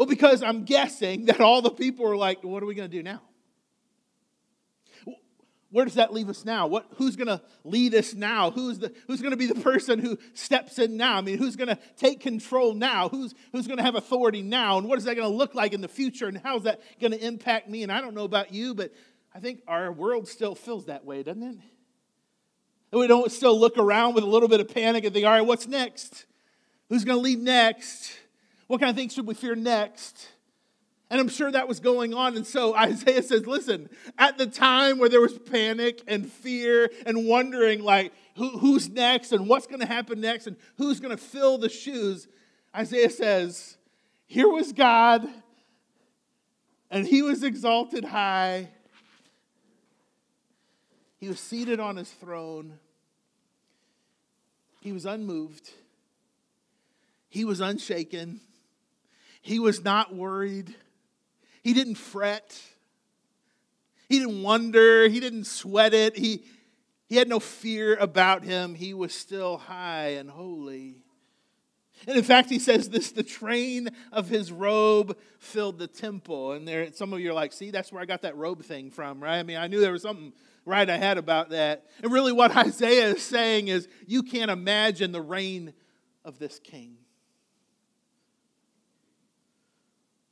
Well, 0.00 0.08
because 0.08 0.42
I'm 0.42 0.64
guessing 0.64 1.26
that 1.26 1.42
all 1.42 1.60
the 1.60 1.70
people 1.70 2.06
are 2.06 2.16
like, 2.16 2.42
what 2.42 2.62
are 2.62 2.66
we 2.66 2.74
going 2.74 2.90
to 2.90 2.96
do 2.96 3.02
now? 3.02 3.20
Where 5.70 5.84
does 5.84 5.96
that 5.96 6.10
leave 6.10 6.30
us 6.30 6.42
now? 6.42 6.68
What, 6.68 6.86
who's 6.94 7.16
going 7.16 7.26
to 7.26 7.42
lead 7.64 7.94
us 7.94 8.14
now? 8.14 8.50
Who's, 8.50 8.78
the, 8.78 8.94
who's 9.06 9.20
going 9.20 9.32
to 9.32 9.36
be 9.36 9.44
the 9.44 9.60
person 9.60 9.98
who 9.98 10.16
steps 10.32 10.78
in 10.78 10.96
now? 10.96 11.18
I 11.18 11.20
mean, 11.20 11.36
who's 11.36 11.54
going 11.54 11.68
to 11.68 11.78
take 11.98 12.20
control 12.20 12.72
now? 12.72 13.10
Who's, 13.10 13.34
who's 13.52 13.66
going 13.66 13.76
to 13.76 13.82
have 13.82 13.94
authority 13.94 14.40
now? 14.40 14.78
And 14.78 14.88
what 14.88 14.96
is 14.96 15.04
that 15.04 15.16
going 15.16 15.30
to 15.30 15.36
look 15.36 15.54
like 15.54 15.74
in 15.74 15.82
the 15.82 15.86
future? 15.86 16.28
And 16.28 16.38
how's 16.38 16.62
that 16.62 16.80
going 16.98 17.12
to 17.12 17.22
impact 17.22 17.68
me? 17.68 17.82
And 17.82 17.92
I 17.92 18.00
don't 18.00 18.14
know 18.14 18.24
about 18.24 18.54
you, 18.54 18.74
but 18.74 18.94
I 19.34 19.38
think 19.40 19.60
our 19.68 19.92
world 19.92 20.28
still 20.28 20.54
feels 20.54 20.86
that 20.86 21.04
way, 21.04 21.22
doesn't 21.22 21.42
it? 21.42 21.58
And 22.90 23.00
we 23.00 23.06
don't 23.06 23.30
still 23.30 23.60
look 23.60 23.76
around 23.76 24.14
with 24.14 24.24
a 24.24 24.28
little 24.28 24.48
bit 24.48 24.60
of 24.60 24.68
panic 24.72 25.04
and 25.04 25.12
think, 25.12 25.26
all 25.26 25.32
right, 25.32 25.42
what's 25.42 25.68
next? 25.68 26.24
Who's 26.88 27.04
going 27.04 27.18
to 27.18 27.22
lead 27.22 27.40
next? 27.40 28.16
What 28.70 28.78
kind 28.78 28.90
of 28.90 28.94
things 28.94 29.14
should 29.14 29.26
we 29.26 29.34
fear 29.34 29.56
next? 29.56 30.28
And 31.10 31.20
I'm 31.20 31.28
sure 31.28 31.50
that 31.50 31.66
was 31.66 31.80
going 31.80 32.14
on. 32.14 32.36
And 32.36 32.46
so 32.46 32.72
Isaiah 32.76 33.20
says, 33.20 33.44
listen, 33.44 33.90
at 34.16 34.38
the 34.38 34.46
time 34.46 34.98
where 34.98 35.08
there 35.08 35.20
was 35.20 35.36
panic 35.36 36.00
and 36.06 36.30
fear 36.30 36.88
and 37.04 37.26
wondering, 37.26 37.82
like, 37.82 38.12
who, 38.36 38.48
who's 38.58 38.88
next 38.88 39.32
and 39.32 39.48
what's 39.48 39.66
going 39.66 39.80
to 39.80 39.88
happen 39.88 40.20
next 40.20 40.46
and 40.46 40.56
who's 40.76 41.00
going 41.00 41.10
to 41.10 41.20
fill 41.20 41.58
the 41.58 41.68
shoes, 41.68 42.28
Isaiah 42.72 43.10
says, 43.10 43.76
here 44.28 44.48
was 44.48 44.72
God, 44.72 45.26
and 46.92 47.04
he 47.04 47.22
was 47.22 47.42
exalted 47.42 48.04
high. 48.04 48.68
He 51.18 51.26
was 51.26 51.40
seated 51.40 51.80
on 51.80 51.96
his 51.96 52.08
throne. 52.08 52.78
He 54.80 54.92
was 54.92 55.06
unmoved. 55.06 55.70
He 57.28 57.44
was 57.44 57.60
unshaken. 57.60 58.40
He 59.40 59.58
was 59.58 59.82
not 59.84 60.14
worried. 60.14 60.74
He 61.62 61.72
didn't 61.72 61.96
fret. 61.96 62.60
He 64.08 64.18
didn't 64.18 64.42
wonder. 64.42 65.08
He 65.08 65.20
didn't 65.20 65.44
sweat 65.44 65.94
it. 65.94 66.16
He, 66.16 66.44
he 67.08 67.16
had 67.16 67.28
no 67.28 67.40
fear 67.40 67.96
about 67.96 68.44
him. 68.44 68.74
He 68.74 68.94
was 68.94 69.14
still 69.14 69.58
high 69.58 70.10
and 70.10 70.30
holy. 70.30 71.04
And 72.06 72.16
in 72.16 72.24
fact, 72.24 72.48
he 72.48 72.58
says 72.58 72.88
this 72.88 73.12
the 73.12 73.22
train 73.22 73.90
of 74.10 74.28
his 74.28 74.50
robe 74.50 75.18
filled 75.38 75.78
the 75.78 75.86
temple. 75.86 76.52
And 76.52 76.66
there, 76.66 76.92
some 76.92 77.12
of 77.12 77.20
you 77.20 77.30
are 77.30 77.34
like, 77.34 77.52
see, 77.52 77.70
that's 77.70 77.92
where 77.92 78.02
I 78.02 78.06
got 78.06 78.22
that 78.22 78.36
robe 78.36 78.62
thing 78.62 78.90
from, 78.90 79.22
right? 79.22 79.38
I 79.38 79.42
mean, 79.42 79.58
I 79.58 79.66
knew 79.66 79.80
there 79.80 79.92
was 79.92 80.02
something 80.02 80.32
right 80.64 80.88
ahead 80.88 81.18
about 81.18 81.50
that. 81.50 81.86
And 82.02 82.12
really, 82.12 82.32
what 82.32 82.56
Isaiah 82.56 83.08
is 83.08 83.22
saying 83.22 83.68
is, 83.68 83.88
you 84.06 84.22
can't 84.22 84.50
imagine 84.50 85.12
the 85.12 85.20
reign 85.20 85.72
of 86.24 86.38
this 86.38 86.58
king. 86.58 86.96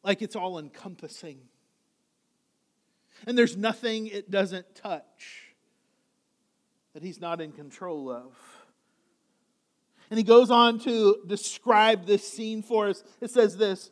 Like 0.09 0.23
it's 0.23 0.37
all 0.37 0.59
encompassing. 0.59 1.39
And 3.27 3.37
there's 3.37 3.59
nothing 3.59 4.07
it 4.07 4.31
doesn't 4.31 4.75
touch 4.75 5.53
that 6.95 7.03
he's 7.03 7.21
not 7.21 7.43
in 7.43 7.53
control 7.53 8.11
of. 8.11 8.33
And 10.09 10.17
he 10.17 10.25
goes 10.25 10.51
on 10.51 10.79
to 10.81 11.19
describe 11.27 12.07
this 12.07 12.27
scene 12.27 12.63
for 12.63 12.89
us. 12.89 13.05
It 13.21 13.31
says 13.31 13.59
this 13.59 13.91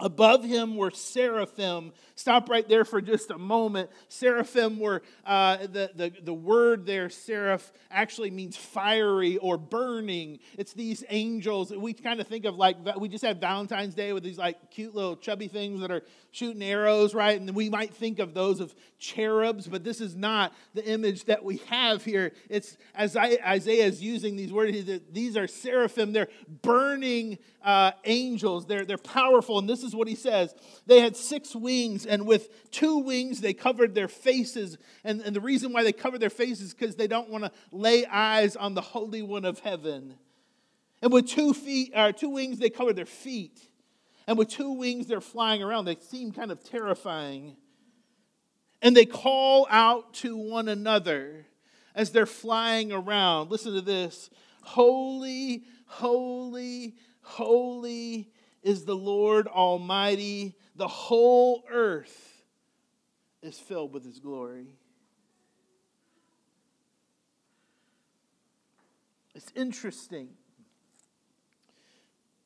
Above 0.00 0.44
him 0.44 0.76
were 0.76 0.90
seraphim. 0.90 1.92
Stop 2.14 2.48
right 2.48 2.68
there 2.68 2.84
for 2.84 3.00
just 3.00 3.30
a 3.30 3.38
moment. 3.38 3.90
Seraphim 4.08 4.78
were, 4.78 5.02
uh, 5.24 5.58
the, 5.58 5.90
the, 5.94 6.12
the 6.22 6.34
word 6.34 6.86
there, 6.86 7.08
seraph, 7.08 7.72
actually 7.90 8.30
means 8.30 8.56
fiery 8.56 9.36
or 9.38 9.56
burning. 9.56 10.38
It's 10.58 10.72
these 10.72 11.04
angels. 11.08 11.70
We 11.70 11.92
kind 11.92 12.20
of 12.20 12.26
think 12.26 12.44
of 12.44 12.56
like, 12.56 12.76
we 12.98 13.08
just 13.08 13.24
had 13.24 13.40
Valentine's 13.40 13.94
Day 13.94 14.12
with 14.12 14.22
these 14.22 14.38
like 14.38 14.70
cute 14.70 14.94
little 14.94 15.16
chubby 15.16 15.48
things 15.48 15.80
that 15.80 15.90
are 15.90 16.02
shooting 16.30 16.62
arrows, 16.62 17.14
right? 17.14 17.40
And 17.40 17.54
we 17.54 17.68
might 17.68 17.92
think 17.94 18.18
of 18.18 18.34
those 18.34 18.60
of 18.60 18.74
cherubs, 18.98 19.66
but 19.66 19.82
this 19.82 20.00
is 20.00 20.14
not 20.14 20.52
the 20.74 20.84
image 20.84 21.24
that 21.24 21.42
we 21.42 21.56
have 21.68 22.04
here. 22.04 22.32
It's 22.48 22.76
as 22.94 23.16
Isaiah 23.16 23.86
is 23.86 24.02
using 24.02 24.36
these 24.36 24.52
words, 24.52 24.76
these 25.10 25.36
are 25.36 25.46
seraphim. 25.46 26.12
They're 26.12 26.28
burning 26.62 27.38
uh, 27.64 27.92
angels. 28.04 28.66
They're, 28.66 28.84
they're 28.84 28.98
powerful. 28.98 29.58
And 29.58 29.68
this 29.68 29.82
is 29.82 29.89
what 29.94 30.08
he 30.08 30.14
says 30.14 30.54
They 30.86 31.00
had 31.00 31.16
six 31.16 31.54
wings, 31.54 32.06
and 32.06 32.26
with 32.26 32.70
two 32.70 32.98
wings 32.98 33.40
they 33.40 33.52
covered 33.52 33.94
their 33.94 34.08
faces. 34.08 34.78
And, 35.04 35.20
and 35.20 35.34
the 35.34 35.40
reason 35.40 35.72
why 35.72 35.82
they 35.82 35.92
cover 35.92 36.18
their 36.18 36.30
faces 36.30 36.68
is 36.68 36.74
because 36.74 36.96
they 36.96 37.06
don't 37.06 37.30
want 37.30 37.44
to 37.44 37.52
lay 37.70 38.06
eyes 38.06 38.56
on 38.56 38.74
the 38.74 38.80
Holy 38.80 39.22
One 39.22 39.44
of 39.44 39.60
heaven. 39.60 40.14
And 41.02 41.12
with 41.12 41.28
two 41.28 41.54
feet, 41.54 41.92
or 41.94 42.00
uh, 42.00 42.12
two 42.12 42.28
wings, 42.28 42.58
they 42.58 42.70
cover 42.70 42.92
their 42.92 43.06
feet. 43.06 43.60
And 44.26 44.36
with 44.36 44.48
two 44.48 44.72
wings, 44.72 45.06
they're 45.06 45.20
flying 45.20 45.62
around. 45.62 45.86
They 45.86 45.96
seem 45.96 46.32
kind 46.32 46.52
of 46.52 46.62
terrifying. 46.62 47.56
And 48.82 48.96
they 48.96 49.06
call 49.06 49.66
out 49.70 50.14
to 50.14 50.36
one 50.36 50.68
another 50.68 51.46
as 51.94 52.12
they're 52.12 52.26
flying 52.26 52.92
around. 52.92 53.50
Listen 53.50 53.74
to 53.74 53.80
this 53.80 54.30
Holy, 54.62 55.64
holy, 55.86 56.94
holy 57.22 58.30
is 58.62 58.84
the 58.84 58.96
Lord 58.96 59.46
Almighty. 59.46 60.56
The 60.76 60.88
whole 60.88 61.64
earth 61.70 62.44
is 63.42 63.58
filled 63.58 63.92
with 63.92 64.04
His 64.04 64.18
glory. 64.18 64.78
It's 69.34 69.52
interesting 69.54 70.28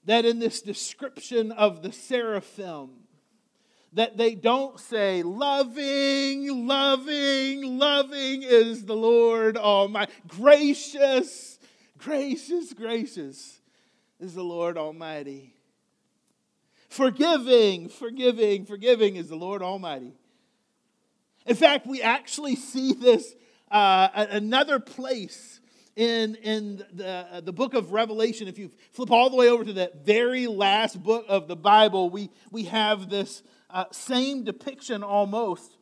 that 0.05 0.25
in 0.25 0.39
this 0.39 0.61
description 0.61 1.51
of 1.51 1.83
the 1.83 1.93
seraphim, 1.93 2.91
that 3.95 4.17
they 4.17 4.35
don't 4.35 4.79
say, 4.79 5.23
loving, 5.23 6.67
loving, 6.67 7.79
loving 7.79 8.43
is 8.43 8.85
the 8.85 8.97
Lord 8.97 9.57
Almighty. 9.57 10.13
Gracious, 10.27 11.59
gracious, 11.97 12.73
gracious 12.73 13.61
is 14.21 14.35
the 14.35 14.43
Lord 14.43 14.77
Almighty. 14.77 15.54
Forgiving, 16.95 17.89
forgiving, 17.89 18.67
forgiving 18.67 19.17
is 19.17 19.29
the 19.29 19.35
Lord 19.35 19.63
Almighty. 19.63 20.13
In 21.45 21.57
fact, 21.57 21.89
we 21.89 22.01
actually 22.01 22.55
see 22.55 22.93
this 22.93 23.35
uh, 23.69 24.27
another 24.31 24.79
place 24.79 25.59
in, 25.97 26.37
in 26.37 26.85
the, 26.93 27.09
uh, 27.09 27.41
the 27.41 27.53
book 27.53 27.75
of 27.75 27.91
Revelation, 27.91 28.47
if 28.47 28.61
you 28.61 28.71
flip 28.93 29.11
all 29.11 29.29
the 29.29 29.35
way 29.35 29.49
over 29.49 29.65
to 29.65 29.73
that 29.73 30.07
very 30.07 30.47
last 30.47 31.03
book 31.03 31.25
of 31.29 31.49
the 31.49 31.57
Bible, 31.57 32.11
we, 32.11 32.31
we 32.53 32.63
have 32.67 33.11
this 33.11 33.43
uh, 33.71 33.87
same 33.91 34.45
depiction 34.45 35.03
almost. 35.03 35.77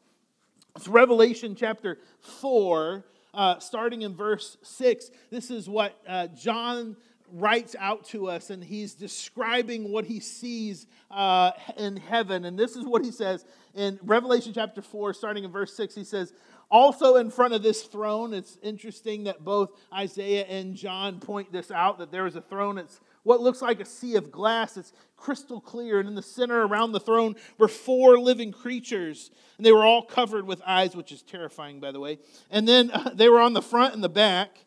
It's 0.77 0.89
Revelation 0.89 1.55
chapter 1.55 1.99
4, 2.21 3.05
uh, 3.35 3.59
starting 3.59 4.01
in 4.01 4.17
verse 4.17 4.57
6. 4.63 5.11
This 5.29 5.51
is 5.51 5.69
what 5.69 5.95
uh, 6.09 6.29
John 6.29 6.97
writes 7.33 7.75
out 7.79 8.05
to 8.05 8.29
us, 8.29 8.51
and 8.51 8.63
he's 8.63 8.95
describing 8.95 9.91
what 9.91 10.05
he 10.05 10.21
sees 10.21 10.87
uh, 11.11 11.53
in 11.77 11.97
heaven. 11.97 12.45
And 12.45 12.59
this 12.59 12.77
is 12.77 12.85
what 12.85 13.05
he 13.05 13.11
says 13.11 13.45
in 13.75 13.99
Revelation 14.03 14.53
chapter 14.53 14.83
4, 14.83 15.15
starting 15.15 15.45
in 15.45 15.51
verse 15.51 15.75
6. 15.75 15.95
He 15.95 16.05
says, 16.05 16.33
also, 16.73 17.17
in 17.17 17.31
front 17.31 17.53
of 17.53 17.63
this 17.63 17.83
throne, 17.83 18.33
it's 18.33 18.57
interesting 18.63 19.25
that 19.25 19.45
both 19.45 19.79
Isaiah 19.93 20.47
and 20.47 20.75
John 20.75 21.21
point 21.21 21.53
this 21.53 21.71
out 21.71 21.99
that 21.99 22.11
there 22.11 22.27
is 22.27 22.35
a 22.35 22.41
throne. 22.41 22.79
It's 22.79 22.99
what 23.25 23.43
looks 23.43 23.61
like 23.61 23.79
a 23.81 23.85
sea 23.85 24.17
of 24.17 24.33
glass. 24.33 24.79
It's 24.79 24.95
crystal 25.19 25.61
clear. 25.61 26.01
And 26.01 26.09
in 26.09 26.15
the 26.15 26.23
center 26.23 26.67
around 26.67 26.93
the 26.93 27.01
throne 27.01 27.37
were 27.59 27.69
four 27.69 28.19
living 28.19 28.53
creatures. 28.53 29.31
And 29.59 29.67
they 29.67 29.73
were 29.73 29.85
all 29.85 30.01
covered 30.01 30.47
with 30.47 30.63
eyes, 30.67 30.97
which 30.97 31.13
is 31.13 31.21
terrifying, 31.21 31.79
by 31.79 31.93
the 31.93 32.01
way. 32.01 32.19
And 32.51 32.67
then 32.67 32.91
uh, 32.91 33.11
they 33.13 33.29
were 33.29 33.41
on 33.41 33.53
the 33.53 33.61
front 33.61 33.93
and 33.93 34.03
the 34.03 34.09
back. 34.09 34.65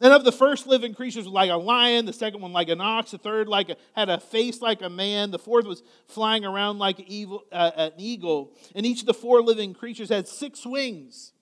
And 0.00 0.12
of 0.12 0.24
the 0.24 0.32
first 0.32 0.66
living 0.66 0.94
creatures, 0.94 1.24
was 1.24 1.32
like 1.32 1.50
a 1.50 1.56
lion, 1.56 2.04
the 2.04 2.12
second 2.12 2.42
one 2.42 2.52
like 2.52 2.68
an 2.68 2.82
ox, 2.82 3.12
the 3.12 3.18
third 3.18 3.48
like 3.48 3.70
a, 3.70 3.76
had 3.94 4.10
a 4.10 4.20
face 4.20 4.60
like 4.60 4.82
a 4.82 4.90
man, 4.90 5.30
the 5.30 5.38
fourth 5.38 5.64
was 5.64 5.82
flying 6.06 6.44
around 6.44 6.78
like 6.78 6.98
an, 6.98 7.06
evil, 7.08 7.44
uh, 7.50 7.70
an 7.76 7.92
eagle. 7.96 8.52
And 8.74 8.84
each 8.84 9.00
of 9.00 9.06
the 9.06 9.14
four 9.14 9.40
living 9.40 9.72
creatures 9.72 10.10
had 10.10 10.28
six 10.28 10.66
wings. 10.66 11.32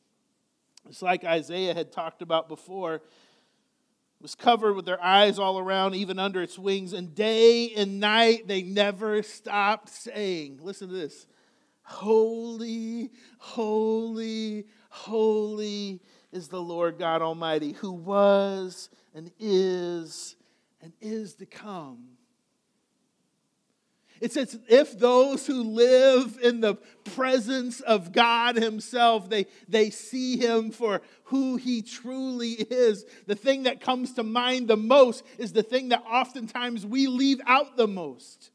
It's 0.89 1.03
like 1.03 1.25
Isaiah 1.25 1.75
had 1.75 1.91
talked 1.91 2.23
about 2.23 2.49
before. 2.49 2.95
It 2.95 3.03
was 4.21 4.37
covered 4.37 4.75
with 4.75 4.85
their 4.85 5.03
eyes 5.03 5.39
all 5.39 5.59
around, 5.59 5.97
even 5.97 6.21
under 6.21 6.41
its 6.41 6.57
wings. 6.57 6.93
And 6.93 7.13
day 7.13 7.75
and 7.75 7.99
night 7.99 8.47
they 8.47 8.63
never 8.63 9.23
stopped 9.25 9.89
saying, 9.89 10.61
listen 10.63 10.89
to 10.89 10.95
this 10.95 11.27
holy, 11.83 12.74
is 16.45 16.49
the 16.49 16.61
Lord 16.61 16.99
God 16.99 17.23
Almighty, 17.23 17.73
who 17.73 17.91
was 17.91 18.91
and 19.15 19.31
is 19.41 20.37
and 20.83 20.93
is 21.01 21.37
to 21.37 21.47
come. 21.47 22.05
It's 24.21 24.37
as 24.37 24.59
if 24.69 24.99
those 24.99 25.47
who 25.47 25.63
live 25.63 26.39
in 26.43 26.61
the 26.61 26.75
presence 27.15 27.81
of 27.81 28.13
God 28.13 28.57
Himself, 28.57 29.31
they, 29.31 29.47
they 29.69 29.89
see 29.89 30.37
Him 30.37 30.71
for 30.71 31.01
who 31.25 31.57
He 31.57 31.81
truly 31.81 32.53
is. 32.53 33.07
The 33.27 33.35
thing 33.35 33.63
that 33.63 33.81
comes 33.81 34.13
to 34.13 34.23
mind 34.23 34.69
the 34.69 34.77
most 34.77 35.25
is 35.39 35.55
the 35.55 35.63
thing 35.63 35.89
that 35.89 36.05
oftentimes 36.07 36.85
we 36.85 37.07
leave 37.07 37.41
out 37.47 37.79
the 37.79 37.89
most. 37.89 38.51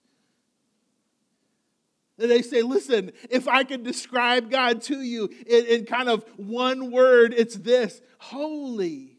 They 2.19 2.41
say, 2.41 2.62
listen, 2.62 3.13
if 3.29 3.47
I 3.47 3.63
could 3.63 3.84
describe 3.84 4.51
God 4.51 4.82
to 4.84 5.01
you 5.01 5.29
in, 5.47 5.65
in, 5.65 5.86
kind 5.86 6.10
of 6.10 6.25
one 6.36 6.91
word, 6.91 7.34
it's 7.36 7.55
this 7.55 8.01
holy. 8.17 9.17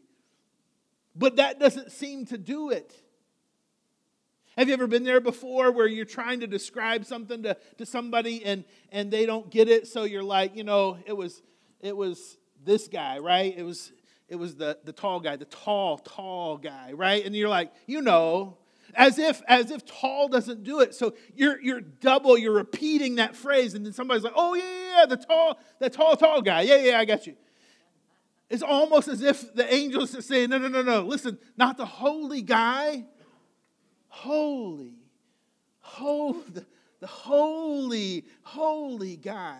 But 1.15 1.37
that 1.37 1.59
doesn't 1.59 1.91
seem 1.91 2.27
to 2.27 2.37
do 2.37 2.69
it. 2.69 2.93
Have 4.55 4.67
you 4.67 4.73
ever 4.73 4.85
been 4.85 5.03
there 5.03 5.19
before 5.19 5.71
where 5.71 5.87
you're 5.87 6.05
trying 6.05 6.41
to 6.41 6.47
describe 6.47 7.05
something 7.05 7.41
to, 7.43 7.57
to 7.77 7.85
somebody 7.85 8.45
and, 8.45 8.65
and 8.91 9.09
they 9.09 9.25
don't 9.25 9.49
get 9.49 9.67
it? 9.67 9.87
So 9.87 10.03
you're 10.03 10.23
like, 10.23 10.55
you 10.55 10.63
know, 10.63 10.99
it 11.05 11.17
was, 11.17 11.41
it 11.79 11.97
was 11.97 12.37
this 12.63 12.87
guy, 12.87 13.17
right? 13.17 13.53
It 13.57 13.63
was, 13.63 13.91
it 14.27 14.35
was 14.35 14.55
the, 14.55 14.77
the 14.83 14.93
tall 14.93 15.19
guy, 15.19 15.37
the 15.37 15.45
tall, 15.45 15.97
tall 15.97 16.57
guy, 16.57 16.91
right? 16.93 17.25
And 17.25 17.35
you're 17.35 17.49
like, 17.49 17.71
you 17.87 18.01
know, 18.01 18.57
as 18.95 19.19
if 19.19 19.41
as 19.47 19.71
if 19.71 19.85
tall 19.85 20.27
doesn't 20.27 20.63
do 20.63 20.79
it. 20.81 20.93
So 20.95 21.13
you're 21.35 21.61
you're 21.61 21.81
double, 21.81 22.37
you're 22.37 22.53
repeating 22.53 23.15
that 23.15 23.35
phrase, 23.35 23.73
and 23.73 23.85
then 23.85 23.93
somebody's 23.93 24.23
like, 24.23 24.33
oh 24.35 24.53
yeah, 24.53 24.63
yeah, 24.63 24.97
yeah, 24.99 25.05
the 25.05 25.17
tall, 25.17 25.59
the 25.79 25.89
tall, 25.89 26.15
tall 26.15 26.41
guy. 26.41 26.61
Yeah, 26.61 26.77
yeah, 26.77 26.99
I 26.99 27.05
got 27.05 27.27
you. 27.27 27.35
It's 28.49 28.63
almost 28.63 29.07
as 29.07 29.21
if 29.21 29.53
the 29.53 29.73
angels 29.73 30.13
are 30.15 30.21
saying, 30.21 30.49
no, 30.49 30.57
no, 30.57 30.67
no, 30.67 30.81
no, 30.81 31.01
listen, 31.03 31.37
not 31.55 31.77
the 31.77 31.85
holy 31.85 32.41
guy. 32.41 33.05
Holy, 34.09 34.95
holy, 35.79 36.43
the, 36.53 36.65
the 36.99 37.07
holy, 37.07 38.25
holy 38.43 39.15
guy 39.15 39.57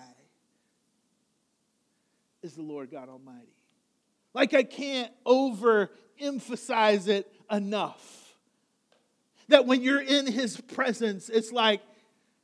is 2.44 2.54
the 2.54 2.62
Lord 2.62 2.91
God 2.91 3.08
Almighty. 3.08 3.56
Like 4.34 4.54
I 4.54 4.63
can't 4.63 5.12
overemphasize 5.26 7.08
it 7.08 7.32
enough. 7.50 8.20
That 9.51 9.65
when 9.65 9.81
you're 9.81 10.01
in 10.01 10.27
his 10.27 10.59
presence, 10.59 11.29
it's 11.29 11.51
like 11.51 11.81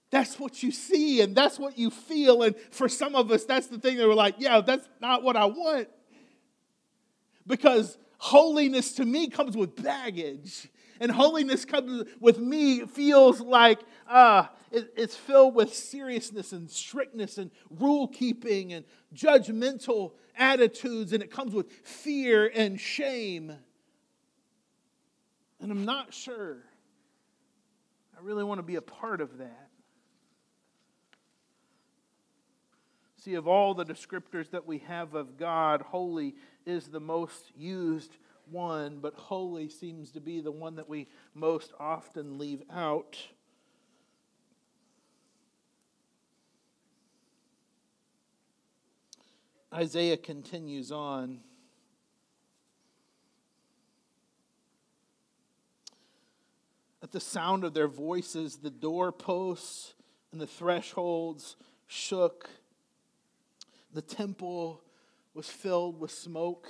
that's 0.10 0.40
what 0.40 0.64
you 0.64 0.72
see 0.72 1.22
and 1.22 1.36
that's 1.36 1.60
what 1.60 1.78
you 1.78 1.90
feel. 1.90 2.44
And 2.44 2.56
for 2.72 2.88
some 2.88 3.16
of 3.16 3.32
us, 3.32 3.44
that's 3.44 3.68
the 3.68 3.78
thing 3.78 3.98
that 3.98 4.08
we're 4.08 4.14
like, 4.14 4.36
yeah, 4.38 4.62
that's 4.62 4.88
not 5.02 5.24
what 5.24 5.36
I 5.36 5.46
want. 5.46 5.90
Because 7.46 7.98
holiness 8.18 8.94
to 8.94 9.06
me 9.06 9.30
comes 9.30 9.58
with 9.58 9.82
baggage. 9.82 10.70
And 11.00 11.12
holiness 11.12 11.66
comes 11.66 12.10
with 12.20 12.40
me 12.40 12.86
feels 12.86 13.40
like 13.40 13.80
uh, 14.10 14.48
it, 14.72 14.92
it's 14.96 15.16
filled 15.16 15.54
with 15.54 15.74
seriousness 15.74 16.54
and 16.54 16.70
strictness 16.70 17.38
and 17.38 17.52
rule 17.70 18.08
keeping 18.08 18.74
and 18.74 18.84
judgmental 19.14 20.14
attitudes, 20.36 21.14
and 21.14 21.22
it 21.22 21.30
comes 21.30 21.54
with 21.54 21.72
fear 21.72 22.52
and 22.54 22.80
shame. 22.80 23.54
And 25.60 25.72
I'm 25.72 25.86
not 25.86 26.14
sure 26.14 26.64
I 28.18 28.24
really 28.24 28.44
want 28.44 28.58
to 28.58 28.64
be 28.64 28.76
a 28.76 28.82
part 28.82 29.22
of 29.22 29.38
that. 29.38 29.70
See, 33.18 33.36
of 33.36 33.48
all 33.48 33.76
the 33.76 33.86
descriptors 33.86 34.50
that 34.52 34.66
we 34.66 34.80
have 34.80 35.14
of 35.14 35.38
God, 35.38 35.82
holy 35.82 36.36
is 36.66 36.88
the 36.88 37.00
most 37.00 37.52
used 37.56 38.18
one, 38.50 39.00
but 39.00 39.14
holy 39.14 39.70
seems 39.70 40.12
to 40.14 40.20
be 40.20 40.42
the 40.42 40.52
one 40.52 40.78
that 40.78 40.90
we 40.90 41.08
most 41.36 41.74
often 41.80 42.40
leave 42.40 42.64
out. 42.72 43.18
Isaiah 49.74 50.18
continues 50.18 50.92
on. 50.92 51.42
At 57.08 57.14
the 57.14 57.20
sound 57.22 57.64
of 57.64 57.74
their 57.74 57.88
voices, 57.88 58.58
the 58.58 58.70
doorposts 58.70 59.94
and 60.34 60.42
the 60.42 60.46
thresholds 60.46 61.56
shook. 61.86 62.50
The 63.94 64.02
temple 64.02 64.84
was 65.34 65.50
filled 65.50 66.02
with 66.02 66.12
smoke. 66.12 66.68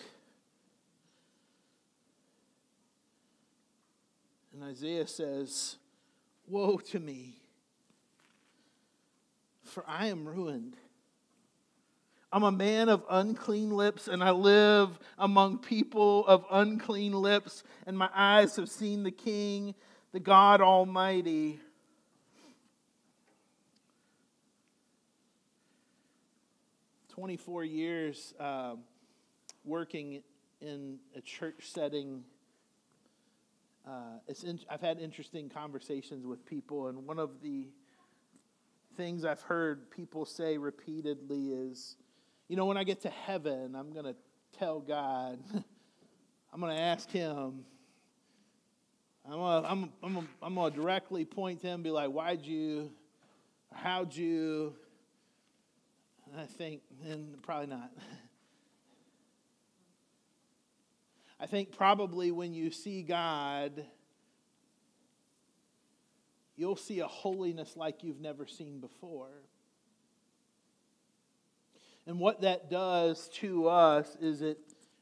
And 4.54 4.64
Isaiah 4.64 5.08
says, 5.08 5.78
Woe 6.46 6.78
to 6.92 7.00
me, 7.00 7.38
for 9.64 9.84
I 9.88 10.06
am 10.06 10.28
ruined. 10.28 10.78
I'm 12.32 12.44
a 12.44 12.52
man 12.52 12.90
of 12.90 13.04
unclean 13.10 13.72
lips, 13.72 14.08
and 14.08 14.24
I 14.24 14.30
live 14.30 15.00
among 15.18 15.58
people 15.58 16.28
of 16.28 16.46
unclean 16.52 17.14
lips, 17.14 17.64
and 17.88 17.98
my 17.98 18.12
eyes 18.14 18.56
have 18.58 18.70
seen 18.70 19.02
the 19.02 19.10
King, 19.10 19.74
the 20.18 20.24
God 20.24 20.62
Almighty. 20.62 21.60
Twenty-four 27.10 27.64
years 27.64 28.34
uh, 28.40 28.78
working 29.64 30.24
in 30.60 30.98
a 31.16 31.22
church 31.22 31.66
setting. 31.66 32.24
Uh, 33.88 34.18
in, 34.44 34.60
I've 34.68 34.82
had 34.82 34.98
interesting 34.98 35.50
conversations 35.50 36.26
with 36.26 36.44
people, 36.48 36.88
and 36.88 37.06
one 37.06 37.20
of 37.20 37.44
the 37.44 37.68
things 38.96 39.24
I've 39.24 39.42
heard 39.42 39.92
people 39.92 40.26
say 40.26 40.58
repeatedly 40.58 41.50
is, 41.50 41.96
you 42.48 42.56
know, 42.56 42.66
when 42.66 42.78
I 42.78 42.86
get 42.86 43.02
to 43.02 43.10
heaven, 43.10 43.76
I'm 43.76 43.94
going 43.94 44.06
to 44.06 44.16
tell 44.58 44.80
God, 44.80 45.38
I'm 46.52 46.60
going 46.60 46.76
to 46.76 46.82
ask 46.82 47.08
Him, 47.12 47.66
I'm 49.30 49.34
to 49.34 49.70
I'm, 49.70 49.92
I'm, 50.02 50.28
I'm 50.42 50.56
gonna 50.56 50.74
directly 50.74 51.26
point 51.26 51.60
to 51.62 51.68
Him, 51.68 51.84
be 51.84 51.92
like, 51.92 52.10
why'd 52.10 52.46
you, 52.46 52.92
how'd 53.74 54.16
you? 54.16 54.74
And 56.32 56.40
I 56.40 56.46
think, 56.46 56.82
and 57.06 57.42
probably 57.42 57.68
not. 57.68 57.92
I 61.40 61.46
think 61.46 61.76
probably 61.76 62.32
when 62.32 62.54
you 62.54 62.72
see 62.72 63.04
God, 63.04 63.86
you'll 66.56 66.78
see 66.78 67.02
a 67.02 67.08
holiness 67.08 67.76
like 67.76 68.04
you've 68.04 68.22
never 68.22 68.48
seen 68.48 68.80
before. 68.80 69.44
And 72.08 72.20
what 72.20 72.42
that 72.42 72.72
does 72.72 73.28
to 73.36 73.68
us 73.68 74.16
is 74.22 74.42
it 74.42 74.58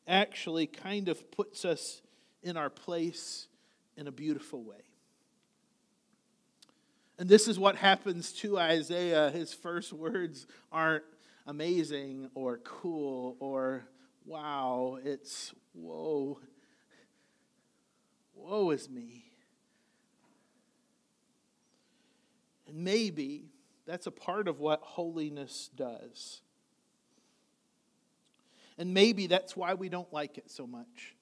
actually 0.07 0.65
kind 0.65 1.09
of 1.09 1.31
puts 1.31 1.63
us 1.63 2.01
in 2.41 2.57
our 2.57 2.71
place 2.71 3.47
in 3.97 4.07
a 4.07 4.11
beautiful 4.11 4.63
way. 4.63 4.83
And 7.17 7.29
this 7.29 7.47
is 7.47 7.57
what 7.57 7.77
happens 7.77 8.33
to 8.33 8.57
Isaiah. 8.57 9.31
His 9.31 9.53
first 9.53 9.93
words 9.93 10.47
aren't 10.71 11.05
amazing 11.47 12.29
or 12.35 12.57
cool 12.57 13.37
or 13.39 13.85
wow. 14.25 14.97
It's 15.03 15.53
whoa. 15.73 16.39
Woe 18.35 18.71
is 18.71 18.89
me. 18.89 19.23
And 22.67 22.77
maybe 22.83 23.45
that's 23.85 24.07
a 24.07 24.11
part 24.11 24.47
of 24.47 24.59
what 24.59 24.81
holiness 24.81 25.69
does. 25.75 26.41
And 28.77 28.93
maybe 28.93 29.27
that's 29.27 29.55
why 29.55 29.73
we 29.75 29.87
don't 29.87 30.11
like 30.11 30.37
it 30.37 30.51
so 30.51 30.67
much. 30.67 31.14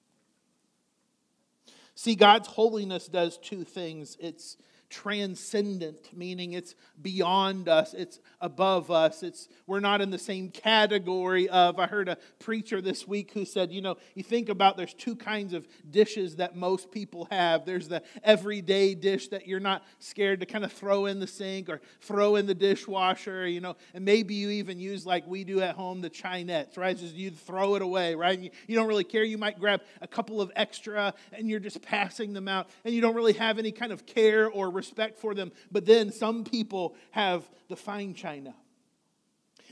See, 1.94 2.14
God's 2.14 2.48
holiness 2.48 3.06
does 3.06 3.38
two 3.38 3.64
things. 3.64 4.16
It's 4.20 4.56
transcendent, 4.94 6.16
meaning 6.16 6.52
it's 6.52 6.76
beyond 7.02 7.68
us, 7.68 7.94
it's 7.94 8.20
above 8.40 8.92
us. 8.92 9.24
It's 9.24 9.48
we're 9.66 9.80
not 9.80 10.00
in 10.00 10.10
the 10.10 10.18
same 10.18 10.50
category 10.50 11.48
of 11.48 11.80
I 11.80 11.88
heard 11.88 12.08
a 12.08 12.16
preacher 12.38 12.80
this 12.80 13.06
week 13.06 13.32
who 13.32 13.44
said, 13.44 13.72
you 13.72 13.82
know, 13.82 13.96
you 14.14 14.22
think 14.22 14.48
about 14.48 14.76
there's 14.76 14.94
two 14.94 15.16
kinds 15.16 15.52
of 15.52 15.66
dishes 15.90 16.36
that 16.36 16.54
most 16.54 16.92
people 16.92 17.26
have. 17.32 17.66
There's 17.66 17.88
the 17.88 18.04
everyday 18.22 18.94
dish 18.94 19.28
that 19.28 19.48
you're 19.48 19.58
not 19.58 19.84
scared 19.98 20.38
to 20.40 20.46
kind 20.46 20.64
of 20.64 20.72
throw 20.72 21.06
in 21.06 21.18
the 21.18 21.26
sink 21.26 21.68
or 21.68 21.80
throw 22.00 22.36
in 22.36 22.46
the 22.46 22.54
dishwasher, 22.54 23.48
you 23.48 23.60
know, 23.60 23.74
and 23.94 24.04
maybe 24.04 24.34
you 24.34 24.50
even 24.50 24.78
use 24.78 25.04
like 25.04 25.26
we 25.26 25.42
do 25.42 25.60
at 25.60 25.74
home 25.74 26.02
the 26.02 26.10
chinettes, 26.10 26.78
right? 26.78 26.96
Just 26.96 27.16
you 27.16 27.32
throw 27.32 27.74
it 27.74 27.82
away, 27.82 28.14
right? 28.14 28.38
You, 28.38 28.50
you 28.68 28.76
don't 28.76 28.86
really 28.86 29.02
care. 29.02 29.24
You 29.24 29.38
might 29.38 29.58
grab 29.58 29.80
a 30.00 30.06
couple 30.06 30.40
of 30.40 30.52
extra 30.54 31.14
and 31.32 31.50
you're 31.50 31.58
just 31.58 31.82
passing 31.82 32.32
them 32.32 32.46
out 32.46 32.68
and 32.84 32.94
you 32.94 33.00
don't 33.00 33.16
really 33.16 33.32
have 33.32 33.58
any 33.58 33.72
kind 33.72 33.90
of 33.90 34.06
care 34.06 34.48
or 34.48 34.70
respect 34.84 35.18
for 35.18 35.34
them. 35.34 35.52
But 35.72 35.86
then 35.86 36.12
some 36.12 36.44
people 36.44 36.94
have 37.12 37.48
the 37.68 37.76
fine 37.76 38.14
china. 38.14 38.54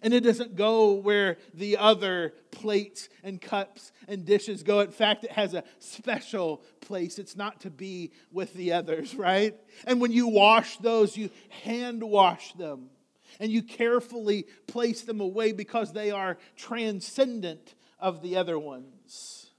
And 0.02 0.12
it 0.12 0.24
doesn't 0.24 0.56
go 0.56 0.94
where 0.94 1.36
the 1.54 1.76
other 1.76 2.34
plates 2.50 3.08
and 3.22 3.40
cups 3.40 3.92
and 4.08 4.24
dishes 4.24 4.64
go. 4.64 4.80
In 4.80 4.90
fact, 4.90 5.22
it 5.22 5.30
has 5.30 5.54
a 5.54 5.62
special 5.78 6.62
place. 6.80 7.20
It's 7.20 7.36
not 7.36 7.60
to 7.60 7.70
be 7.70 8.10
with 8.32 8.52
the 8.54 8.72
others, 8.72 9.14
right? 9.30 9.54
And 9.86 10.00
when 10.00 10.10
you 10.10 10.26
wash 10.26 10.78
those, 10.78 11.16
you 11.16 11.30
hand 11.62 12.02
wash 12.02 12.52
them 12.54 12.90
and 13.38 13.52
you 13.52 13.62
carefully 13.62 14.46
place 14.66 15.02
them 15.02 15.20
away 15.20 15.52
because 15.52 15.92
they 15.92 16.10
are 16.10 16.36
transcendent 16.56 17.74
of 17.98 18.22
the 18.22 18.36
other 18.36 18.58
ones. 18.58 19.50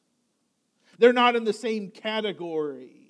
They're 0.99 1.13
not 1.13 1.35
in 1.35 1.45
the 1.45 1.53
same 1.53 1.89
category. 1.89 3.02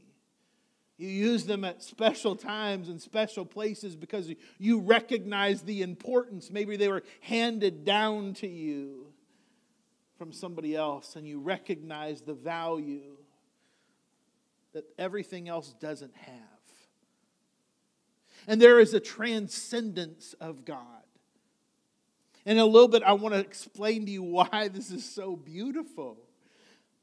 You 0.97 1.08
use 1.08 1.45
them 1.45 1.65
at 1.65 1.82
special 1.82 2.36
times 2.36 2.88
and 2.88 3.01
special 3.01 3.45
places 3.45 3.95
because 3.95 4.32
you 4.60 4.79
recognize 4.79 5.62
the 5.62 5.82
importance. 5.82 6.51
Maybe 6.51 6.77
they 6.77 6.88
were 6.88 7.03
handed 7.21 7.84
down 7.84 8.36
to 8.36 8.47
you 8.47 9.08
from 10.17 10.32
somebody 10.32 10.75
else, 10.75 11.15
and 11.15 11.27
you 11.27 11.39
recognize 11.39 12.21
the 12.21 12.36
value 12.36 13.17
that 14.73 14.86
everything 14.97 15.49
else 15.49 15.73
doesn't 15.79 16.15
have. 16.15 16.38
And 18.47 18.62
there 18.62 18.79
is 18.79 18.93
a 18.93 18.99
transcendence 18.99 20.34
of 20.39 20.65
God. 20.65 20.86
In 22.45 22.58
a 22.58 22.65
little 22.65 22.88
bit, 22.88 23.03
I 23.03 23.13
want 23.13 23.34
to 23.34 23.39
explain 23.39 24.06
to 24.06 24.12
you 24.12 24.21
why 24.21 24.67
this 24.71 24.91
is 24.91 25.03
so 25.03 25.36
beautiful. 25.36 26.17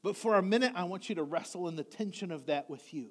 But 0.03 0.15
for 0.15 0.35
a 0.35 0.41
minute, 0.41 0.73
I 0.75 0.85
want 0.85 1.09
you 1.09 1.15
to 1.15 1.23
wrestle 1.23 1.67
in 1.67 1.75
the 1.75 1.83
tension 1.83 2.31
of 2.31 2.45
that 2.45 2.69
with 2.69 2.93
you. 2.93 3.09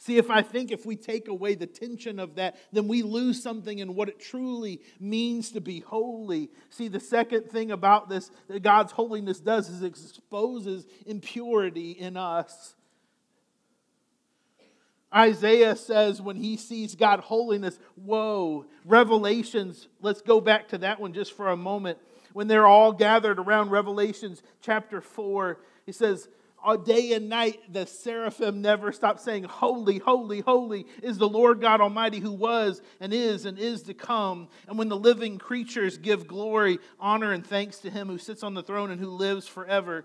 See, 0.00 0.16
if 0.16 0.30
I 0.30 0.42
think 0.42 0.70
if 0.70 0.86
we 0.86 0.94
take 0.94 1.26
away 1.26 1.56
the 1.56 1.66
tension 1.66 2.20
of 2.20 2.36
that, 2.36 2.56
then 2.72 2.86
we 2.86 3.02
lose 3.02 3.42
something 3.42 3.80
in 3.80 3.96
what 3.96 4.08
it 4.08 4.20
truly 4.20 4.80
means 5.00 5.50
to 5.52 5.60
be 5.60 5.80
holy. 5.80 6.50
See, 6.70 6.86
the 6.86 7.00
second 7.00 7.50
thing 7.50 7.72
about 7.72 8.08
this 8.08 8.30
that 8.46 8.62
God's 8.62 8.92
holiness 8.92 9.40
does 9.40 9.68
is 9.68 9.82
exposes 9.82 10.86
impurity 11.04 11.90
in 11.90 12.16
us. 12.16 12.76
Isaiah 15.12 15.74
says 15.74 16.22
when 16.22 16.36
he 16.36 16.56
sees 16.56 16.94
God 16.94 17.20
holiness, 17.20 17.78
whoa. 17.96 18.66
Revelations, 18.84 19.88
let's 20.00 20.22
go 20.22 20.40
back 20.40 20.68
to 20.68 20.78
that 20.78 21.00
one 21.00 21.12
just 21.12 21.32
for 21.32 21.48
a 21.48 21.56
moment. 21.56 21.98
When 22.34 22.46
they're 22.46 22.66
all 22.66 22.92
gathered 22.92 23.40
around 23.40 23.70
Revelations 23.70 24.42
chapter 24.60 25.00
4, 25.00 25.58
he 25.86 25.92
says, 25.92 26.28
all 26.62 26.76
day 26.76 27.12
and 27.12 27.28
night, 27.28 27.60
the 27.72 27.86
seraphim 27.86 28.60
never 28.60 28.92
stop 28.92 29.20
saying, 29.20 29.44
Holy, 29.44 29.98
holy, 29.98 30.40
holy 30.40 30.86
is 31.02 31.18
the 31.18 31.28
Lord 31.28 31.60
God 31.60 31.80
Almighty 31.80 32.18
who 32.18 32.32
was 32.32 32.82
and 33.00 33.12
is 33.12 33.44
and 33.44 33.58
is 33.58 33.82
to 33.84 33.94
come. 33.94 34.48
And 34.66 34.78
when 34.78 34.88
the 34.88 34.96
living 34.96 35.38
creatures 35.38 35.98
give 35.98 36.26
glory, 36.26 36.78
honor, 36.98 37.32
and 37.32 37.46
thanks 37.46 37.78
to 37.80 37.90
him 37.90 38.08
who 38.08 38.18
sits 38.18 38.42
on 38.42 38.54
the 38.54 38.62
throne 38.62 38.90
and 38.90 39.00
who 39.00 39.10
lives 39.10 39.46
forever, 39.46 40.04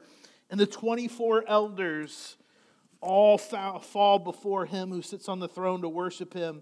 and 0.49 0.59
the 0.59 0.67
24 0.67 1.45
elders 1.47 2.37
all 3.01 3.37
fall 3.37 4.19
before 4.19 4.65
him 4.65 4.89
who 4.89 5.01
sits 5.01 5.27
on 5.27 5.39
the 5.39 5.47
throne 5.47 5.81
to 5.81 5.89
worship 5.89 6.33
him 6.33 6.61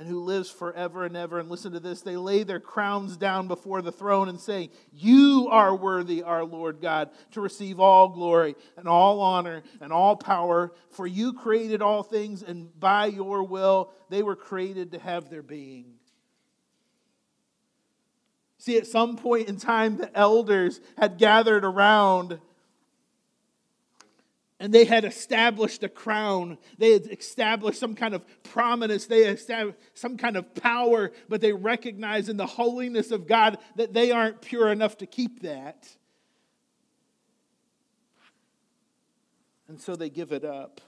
and 0.00 0.08
who 0.08 0.24
lives 0.24 0.50
forever 0.50 1.04
and 1.04 1.14
ever. 1.14 1.38
And 1.38 1.50
listen 1.50 1.72
to 1.72 1.80
this 1.80 2.00
they 2.00 2.16
lay 2.16 2.42
their 2.42 2.58
crowns 2.58 3.18
down 3.18 3.48
before 3.48 3.82
the 3.82 3.92
throne 3.92 4.30
and 4.30 4.40
say, 4.40 4.70
You 4.94 5.48
are 5.50 5.76
worthy, 5.76 6.22
our 6.22 6.42
Lord 6.42 6.80
God, 6.80 7.10
to 7.32 7.42
receive 7.42 7.78
all 7.78 8.08
glory 8.08 8.56
and 8.78 8.88
all 8.88 9.20
honor 9.20 9.62
and 9.78 9.92
all 9.92 10.16
power, 10.16 10.72
for 10.88 11.06
you 11.06 11.34
created 11.34 11.82
all 11.82 12.02
things, 12.02 12.42
and 12.42 12.70
by 12.80 13.06
your 13.06 13.42
will 13.42 13.92
they 14.08 14.22
were 14.22 14.36
created 14.36 14.92
to 14.92 14.98
have 14.98 15.28
their 15.28 15.42
being. 15.42 15.84
See, 18.56 18.78
at 18.78 18.86
some 18.86 19.18
point 19.18 19.48
in 19.48 19.58
time, 19.58 19.98
the 19.98 20.16
elders 20.16 20.80
had 20.96 21.18
gathered 21.18 21.64
around 21.64 22.40
and 24.60 24.74
they 24.74 24.84
had 24.84 25.06
established 25.06 25.82
a 25.82 25.88
crown. 25.88 26.58
They 26.76 26.92
had 26.92 27.06
established 27.06 27.80
some 27.80 27.94
kind 27.94 28.14
of 28.14 28.22
prominence. 28.42 29.06
They 29.06 29.24
had 29.24 29.36
established 29.36 29.78
some 29.94 30.18
kind 30.18 30.36
of 30.36 30.54
power, 30.54 31.12
but 31.30 31.40
they 31.40 31.54
recognize 31.54 32.28
in 32.28 32.36
the 32.36 32.46
holiness 32.46 33.10
of 33.10 33.26
God 33.26 33.56
that 33.76 33.94
they 33.94 34.12
aren't 34.12 34.42
pure 34.42 34.70
enough 34.70 34.98
to 34.98 35.06
keep 35.06 35.40
that. 35.42 35.88
And 39.66 39.80
so 39.80 39.96
they 39.96 40.10
give 40.10 40.30
it 40.30 40.44
up. 40.44 40.82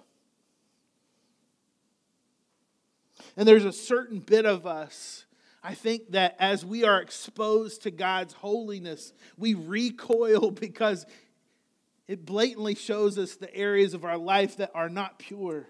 And 3.37 3.49
there's 3.49 3.65
a 3.65 3.73
certain 3.73 4.19
bit 4.19 4.45
of 4.45 4.67
us, 4.67 5.25
I 5.63 5.73
think, 5.73 6.11
that 6.11 6.37
as 6.39 6.63
we 6.67 6.85
are 6.85 7.01
exposed 7.01 7.85
to 7.85 7.91
God's 7.91 8.35
holiness, 8.35 9.15
we 9.39 9.55
recoil 9.55 10.51
because 10.51 11.07
it 12.09 12.27
blatantly 12.27 12.75
shows 12.75 13.19
us 13.19 13.37
the 13.37 13.55
areas 13.55 13.95
of 13.95 14.05
our 14.05 14.19
life 14.19 14.57
that 14.57 14.71
are 14.75 14.89
not 14.89 15.19
pure, 15.19 15.67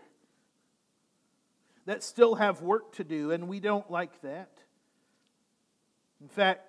that 1.87 2.03
still 2.03 2.37
have 2.37 2.63
work 2.63 2.95
to 2.97 3.05
do, 3.05 3.31
and 3.33 3.49
we 3.49 3.61
don't 3.61 3.91
like 3.91 4.21
that. 4.23 4.51
In 6.21 6.29
fact, 6.29 6.63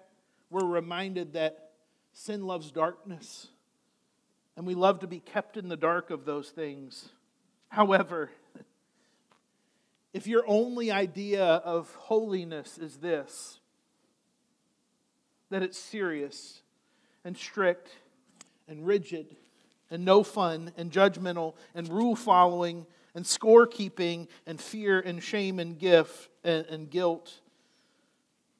we're 0.49 0.65
reminded 0.65 1.33
that 1.33 1.71
sin 2.11 2.45
loves 2.45 2.71
darkness, 2.71 3.47
and 4.57 4.67
we 4.67 4.75
love 4.75 4.99
to 4.99 5.07
be 5.07 5.19
kept 5.19 5.57
in 5.57 5.69
the 5.69 5.77
dark 5.77 6.09
of 6.09 6.25
those 6.25 6.49
things. 6.49 7.09
However, 7.69 8.29
if 10.13 10.27
your 10.27 10.43
only 10.45 10.91
idea 10.91 11.43
of 11.43 11.93
holiness 11.95 12.77
is 12.77 12.97
this, 12.97 13.59
that 15.49 15.63
it's 15.63 15.79
serious 15.79 16.61
and 17.23 17.37
strict 17.37 17.89
and 18.67 18.85
rigid 18.85 19.35
and 19.89 20.05
no 20.05 20.23
fun 20.23 20.71
and 20.77 20.91
judgmental 20.91 21.55
and 21.75 21.87
rule 21.89 22.15
following 22.15 22.85
and 23.15 23.25
scorekeeping 23.25 24.27
and 24.47 24.59
fear 24.59 24.99
and 24.99 25.21
shame 25.21 25.59
and 25.59 25.77
gift 25.77 26.29
and, 26.43 26.65
and 26.67 26.89
guilt, 26.89 27.41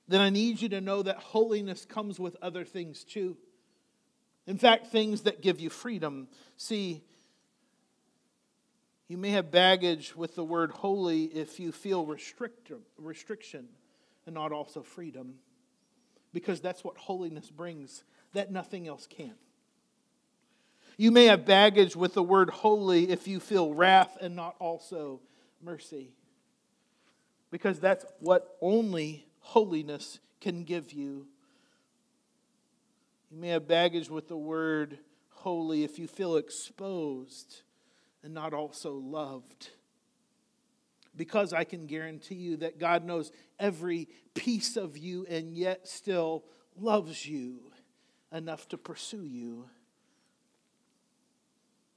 then 0.07 0.21
I 0.21 0.29
need 0.29 0.61
you 0.61 0.69
to 0.69 0.81
know 0.81 1.01
that 1.01 1.17
holiness 1.17 1.85
comes 1.85 2.19
with 2.19 2.35
other 2.41 2.65
things 2.65 3.03
too. 3.03 3.37
In 4.45 4.57
fact, 4.57 4.87
things 4.87 5.21
that 5.21 5.41
give 5.41 5.59
you 5.59 5.69
freedom. 5.69 6.27
See, 6.57 7.01
you 9.07 9.17
may 9.17 9.29
have 9.29 9.51
baggage 9.51 10.15
with 10.15 10.35
the 10.35 10.43
word 10.43 10.71
holy 10.71 11.25
if 11.25 11.59
you 11.59 11.71
feel 11.71 12.05
restrict, 12.05 12.71
restriction 12.97 13.67
and 14.25 14.35
not 14.35 14.51
also 14.51 14.81
freedom, 14.81 15.35
because 16.33 16.61
that's 16.61 16.83
what 16.83 16.97
holiness 16.97 17.49
brings 17.49 18.03
that 18.33 18.51
nothing 18.51 18.87
else 18.87 19.07
can. 19.07 19.33
You 20.97 21.11
may 21.11 21.25
have 21.25 21.45
baggage 21.45 21.95
with 21.95 22.13
the 22.13 22.23
word 22.23 22.49
holy 22.49 23.09
if 23.09 23.27
you 23.27 23.39
feel 23.39 23.73
wrath 23.73 24.17
and 24.21 24.35
not 24.35 24.55
also 24.59 25.21
mercy. 25.61 26.13
Because 27.51 27.79
that's 27.79 28.05
what 28.19 28.55
only 28.61 29.25
holiness 29.39 30.19
can 30.41 30.63
give 30.63 30.91
you. 30.91 31.27
You 33.31 33.37
may 33.39 33.49
have 33.49 33.67
baggage 33.67 34.09
with 34.09 34.27
the 34.27 34.37
word 34.37 34.99
holy 35.29 35.83
if 35.83 35.97
you 35.97 36.07
feel 36.07 36.37
exposed 36.37 37.61
and 38.23 38.33
not 38.33 38.53
also 38.53 38.93
loved. 38.93 39.69
Because 41.15 41.53
I 41.53 41.63
can 41.63 41.85
guarantee 41.85 42.35
you 42.35 42.57
that 42.57 42.79
God 42.79 43.03
knows 43.03 43.31
every 43.59 44.07
piece 44.33 44.77
of 44.77 44.97
you 44.97 45.25
and 45.29 45.55
yet 45.55 45.87
still 45.87 46.43
loves 46.79 47.27
you 47.27 47.71
enough 48.31 48.67
to 48.69 48.77
pursue 48.77 49.25
you. 49.25 49.65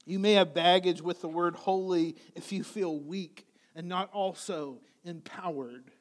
You 0.07 0.19
may 0.19 0.33
have 0.33 0.53
baggage 0.53 1.01
with 1.01 1.19
the 1.19 1.27
word 1.27 1.55
holy 1.55 2.15
if 2.33 2.53
you 2.53 2.63
feel 2.63 2.97
weak 2.97 3.45
and 3.75 3.89
not 3.89 4.09
also 4.13 4.79
empowered. 5.03 5.91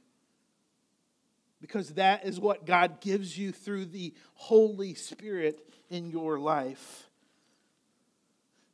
Because 1.61 1.91
that 1.95 2.25
is 2.25 2.39
what 2.39 2.67
God 2.67 3.01
gives 3.01 3.37
you 3.37 3.51
through 3.51 3.87
the 3.87 4.15
Holy 4.35 4.95
Spirit 4.95 5.59
in 5.91 6.09
your 6.11 6.39
life. 6.39 7.09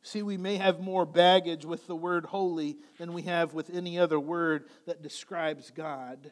See, 0.03 0.21
we 0.21 0.37
may 0.37 0.59
have 0.59 0.81
more 0.81 1.07
baggage 1.07 1.65
with 1.65 1.87
the 1.87 1.97
word 1.97 2.27
holy 2.27 2.77
than 2.99 3.15
we 3.15 3.23
have 3.23 3.55
with 3.55 3.71
any 3.71 3.99
other 3.99 4.21
word 4.21 4.67
that 4.85 5.01
describes 5.01 5.71
God. 5.71 6.31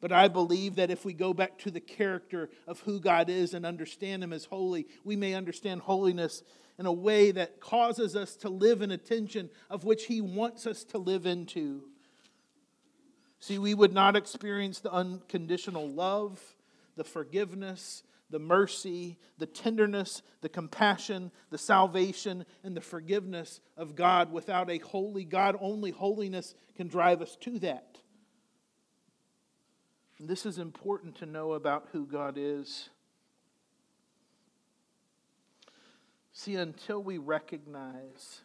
But 0.00 0.12
I 0.12 0.28
believe 0.28 0.76
that 0.76 0.92
if 0.92 1.04
we 1.04 1.14
go 1.14 1.34
back 1.34 1.58
to 1.58 1.70
the 1.72 1.80
character 1.80 2.48
of 2.68 2.78
who 2.80 3.00
God 3.00 3.28
is 3.28 3.54
and 3.54 3.66
understand 3.66 4.22
Him 4.22 4.32
as 4.32 4.44
holy, 4.44 4.86
we 5.02 5.16
may 5.16 5.34
understand 5.34 5.80
holiness 5.80 6.44
in 6.80 6.86
a 6.86 6.92
way 6.92 7.30
that 7.30 7.60
causes 7.60 8.16
us 8.16 8.34
to 8.36 8.48
live 8.48 8.80
in 8.80 8.90
a 8.90 8.96
tension 8.96 9.50
of 9.68 9.84
which 9.84 10.06
He 10.06 10.22
wants 10.22 10.66
us 10.66 10.82
to 10.82 10.96
live 10.96 11.26
into. 11.26 11.82
See, 13.38 13.58
we 13.58 13.74
would 13.74 13.92
not 13.92 14.16
experience 14.16 14.80
the 14.80 14.90
unconditional 14.90 15.86
love, 15.86 16.40
the 16.96 17.04
forgiveness, 17.04 18.02
the 18.30 18.38
mercy, 18.38 19.18
the 19.36 19.44
tenderness, 19.44 20.22
the 20.40 20.48
compassion, 20.48 21.32
the 21.50 21.58
salvation, 21.58 22.46
and 22.64 22.74
the 22.74 22.80
forgiveness 22.80 23.60
of 23.76 23.94
God 23.94 24.32
without 24.32 24.70
a 24.70 24.78
holy 24.78 25.24
God. 25.24 25.58
Only 25.60 25.90
holiness 25.90 26.54
can 26.76 26.88
drive 26.88 27.20
us 27.20 27.36
to 27.42 27.58
that. 27.58 27.98
And 30.18 30.26
this 30.26 30.46
is 30.46 30.56
important 30.56 31.16
to 31.16 31.26
know 31.26 31.52
about 31.52 31.88
who 31.92 32.06
God 32.06 32.36
is. 32.38 32.88
See, 36.42 36.54
until 36.54 37.02
we 37.02 37.18
recognize 37.18 38.40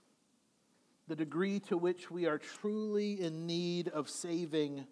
the 1.08 1.16
degree 1.16 1.62
to 1.62 1.78
which 1.78 2.12
we 2.12 2.26
are 2.26 2.38
truly 2.38 3.22
in 3.22 3.48
need 3.48 3.88
of 3.88 4.10
saving, 4.10 4.86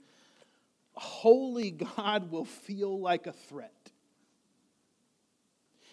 holy 0.94 1.70
God 1.72 2.32
will 2.32 2.46
feel 2.46 2.98
like 2.98 3.28
a 3.28 3.34
threat. 3.34 3.92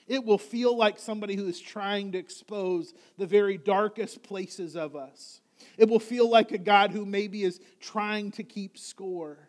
It 0.07 0.25
will 0.25 0.39
feel 0.39 0.77
like 0.77 1.01
somebody 1.01 1.35
who 1.35 1.49
is 1.49 1.59
trying 1.59 2.13
to 2.13 2.19
expose 2.19 2.95
the 3.19 3.27
very 3.27 3.59
darkest 3.59 4.23
places 4.23 4.77
of 4.77 4.95
us. 4.95 5.41
It 5.79 5.89
will 5.89 5.99
feel 5.99 6.31
like 6.31 6.53
a 6.53 6.59
God 6.59 6.93
who 6.93 7.05
maybe 7.05 7.43
is 7.43 7.61
trying 7.81 8.31
to 8.33 8.45
keep 8.45 8.79
score. 8.79 9.49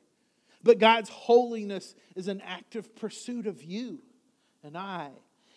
But 0.64 0.80
God's 0.80 1.10
holiness 1.10 1.94
is 2.16 2.28
an 2.28 2.42
active 2.44 2.96
pursuit 2.96 3.46
of 3.46 3.62
you 3.62 4.00
and 4.64 4.76
I 4.76 5.12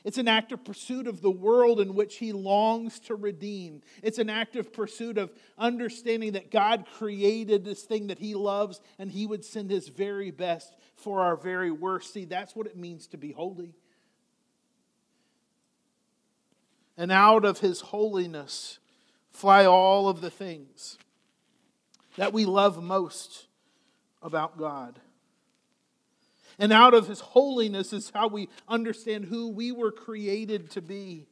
it's 0.05 0.18
an 0.18 0.28
active 0.28 0.64
pursuit 0.64 1.07
of 1.07 1.22
the 1.22 1.30
world 1.30 1.80
in 1.80 1.94
which 1.94 2.16
he 2.16 2.32
longs 2.32 3.00
to 3.00 3.14
redeem. 3.14 3.80
It's 4.02 4.18
an 4.18 4.28
active 4.28 4.70
pursuit 4.70 5.16
of 5.16 5.32
understanding 5.57 6.32
that 6.32 6.50
God 6.50 6.84
created 6.98 7.64
this 7.64 7.82
thing 7.82 8.09
that 8.09 8.18
he 8.18 8.34
loves 8.34 8.82
and 8.98 9.11
he 9.11 9.26
would 9.26 9.46
send 9.46 9.70
his 9.70 9.88
very 9.88 10.30
best 10.30 10.76
for 10.94 11.22
our 11.22 11.36
very 11.36 11.70
worst. 11.70 12.12
See, 12.12 12.26
that's 12.26 12.55
what 12.55 12.66
it 12.66 12.76
means 12.76 13.07
to 13.09 13.16
be 13.16 13.32
holy. 13.32 13.74
And 16.98 17.11
out 17.11 17.46
of 17.46 17.61
his 17.61 17.80
holiness 17.80 18.78
fly 19.30 19.64
all 19.64 20.09
of 20.09 20.20
the 20.20 20.30
things 20.30 20.98
that 22.16 22.34
we 22.34 22.44
love 22.44 22.82
most 22.82 23.46
about 24.22 24.59
God. 24.59 25.00
And 26.59 26.72
out 26.72 26.94
of 26.94 27.09
his 27.09 27.20
holiness 27.20 27.92
is 27.92 28.11
how 28.14 28.28
we 28.28 28.48
understand 28.68 29.26
who 29.26 29.48
we 29.48 29.72
were 29.72 29.92
created 29.92 30.70
to 30.72 30.82
be. 30.82 31.26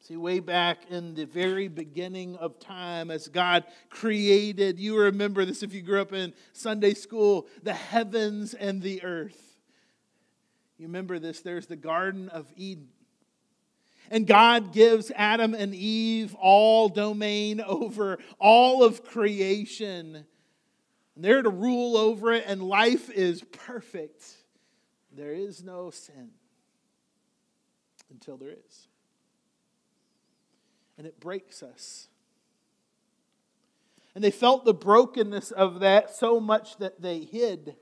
See, 0.00 0.18
way 0.18 0.40
back 0.40 0.90
in 0.90 1.14
the 1.14 1.24
very 1.24 1.66
beginning 1.68 2.36
of 2.36 2.60
time, 2.60 3.10
as 3.10 3.28
God 3.28 3.64
created, 3.88 4.78
you 4.78 4.98
remember 4.98 5.46
this 5.46 5.62
if 5.62 5.72
you 5.72 5.80
grew 5.80 6.02
up 6.02 6.12
in 6.12 6.34
Sunday 6.52 6.92
school, 6.92 7.46
the 7.62 7.72
heavens 7.72 8.52
and 8.52 8.82
the 8.82 9.02
earth. 9.02 9.56
You 10.76 10.88
remember 10.88 11.18
this? 11.18 11.40
There's 11.40 11.68
the 11.68 11.76
Garden 11.76 12.28
of 12.28 12.52
Eden. 12.54 12.88
And 14.10 14.26
God 14.26 14.74
gives 14.74 15.10
Adam 15.16 15.54
and 15.54 15.74
Eve 15.74 16.34
all 16.34 16.90
domain 16.90 17.62
over 17.62 18.18
all 18.38 18.84
of 18.84 19.04
creation. 19.04 20.26
And 21.14 21.24
they're 21.24 21.42
to 21.42 21.50
rule 21.50 21.96
over 21.96 22.32
it, 22.32 22.44
and 22.46 22.62
life 22.62 23.10
is 23.10 23.42
perfect. 23.42 24.24
There 25.12 25.32
is 25.32 25.62
no 25.62 25.90
sin 25.90 26.30
until 28.10 28.36
there 28.36 28.50
is 28.50 28.88
and 30.96 31.06
it 31.06 31.20
breaks 31.20 31.62
us. 31.62 32.08
And 34.14 34.22
they 34.22 34.30
felt 34.30 34.64
the 34.64 34.74
brokenness 34.74 35.50
of 35.50 35.80
that 35.80 36.14
so 36.14 36.38
much 36.38 36.76
that 36.78 37.02
they 37.02 37.20
hid 37.20 37.74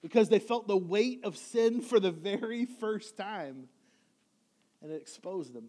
because 0.00 0.28
they 0.28 0.38
felt 0.38 0.66
the 0.66 0.76
weight 0.76 1.24
of 1.24 1.36
sin 1.36 1.80
for 1.80 2.00
the 2.00 2.10
very 2.10 2.64
first 2.64 3.16
time 3.16 3.68
and 4.82 4.90
it 4.90 5.00
exposed 5.00 5.52
them. 5.52 5.68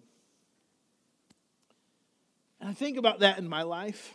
And 2.61 2.69
I 2.69 2.73
think 2.73 2.97
about 2.97 3.19
that 3.19 3.37
in 3.37 3.47
my 3.47 3.63
life. 3.63 4.13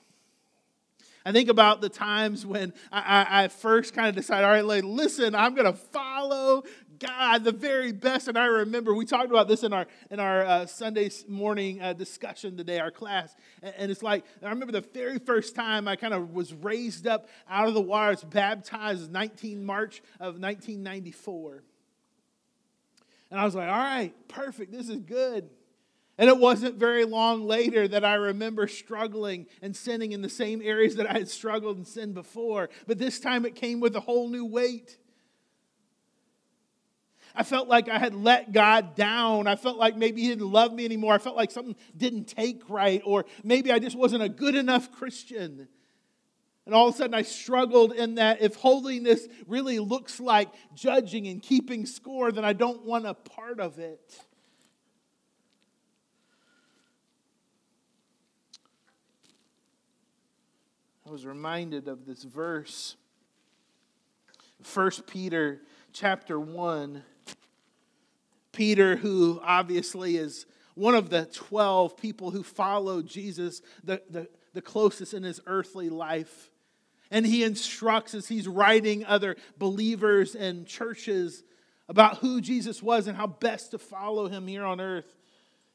I 1.25 1.33
think 1.33 1.49
about 1.51 1.81
the 1.81 1.89
times 1.89 2.47
when 2.47 2.73
I, 2.91 3.01
I, 3.01 3.45
I 3.45 3.49
first 3.49 3.95
kind 3.95 4.09
of 4.09 4.15
decided, 4.15 4.45
all 4.45 4.53
right, 4.53 4.65
like, 4.65 4.85
listen, 4.85 5.35
I'm 5.35 5.55
going 5.55 5.71
to 5.71 5.79
follow 5.79 6.65
God, 7.01 7.45
the 7.45 7.53
very 7.53 7.93
best. 7.93 8.29
And 8.29 8.39
I 8.39 8.45
remember 8.45 8.95
we 8.95 9.07
talked 9.07 9.31
about 9.31 9.49
this 9.49 9.63
in 9.65 9.73
our 9.73 9.87
in 10.11 10.21
our 10.21 10.43
uh, 10.43 10.67
Sunday 10.67 11.11
morning 11.27 11.81
uh, 11.81 11.95
discussion 11.95 12.57
today, 12.57 12.79
our 12.79 12.91
class. 12.91 13.35
And, 13.63 13.75
and, 13.79 13.91
it's 13.91 14.03
like 14.03 14.25
I 14.43 14.51
remember 14.51 14.73
the 14.73 14.87
very 14.93 15.19
first 15.19 15.55
time 15.55 15.89
I 15.89 15.97
kind 15.97 16.13
of 16.13 16.35
was 16.35 16.53
raised 16.53 17.07
up 17.07 17.29
out 17.49 17.69
of 17.69 17.75
the 17.75 17.81
water, 17.81 18.11
was 18.11 18.23
baptized 18.23 19.11
19 19.11 19.65
March 19.65 20.03
of 20.21 20.39
1994. 20.39 21.65
And 23.31 23.41
I 23.41 23.45
was 23.45 23.55
like, 23.55 23.69
all 23.69 23.79
right, 23.79 24.13
perfect. 24.29 24.71
This 24.71 24.89
is 24.89 24.99
good. 24.99 25.49
And 26.21 26.29
it 26.29 26.37
wasn't 26.37 26.77
very 26.77 27.07
long 27.07 27.47
later 27.47 27.89
that 27.89 28.05
I 28.05 28.13
remember 28.17 28.69
struggling 28.69 29.47
and 29.63 29.75
sinning 29.75 30.13
in 30.13 30.21
the 30.21 30.29
same 30.29 30.61
areas 30.63 30.97
that 30.97 31.09
I 31.09 31.15
had 31.15 31.31
struggled 31.31 31.79
and 31.79 31.89
sinned 31.89 32.13
before. 32.13 32.69
But 32.87 32.99
this 32.99 33.21
time 33.21 33.47
it 33.47 33.55
came 33.55 33.81
with 33.81 33.97
a 33.97 34.01
whole 34.01 34.29
new 34.29 34.45
weight. 34.45 34.99
I 37.35 37.43
felt 37.43 37.69
like 37.69 37.89
I 37.89 37.99
had 37.99 38.15
let 38.15 38.53
God 38.53 38.97
down. 38.97 39.47
I 39.47 39.57
felt 39.57 39.79
like 39.79 39.97
maybe 39.97 40.21
He 40.21 40.29
didn't 40.29 40.53
love 40.53 40.75
me 40.75 40.85
anymore. 40.85 41.15
I 41.15 41.19
felt 41.19 41.37
like 41.37 41.51
something 41.51 41.77
didn't 41.97 42.27
take 42.27 42.69
right, 42.69 43.01
or 43.07 43.25
maybe 43.43 43.73
I 43.73 43.79
just 43.79 43.97
wasn't 43.97 44.23
a 44.23 44.29
good 44.29 44.57
enough 44.57 44.93
Christian. 44.93 45.69
And 46.67 46.75
all 46.75 46.89
of 46.89 46.97
a 46.97 46.99
sudden, 46.99 47.15
I 47.15 47.23
struggled 47.23 47.95
in 47.95 48.17
that 48.17 48.43
if 48.43 48.57
holiness 48.57 49.27
really 49.47 49.79
looks 49.79 50.21
like 50.21 50.51
judging 50.75 51.29
and 51.29 51.41
keeping 51.41 51.87
score, 51.87 52.31
then 52.31 52.45
I 52.45 52.53
don't 52.53 52.85
want 52.85 53.07
a 53.07 53.15
part 53.15 53.59
of 53.59 53.79
it. 53.79 54.21
I 61.11 61.13
was 61.13 61.27
reminded 61.27 61.89
of 61.89 62.07
this 62.07 62.23
verse. 62.23 62.95
1 64.73 64.91
Peter 65.09 65.61
chapter 65.93 66.39
1. 66.39 67.03
Peter, 68.53 68.95
who 68.95 69.41
obviously 69.43 70.17
is 70.17 70.47
one 70.77 70.95
of 70.95 71.11
the 71.11 71.25
12 71.35 71.97
people 71.97 72.31
who 72.31 72.45
followed 72.45 73.09
Jesus 73.09 73.61
the, 73.83 74.01
the, 74.09 74.29
the 74.55 74.63
closest 74.63 75.13
in 75.13 75.25
his 75.25 75.41
earthly 75.49 75.89
life. 75.89 76.49
And 77.11 77.27
he 77.27 77.43
instructs 77.43 78.15
as 78.15 78.29
he's 78.29 78.47
writing 78.47 79.05
other 79.05 79.35
believers 79.59 80.37
and 80.37 80.65
churches 80.65 81.43
about 81.89 82.19
who 82.19 82.41
Jesus 82.41 82.81
was 82.81 83.09
and 83.09 83.17
how 83.17 83.27
best 83.27 83.73
to 83.73 83.81
follow 83.81 84.29
him 84.29 84.47
here 84.47 84.65
on 84.65 84.81
earth. 84.81 85.13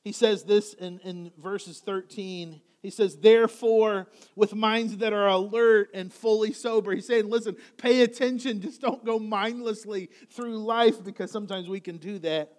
He 0.01 0.13
says 0.13 0.45
this 0.45 0.73
in, 0.75 0.99
in 0.99 1.33
verses 1.37 1.81
13. 1.81 2.61
He 2.85 2.91
says, 2.91 3.17
Therefore, 3.17 4.07
with 4.35 4.53
minds 4.53 4.97
that 4.97 5.11
are 5.11 5.27
alert 5.27 5.89
and 5.95 6.13
fully 6.13 6.53
sober, 6.53 6.93
he's 6.93 7.07
saying, 7.07 7.27
Listen, 7.27 7.57
pay 7.77 8.03
attention. 8.03 8.61
Just 8.61 8.79
don't 8.79 9.03
go 9.03 9.17
mindlessly 9.17 10.11
through 10.29 10.59
life 10.59 11.03
because 11.03 11.31
sometimes 11.31 11.67
we 11.67 11.79
can 11.79 11.97
do 11.97 12.19
that. 12.19 12.53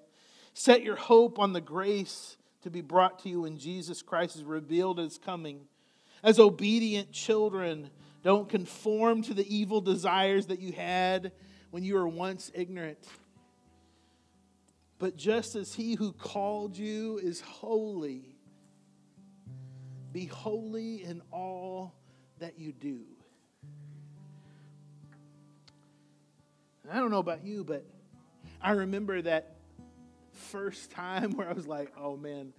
Set 0.53 0.83
your 0.83 0.97
hope 0.97 1.39
on 1.39 1.53
the 1.53 1.61
grace 1.61 2.39
to 2.63 2.71
be 2.71 2.81
brought 2.81 3.21
to 3.21 3.29
you 3.29 3.43
when 3.43 3.57
Jesus 3.57 4.03
Christ 4.03 4.35
is 4.35 4.43
revealed 4.43 4.99
as 4.99 5.17
coming. 5.17 5.61
As 6.25 6.41
obedient 6.41 7.13
children, 7.13 7.91
don't 8.25 8.49
conform 8.49 9.23
to 9.23 9.35
the 9.35 9.55
evil 9.55 9.81
desires 9.81 10.47
that 10.47 10.59
you 10.59 10.73
had 10.73 11.31
when 11.71 11.85
you 11.85 11.95
were 11.95 12.09
once 12.09 12.51
ignorant. 12.53 12.99
But 14.99 15.17
just 15.17 15.55
as 15.55 15.75
he 15.75 15.95
who 15.95 16.11
called 16.11 16.77
you 16.77 17.21
is 17.23 17.41
holy, 17.43 18.36
be 20.17 20.25
holy 20.25 21.05
in 21.05 21.21
all 21.31 21.93
that 22.39 22.59
you 22.59 22.73
do. 22.73 23.01
And 26.83 26.91
I 26.91 26.97
don't 26.97 27.11
know 27.11 27.19
about 27.19 27.45
you, 27.45 27.65
but 27.65 27.85
I 28.63 28.71
remember 28.71 29.21
that 29.21 29.57
first 30.33 30.91
time 30.91 31.33
where 31.33 31.47
I 31.47 31.53
was 31.53 31.67
like, 31.67 31.93
oh 32.01 32.17
man, 32.17 32.55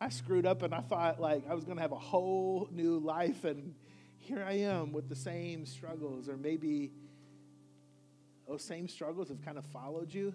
I 0.00 0.08
screwed 0.10 0.46
up 0.46 0.62
and 0.62 0.72
I 0.72 0.82
thought 0.82 1.20
like 1.20 1.42
I 1.50 1.54
was 1.54 1.64
going 1.64 1.78
to 1.78 1.82
have 1.82 1.90
a 1.90 1.98
whole 1.98 2.68
new 2.70 3.00
life 3.00 3.42
and 3.42 3.74
here 4.18 4.44
I 4.48 4.58
am 4.58 4.92
with 4.92 5.08
the 5.08 5.16
same 5.16 5.66
struggles 5.66 6.28
or 6.28 6.36
maybe 6.36 6.92
those 8.46 8.62
same 8.62 8.86
struggles 8.86 9.30
have 9.30 9.44
kind 9.44 9.58
of 9.58 9.64
followed 9.66 10.14
you. 10.14 10.32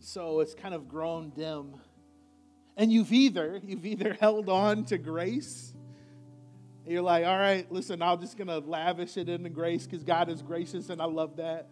So 0.00 0.40
it's 0.40 0.54
kind 0.54 0.74
of 0.74 0.88
grown 0.88 1.32
dim 1.36 1.74
and 2.76 2.92
you've 2.92 3.12
either 3.12 3.60
you've 3.64 3.86
either 3.86 4.14
held 4.20 4.48
on 4.48 4.84
to 4.86 4.98
grace. 4.98 5.72
you're 6.86 7.02
like, 7.02 7.24
all 7.24 7.38
right, 7.38 7.70
listen, 7.72 8.02
I'm 8.02 8.20
just 8.20 8.36
gonna 8.36 8.58
lavish 8.58 9.16
it 9.16 9.28
into 9.28 9.48
grace 9.48 9.86
because 9.86 10.04
God 10.04 10.28
is 10.28 10.42
gracious 10.42 10.90
and 10.90 11.00
I 11.00 11.06
love 11.06 11.36
that. 11.36 11.68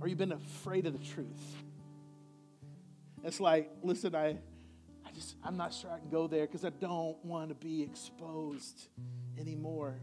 Or 0.00 0.08
you've 0.08 0.18
been 0.18 0.32
afraid 0.32 0.86
of 0.86 0.98
the 0.98 1.04
truth. 1.04 1.62
It's 3.22 3.40
like, 3.40 3.70
listen, 3.82 4.14
I, 4.14 4.38
I 5.04 5.12
just 5.14 5.36
I'm 5.44 5.56
not 5.56 5.74
sure 5.74 5.90
I 5.90 5.98
can 5.98 6.10
go 6.10 6.26
there 6.26 6.46
because 6.46 6.64
I 6.64 6.70
don't 6.70 7.22
want 7.24 7.50
to 7.50 7.54
be 7.54 7.82
exposed 7.82 8.88
anymore. 9.38 10.00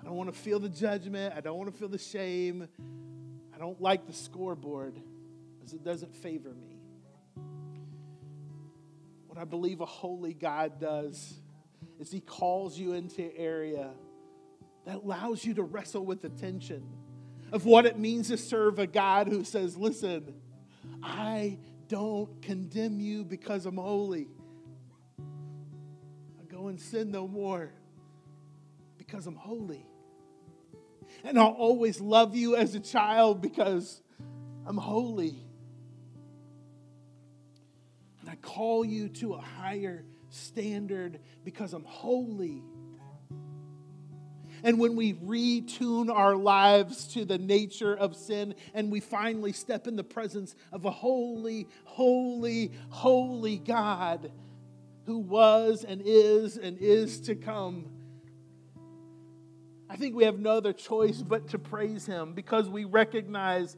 I 0.00 0.04
don't 0.04 0.14
want 0.14 0.32
to 0.32 0.38
feel 0.38 0.60
the 0.60 0.68
judgment. 0.68 1.34
I 1.36 1.40
don't 1.40 1.56
want 1.56 1.72
to 1.72 1.78
feel 1.78 1.88
the 1.88 1.98
shame. 1.98 2.68
I 3.54 3.58
don't 3.58 3.80
like 3.80 4.06
the 4.06 4.12
scoreboard 4.12 4.94
because 5.58 5.72
it 5.72 5.84
doesn't 5.84 6.14
favor 6.14 6.50
me. 6.50 6.77
What 9.38 9.46
I 9.46 9.50
believe 9.50 9.80
a 9.80 9.86
holy 9.86 10.34
God 10.34 10.80
does 10.80 11.34
is 12.00 12.10
He 12.10 12.18
calls 12.18 12.76
you 12.76 12.94
into 12.94 13.32
area 13.36 13.90
that 14.84 14.96
allows 14.96 15.44
you 15.44 15.54
to 15.54 15.62
wrestle 15.62 16.04
with 16.04 16.22
the 16.22 16.28
tension 16.28 16.84
of 17.52 17.64
what 17.64 17.86
it 17.86 17.96
means 17.96 18.30
to 18.30 18.36
serve 18.36 18.80
a 18.80 18.86
God 18.88 19.28
who 19.28 19.44
says, 19.44 19.76
Listen, 19.76 20.34
I 21.04 21.58
don't 21.86 22.42
condemn 22.42 22.98
you 22.98 23.22
because 23.22 23.64
I'm 23.64 23.76
holy. 23.76 24.26
I 25.20 26.44
go 26.52 26.66
and 26.66 26.80
sin 26.80 27.12
no 27.12 27.28
more 27.28 27.70
because 28.96 29.28
I'm 29.28 29.36
holy. 29.36 29.86
And 31.22 31.38
I'll 31.38 31.46
always 31.46 32.00
love 32.00 32.34
you 32.34 32.56
as 32.56 32.74
a 32.74 32.80
child 32.80 33.40
because 33.40 34.02
I'm 34.66 34.78
holy. 34.78 35.47
Call 38.42 38.84
you 38.84 39.08
to 39.08 39.34
a 39.34 39.40
higher 39.40 40.04
standard 40.30 41.20
because 41.44 41.72
I'm 41.72 41.84
holy. 41.84 42.62
And 44.62 44.80
when 44.80 44.96
we 44.96 45.14
retune 45.14 46.10
our 46.10 46.34
lives 46.34 47.06
to 47.14 47.24
the 47.24 47.38
nature 47.38 47.94
of 47.94 48.16
sin 48.16 48.54
and 48.74 48.90
we 48.90 49.00
finally 49.00 49.52
step 49.52 49.86
in 49.86 49.96
the 49.96 50.04
presence 50.04 50.54
of 50.72 50.84
a 50.84 50.90
holy, 50.90 51.68
holy, 51.84 52.72
holy 52.88 53.58
God 53.58 54.32
who 55.06 55.18
was 55.18 55.84
and 55.84 56.02
is 56.04 56.56
and 56.56 56.76
is 56.78 57.20
to 57.22 57.36
come, 57.36 57.86
I 59.88 59.96
think 59.96 60.14
we 60.14 60.24
have 60.24 60.38
no 60.38 60.50
other 60.50 60.72
choice 60.72 61.22
but 61.22 61.48
to 61.48 61.58
praise 61.58 62.04
Him 62.04 62.34
because 62.34 62.68
we 62.68 62.84
recognize 62.84 63.76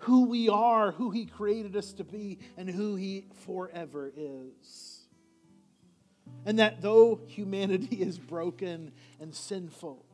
who 0.00 0.26
we 0.26 0.48
are, 0.48 0.92
who 0.92 1.10
He 1.10 1.26
created 1.26 1.76
us 1.76 1.92
to 1.94 2.04
be, 2.04 2.38
and 2.56 2.68
who 2.68 2.96
He 2.96 3.26
forever 3.44 4.12
is. 4.16 5.06
And 6.46 6.58
that 6.58 6.80
though 6.80 7.20
humanity 7.26 7.96
is 8.00 8.18
broken 8.18 8.92
and 9.20 9.34
sinful, 9.34 10.04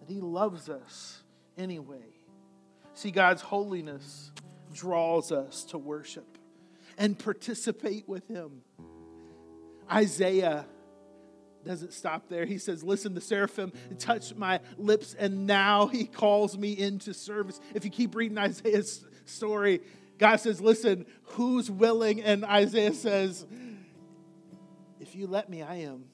that 0.00 0.12
He 0.12 0.20
loves 0.20 0.68
us 0.68 1.22
anyway. 1.56 2.04
See, 2.94 3.10
God's 3.10 3.42
holiness 3.42 4.32
draws 4.74 5.32
us 5.32 5.64
to 5.66 5.78
worship 5.78 6.38
and 6.98 7.18
participate 7.18 8.08
with 8.08 8.26
Him. 8.28 8.62
Isaiah 9.90 10.66
doesn't 11.64 11.92
stop 11.92 12.28
there. 12.28 12.44
He 12.44 12.58
says, 12.58 12.82
Listen, 12.82 13.14
the 13.14 13.20
seraphim 13.20 13.72
touched 13.98 14.36
my 14.36 14.60
lips, 14.76 15.14
and 15.18 15.46
now 15.46 15.86
he 15.86 16.04
calls 16.04 16.56
me 16.56 16.72
into 16.72 17.14
service. 17.14 17.60
If 17.74 17.84
you 17.84 17.90
keep 17.90 18.14
reading 18.14 18.38
Isaiah's 18.38 19.04
story, 19.24 19.80
God 20.18 20.36
says, 20.36 20.60
Listen, 20.60 21.06
who's 21.22 21.70
willing? 21.70 22.22
And 22.22 22.44
Isaiah 22.44 22.94
says, 22.94 23.46
If 25.00 25.14
you 25.14 25.26
let 25.26 25.48
me, 25.48 25.62
I 25.62 25.76
am. 25.76 26.04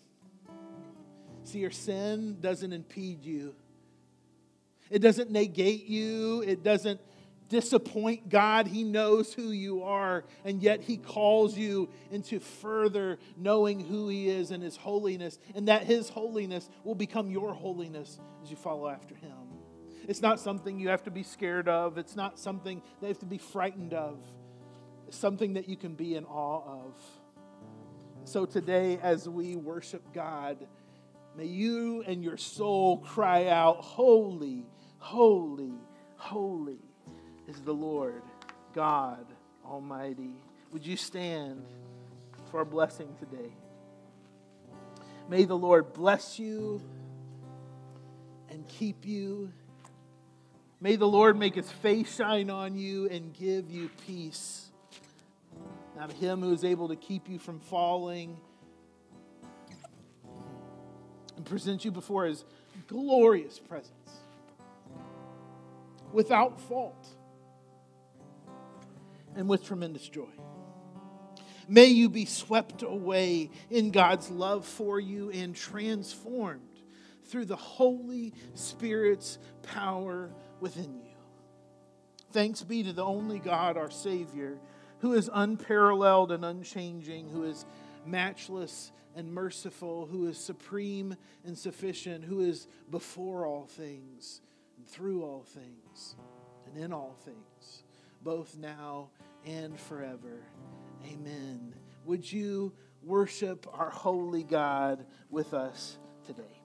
See, 1.45 1.61
your 1.61 1.71
sin 1.71 2.39
doesn't 2.41 2.73
impede 2.73 3.25
you, 3.25 3.55
it 4.91 5.01
doesn't 5.01 5.31
negate 5.31 5.87
you, 5.87 6.43
it 6.43 6.63
doesn't 6.63 7.01
disappoint 7.49 8.29
God. 8.29 8.67
He 8.67 8.85
knows 8.85 9.33
who 9.33 9.51
you 9.51 9.83
are, 9.83 10.25
and 10.45 10.63
yet 10.63 10.83
He 10.83 10.97
calls 10.97 11.57
you 11.57 11.89
into 12.11 12.41
further 12.41 13.19
knowing 13.37 13.81
who 13.81 14.09
He 14.09 14.29
is 14.29 14.51
and 14.51 14.63
His 14.63 14.77
holiness, 14.77 15.39
and 15.55 15.69
that 15.69 15.85
His 15.85 16.09
holiness 16.09 16.69
will 16.85 16.95
become 16.95 17.31
your 17.31 17.55
holiness 17.55 18.21
as 18.43 18.51
you 18.51 18.57
follow 18.57 18.89
after 18.89 19.15
Him. 19.15 19.33
It's 20.07 20.23
not 20.23 20.41
something 20.41 20.79
you 20.79 20.89
have 20.89 21.03
to 21.05 21.11
be 21.11 21.23
scared 21.23 21.69
of, 21.69 21.99
it's 21.99 22.17
not 22.17 22.39
something 22.39 22.83
that 23.01 23.07
you 23.07 23.09
have 23.09 23.19
to 23.19 23.27
be 23.27 23.39
frightened 23.39 23.95
of. 23.95 24.19
It's 25.07 25.17
something 25.17 25.55
that 25.55 25.69
you 25.69 25.77
can 25.77 25.95
be 25.95 26.17
in 26.17 26.25
awe 26.25 26.85
of. 26.85 26.95
So 28.25 28.45
today, 28.45 28.99
as 29.03 29.27
we 29.27 29.57
worship 29.57 30.13
God, 30.13 30.67
may 31.35 31.47
you 31.47 32.03
and 32.07 32.23
your 32.23 32.37
soul 32.37 32.99
cry 32.99 33.47
out, 33.47 33.79
Holy, 33.79 34.67
holy, 34.99 35.73
holy 36.17 36.88
is 37.49 37.61
the 37.63 37.73
Lord 37.73 38.23
God 38.75 39.25
Almighty. 39.65 40.35
Would 40.73 40.87
you 40.87 40.97
stand 40.97 41.65
for 42.51 42.61
a 42.61 42.67
blessing 42.67 43.09
today? 43.19 43.51
May 45.29 45.45
the 45.45 45.57
Lord 45.57 45.95
bless 45.95 46.39
you 46.39 46.81
and 48.51 48.69
keep 48.69 49.07
you. 49.07 49.51
May 50.81 50.97
the 50.97 51.09
Lord 51.09 51.39
make 51.39 51.55
his 51.55 51.71
face 51.71 52.15
shine 52.15 52.51
on 52.51 52.77
you 52.77 53.09
and 53.09 53.33
give 53.33 53.71
you 53.71 53.91
peace. 54.07 54.67
Now, 55.97 56.07
to 56.07 56.15
him 56.15 56.43
who 56.43 56.53
is 56.53 56.65
able 56.65 56.89
to 56.89 56.97
keep 56.97 57.29
you 57.29 57.39
from 57.39 57.61
falling 57.61 58.37
and 61.37 61.45
present 61.45 61.85
you 61.85 61.91
before 61.91 62.27
his 62.27 62.45
glorious 62.87 63.59
presence 63.59 63.93
without 66.13 66.61
fault 66.61 67.18
and 69.39 69.49
with 69.49 69.65
tremendous 69.65 70.07
joy. 70.07 70.29
May 71.69 71.87
you 71.87 72.09
be 72.09 72.25
swept 72.25 72.83
away 72.83 73.51
in 73.71 73.93
God's 73.93 74.31
love 74.31 74.67
for 74.67 74.99
you 74.99 75.31
and 75.31 75.55
transformed 75.55 76.63
through 77.27 77.45
the 77.45 77.57
Holy 77.57 78.35
Spirit's 78.55 79.39
power 79.63 80.31
within 80.61 81.01
you. 81.03 81.17
Thanks 82.33 82.63
be 82.63 82.83
to 82.83 82.93
the 82.93 83.05
only 83.05 83.39
God, 83.39 83.77
our 83.77 83.91
Savior, 83.91 84.59
who 85.01 85.13
is 85.15 85.31
unparalleled 85.33 86.33
and 86.33 86.45
unchanging, 86.45 87.29
who 87.29 87.45
is 87.45 87.65
matchless 88.05 88.91
and 89.15 89.33
merciful, 89.33 90.07
who 90.07 90.27
is 90.27 90.37
supreme 90.37 91.15
and 91.45 91.57
sufficient, 91.57 92.25
who 92.25 92.41
is 92.41 92.67
before 92.91 93.47
all 93.47 93.67
things, 93.67 94.41
and 94.77 94.89
through 94.89 95.23
all 95.23 95.45
things, 95.45 96.17
and 96.67 96.83
in 96.83 96.93
all 96.93 97.17
things, 97.25 97.85
both 98.23 98.57
now 98.57 99.11
and 99.45 99.79
forever. 99.79 100.43
Amen. 101.07 101.75
Would 102.05 102.31
you 102.31 102.73
worship 103.03 103.67
our 103.73 103.91
holy 103.91 104.43
God 104.43 105.07
with 105.31 105.55
us 105.55 105.99
today? 106.27 106.58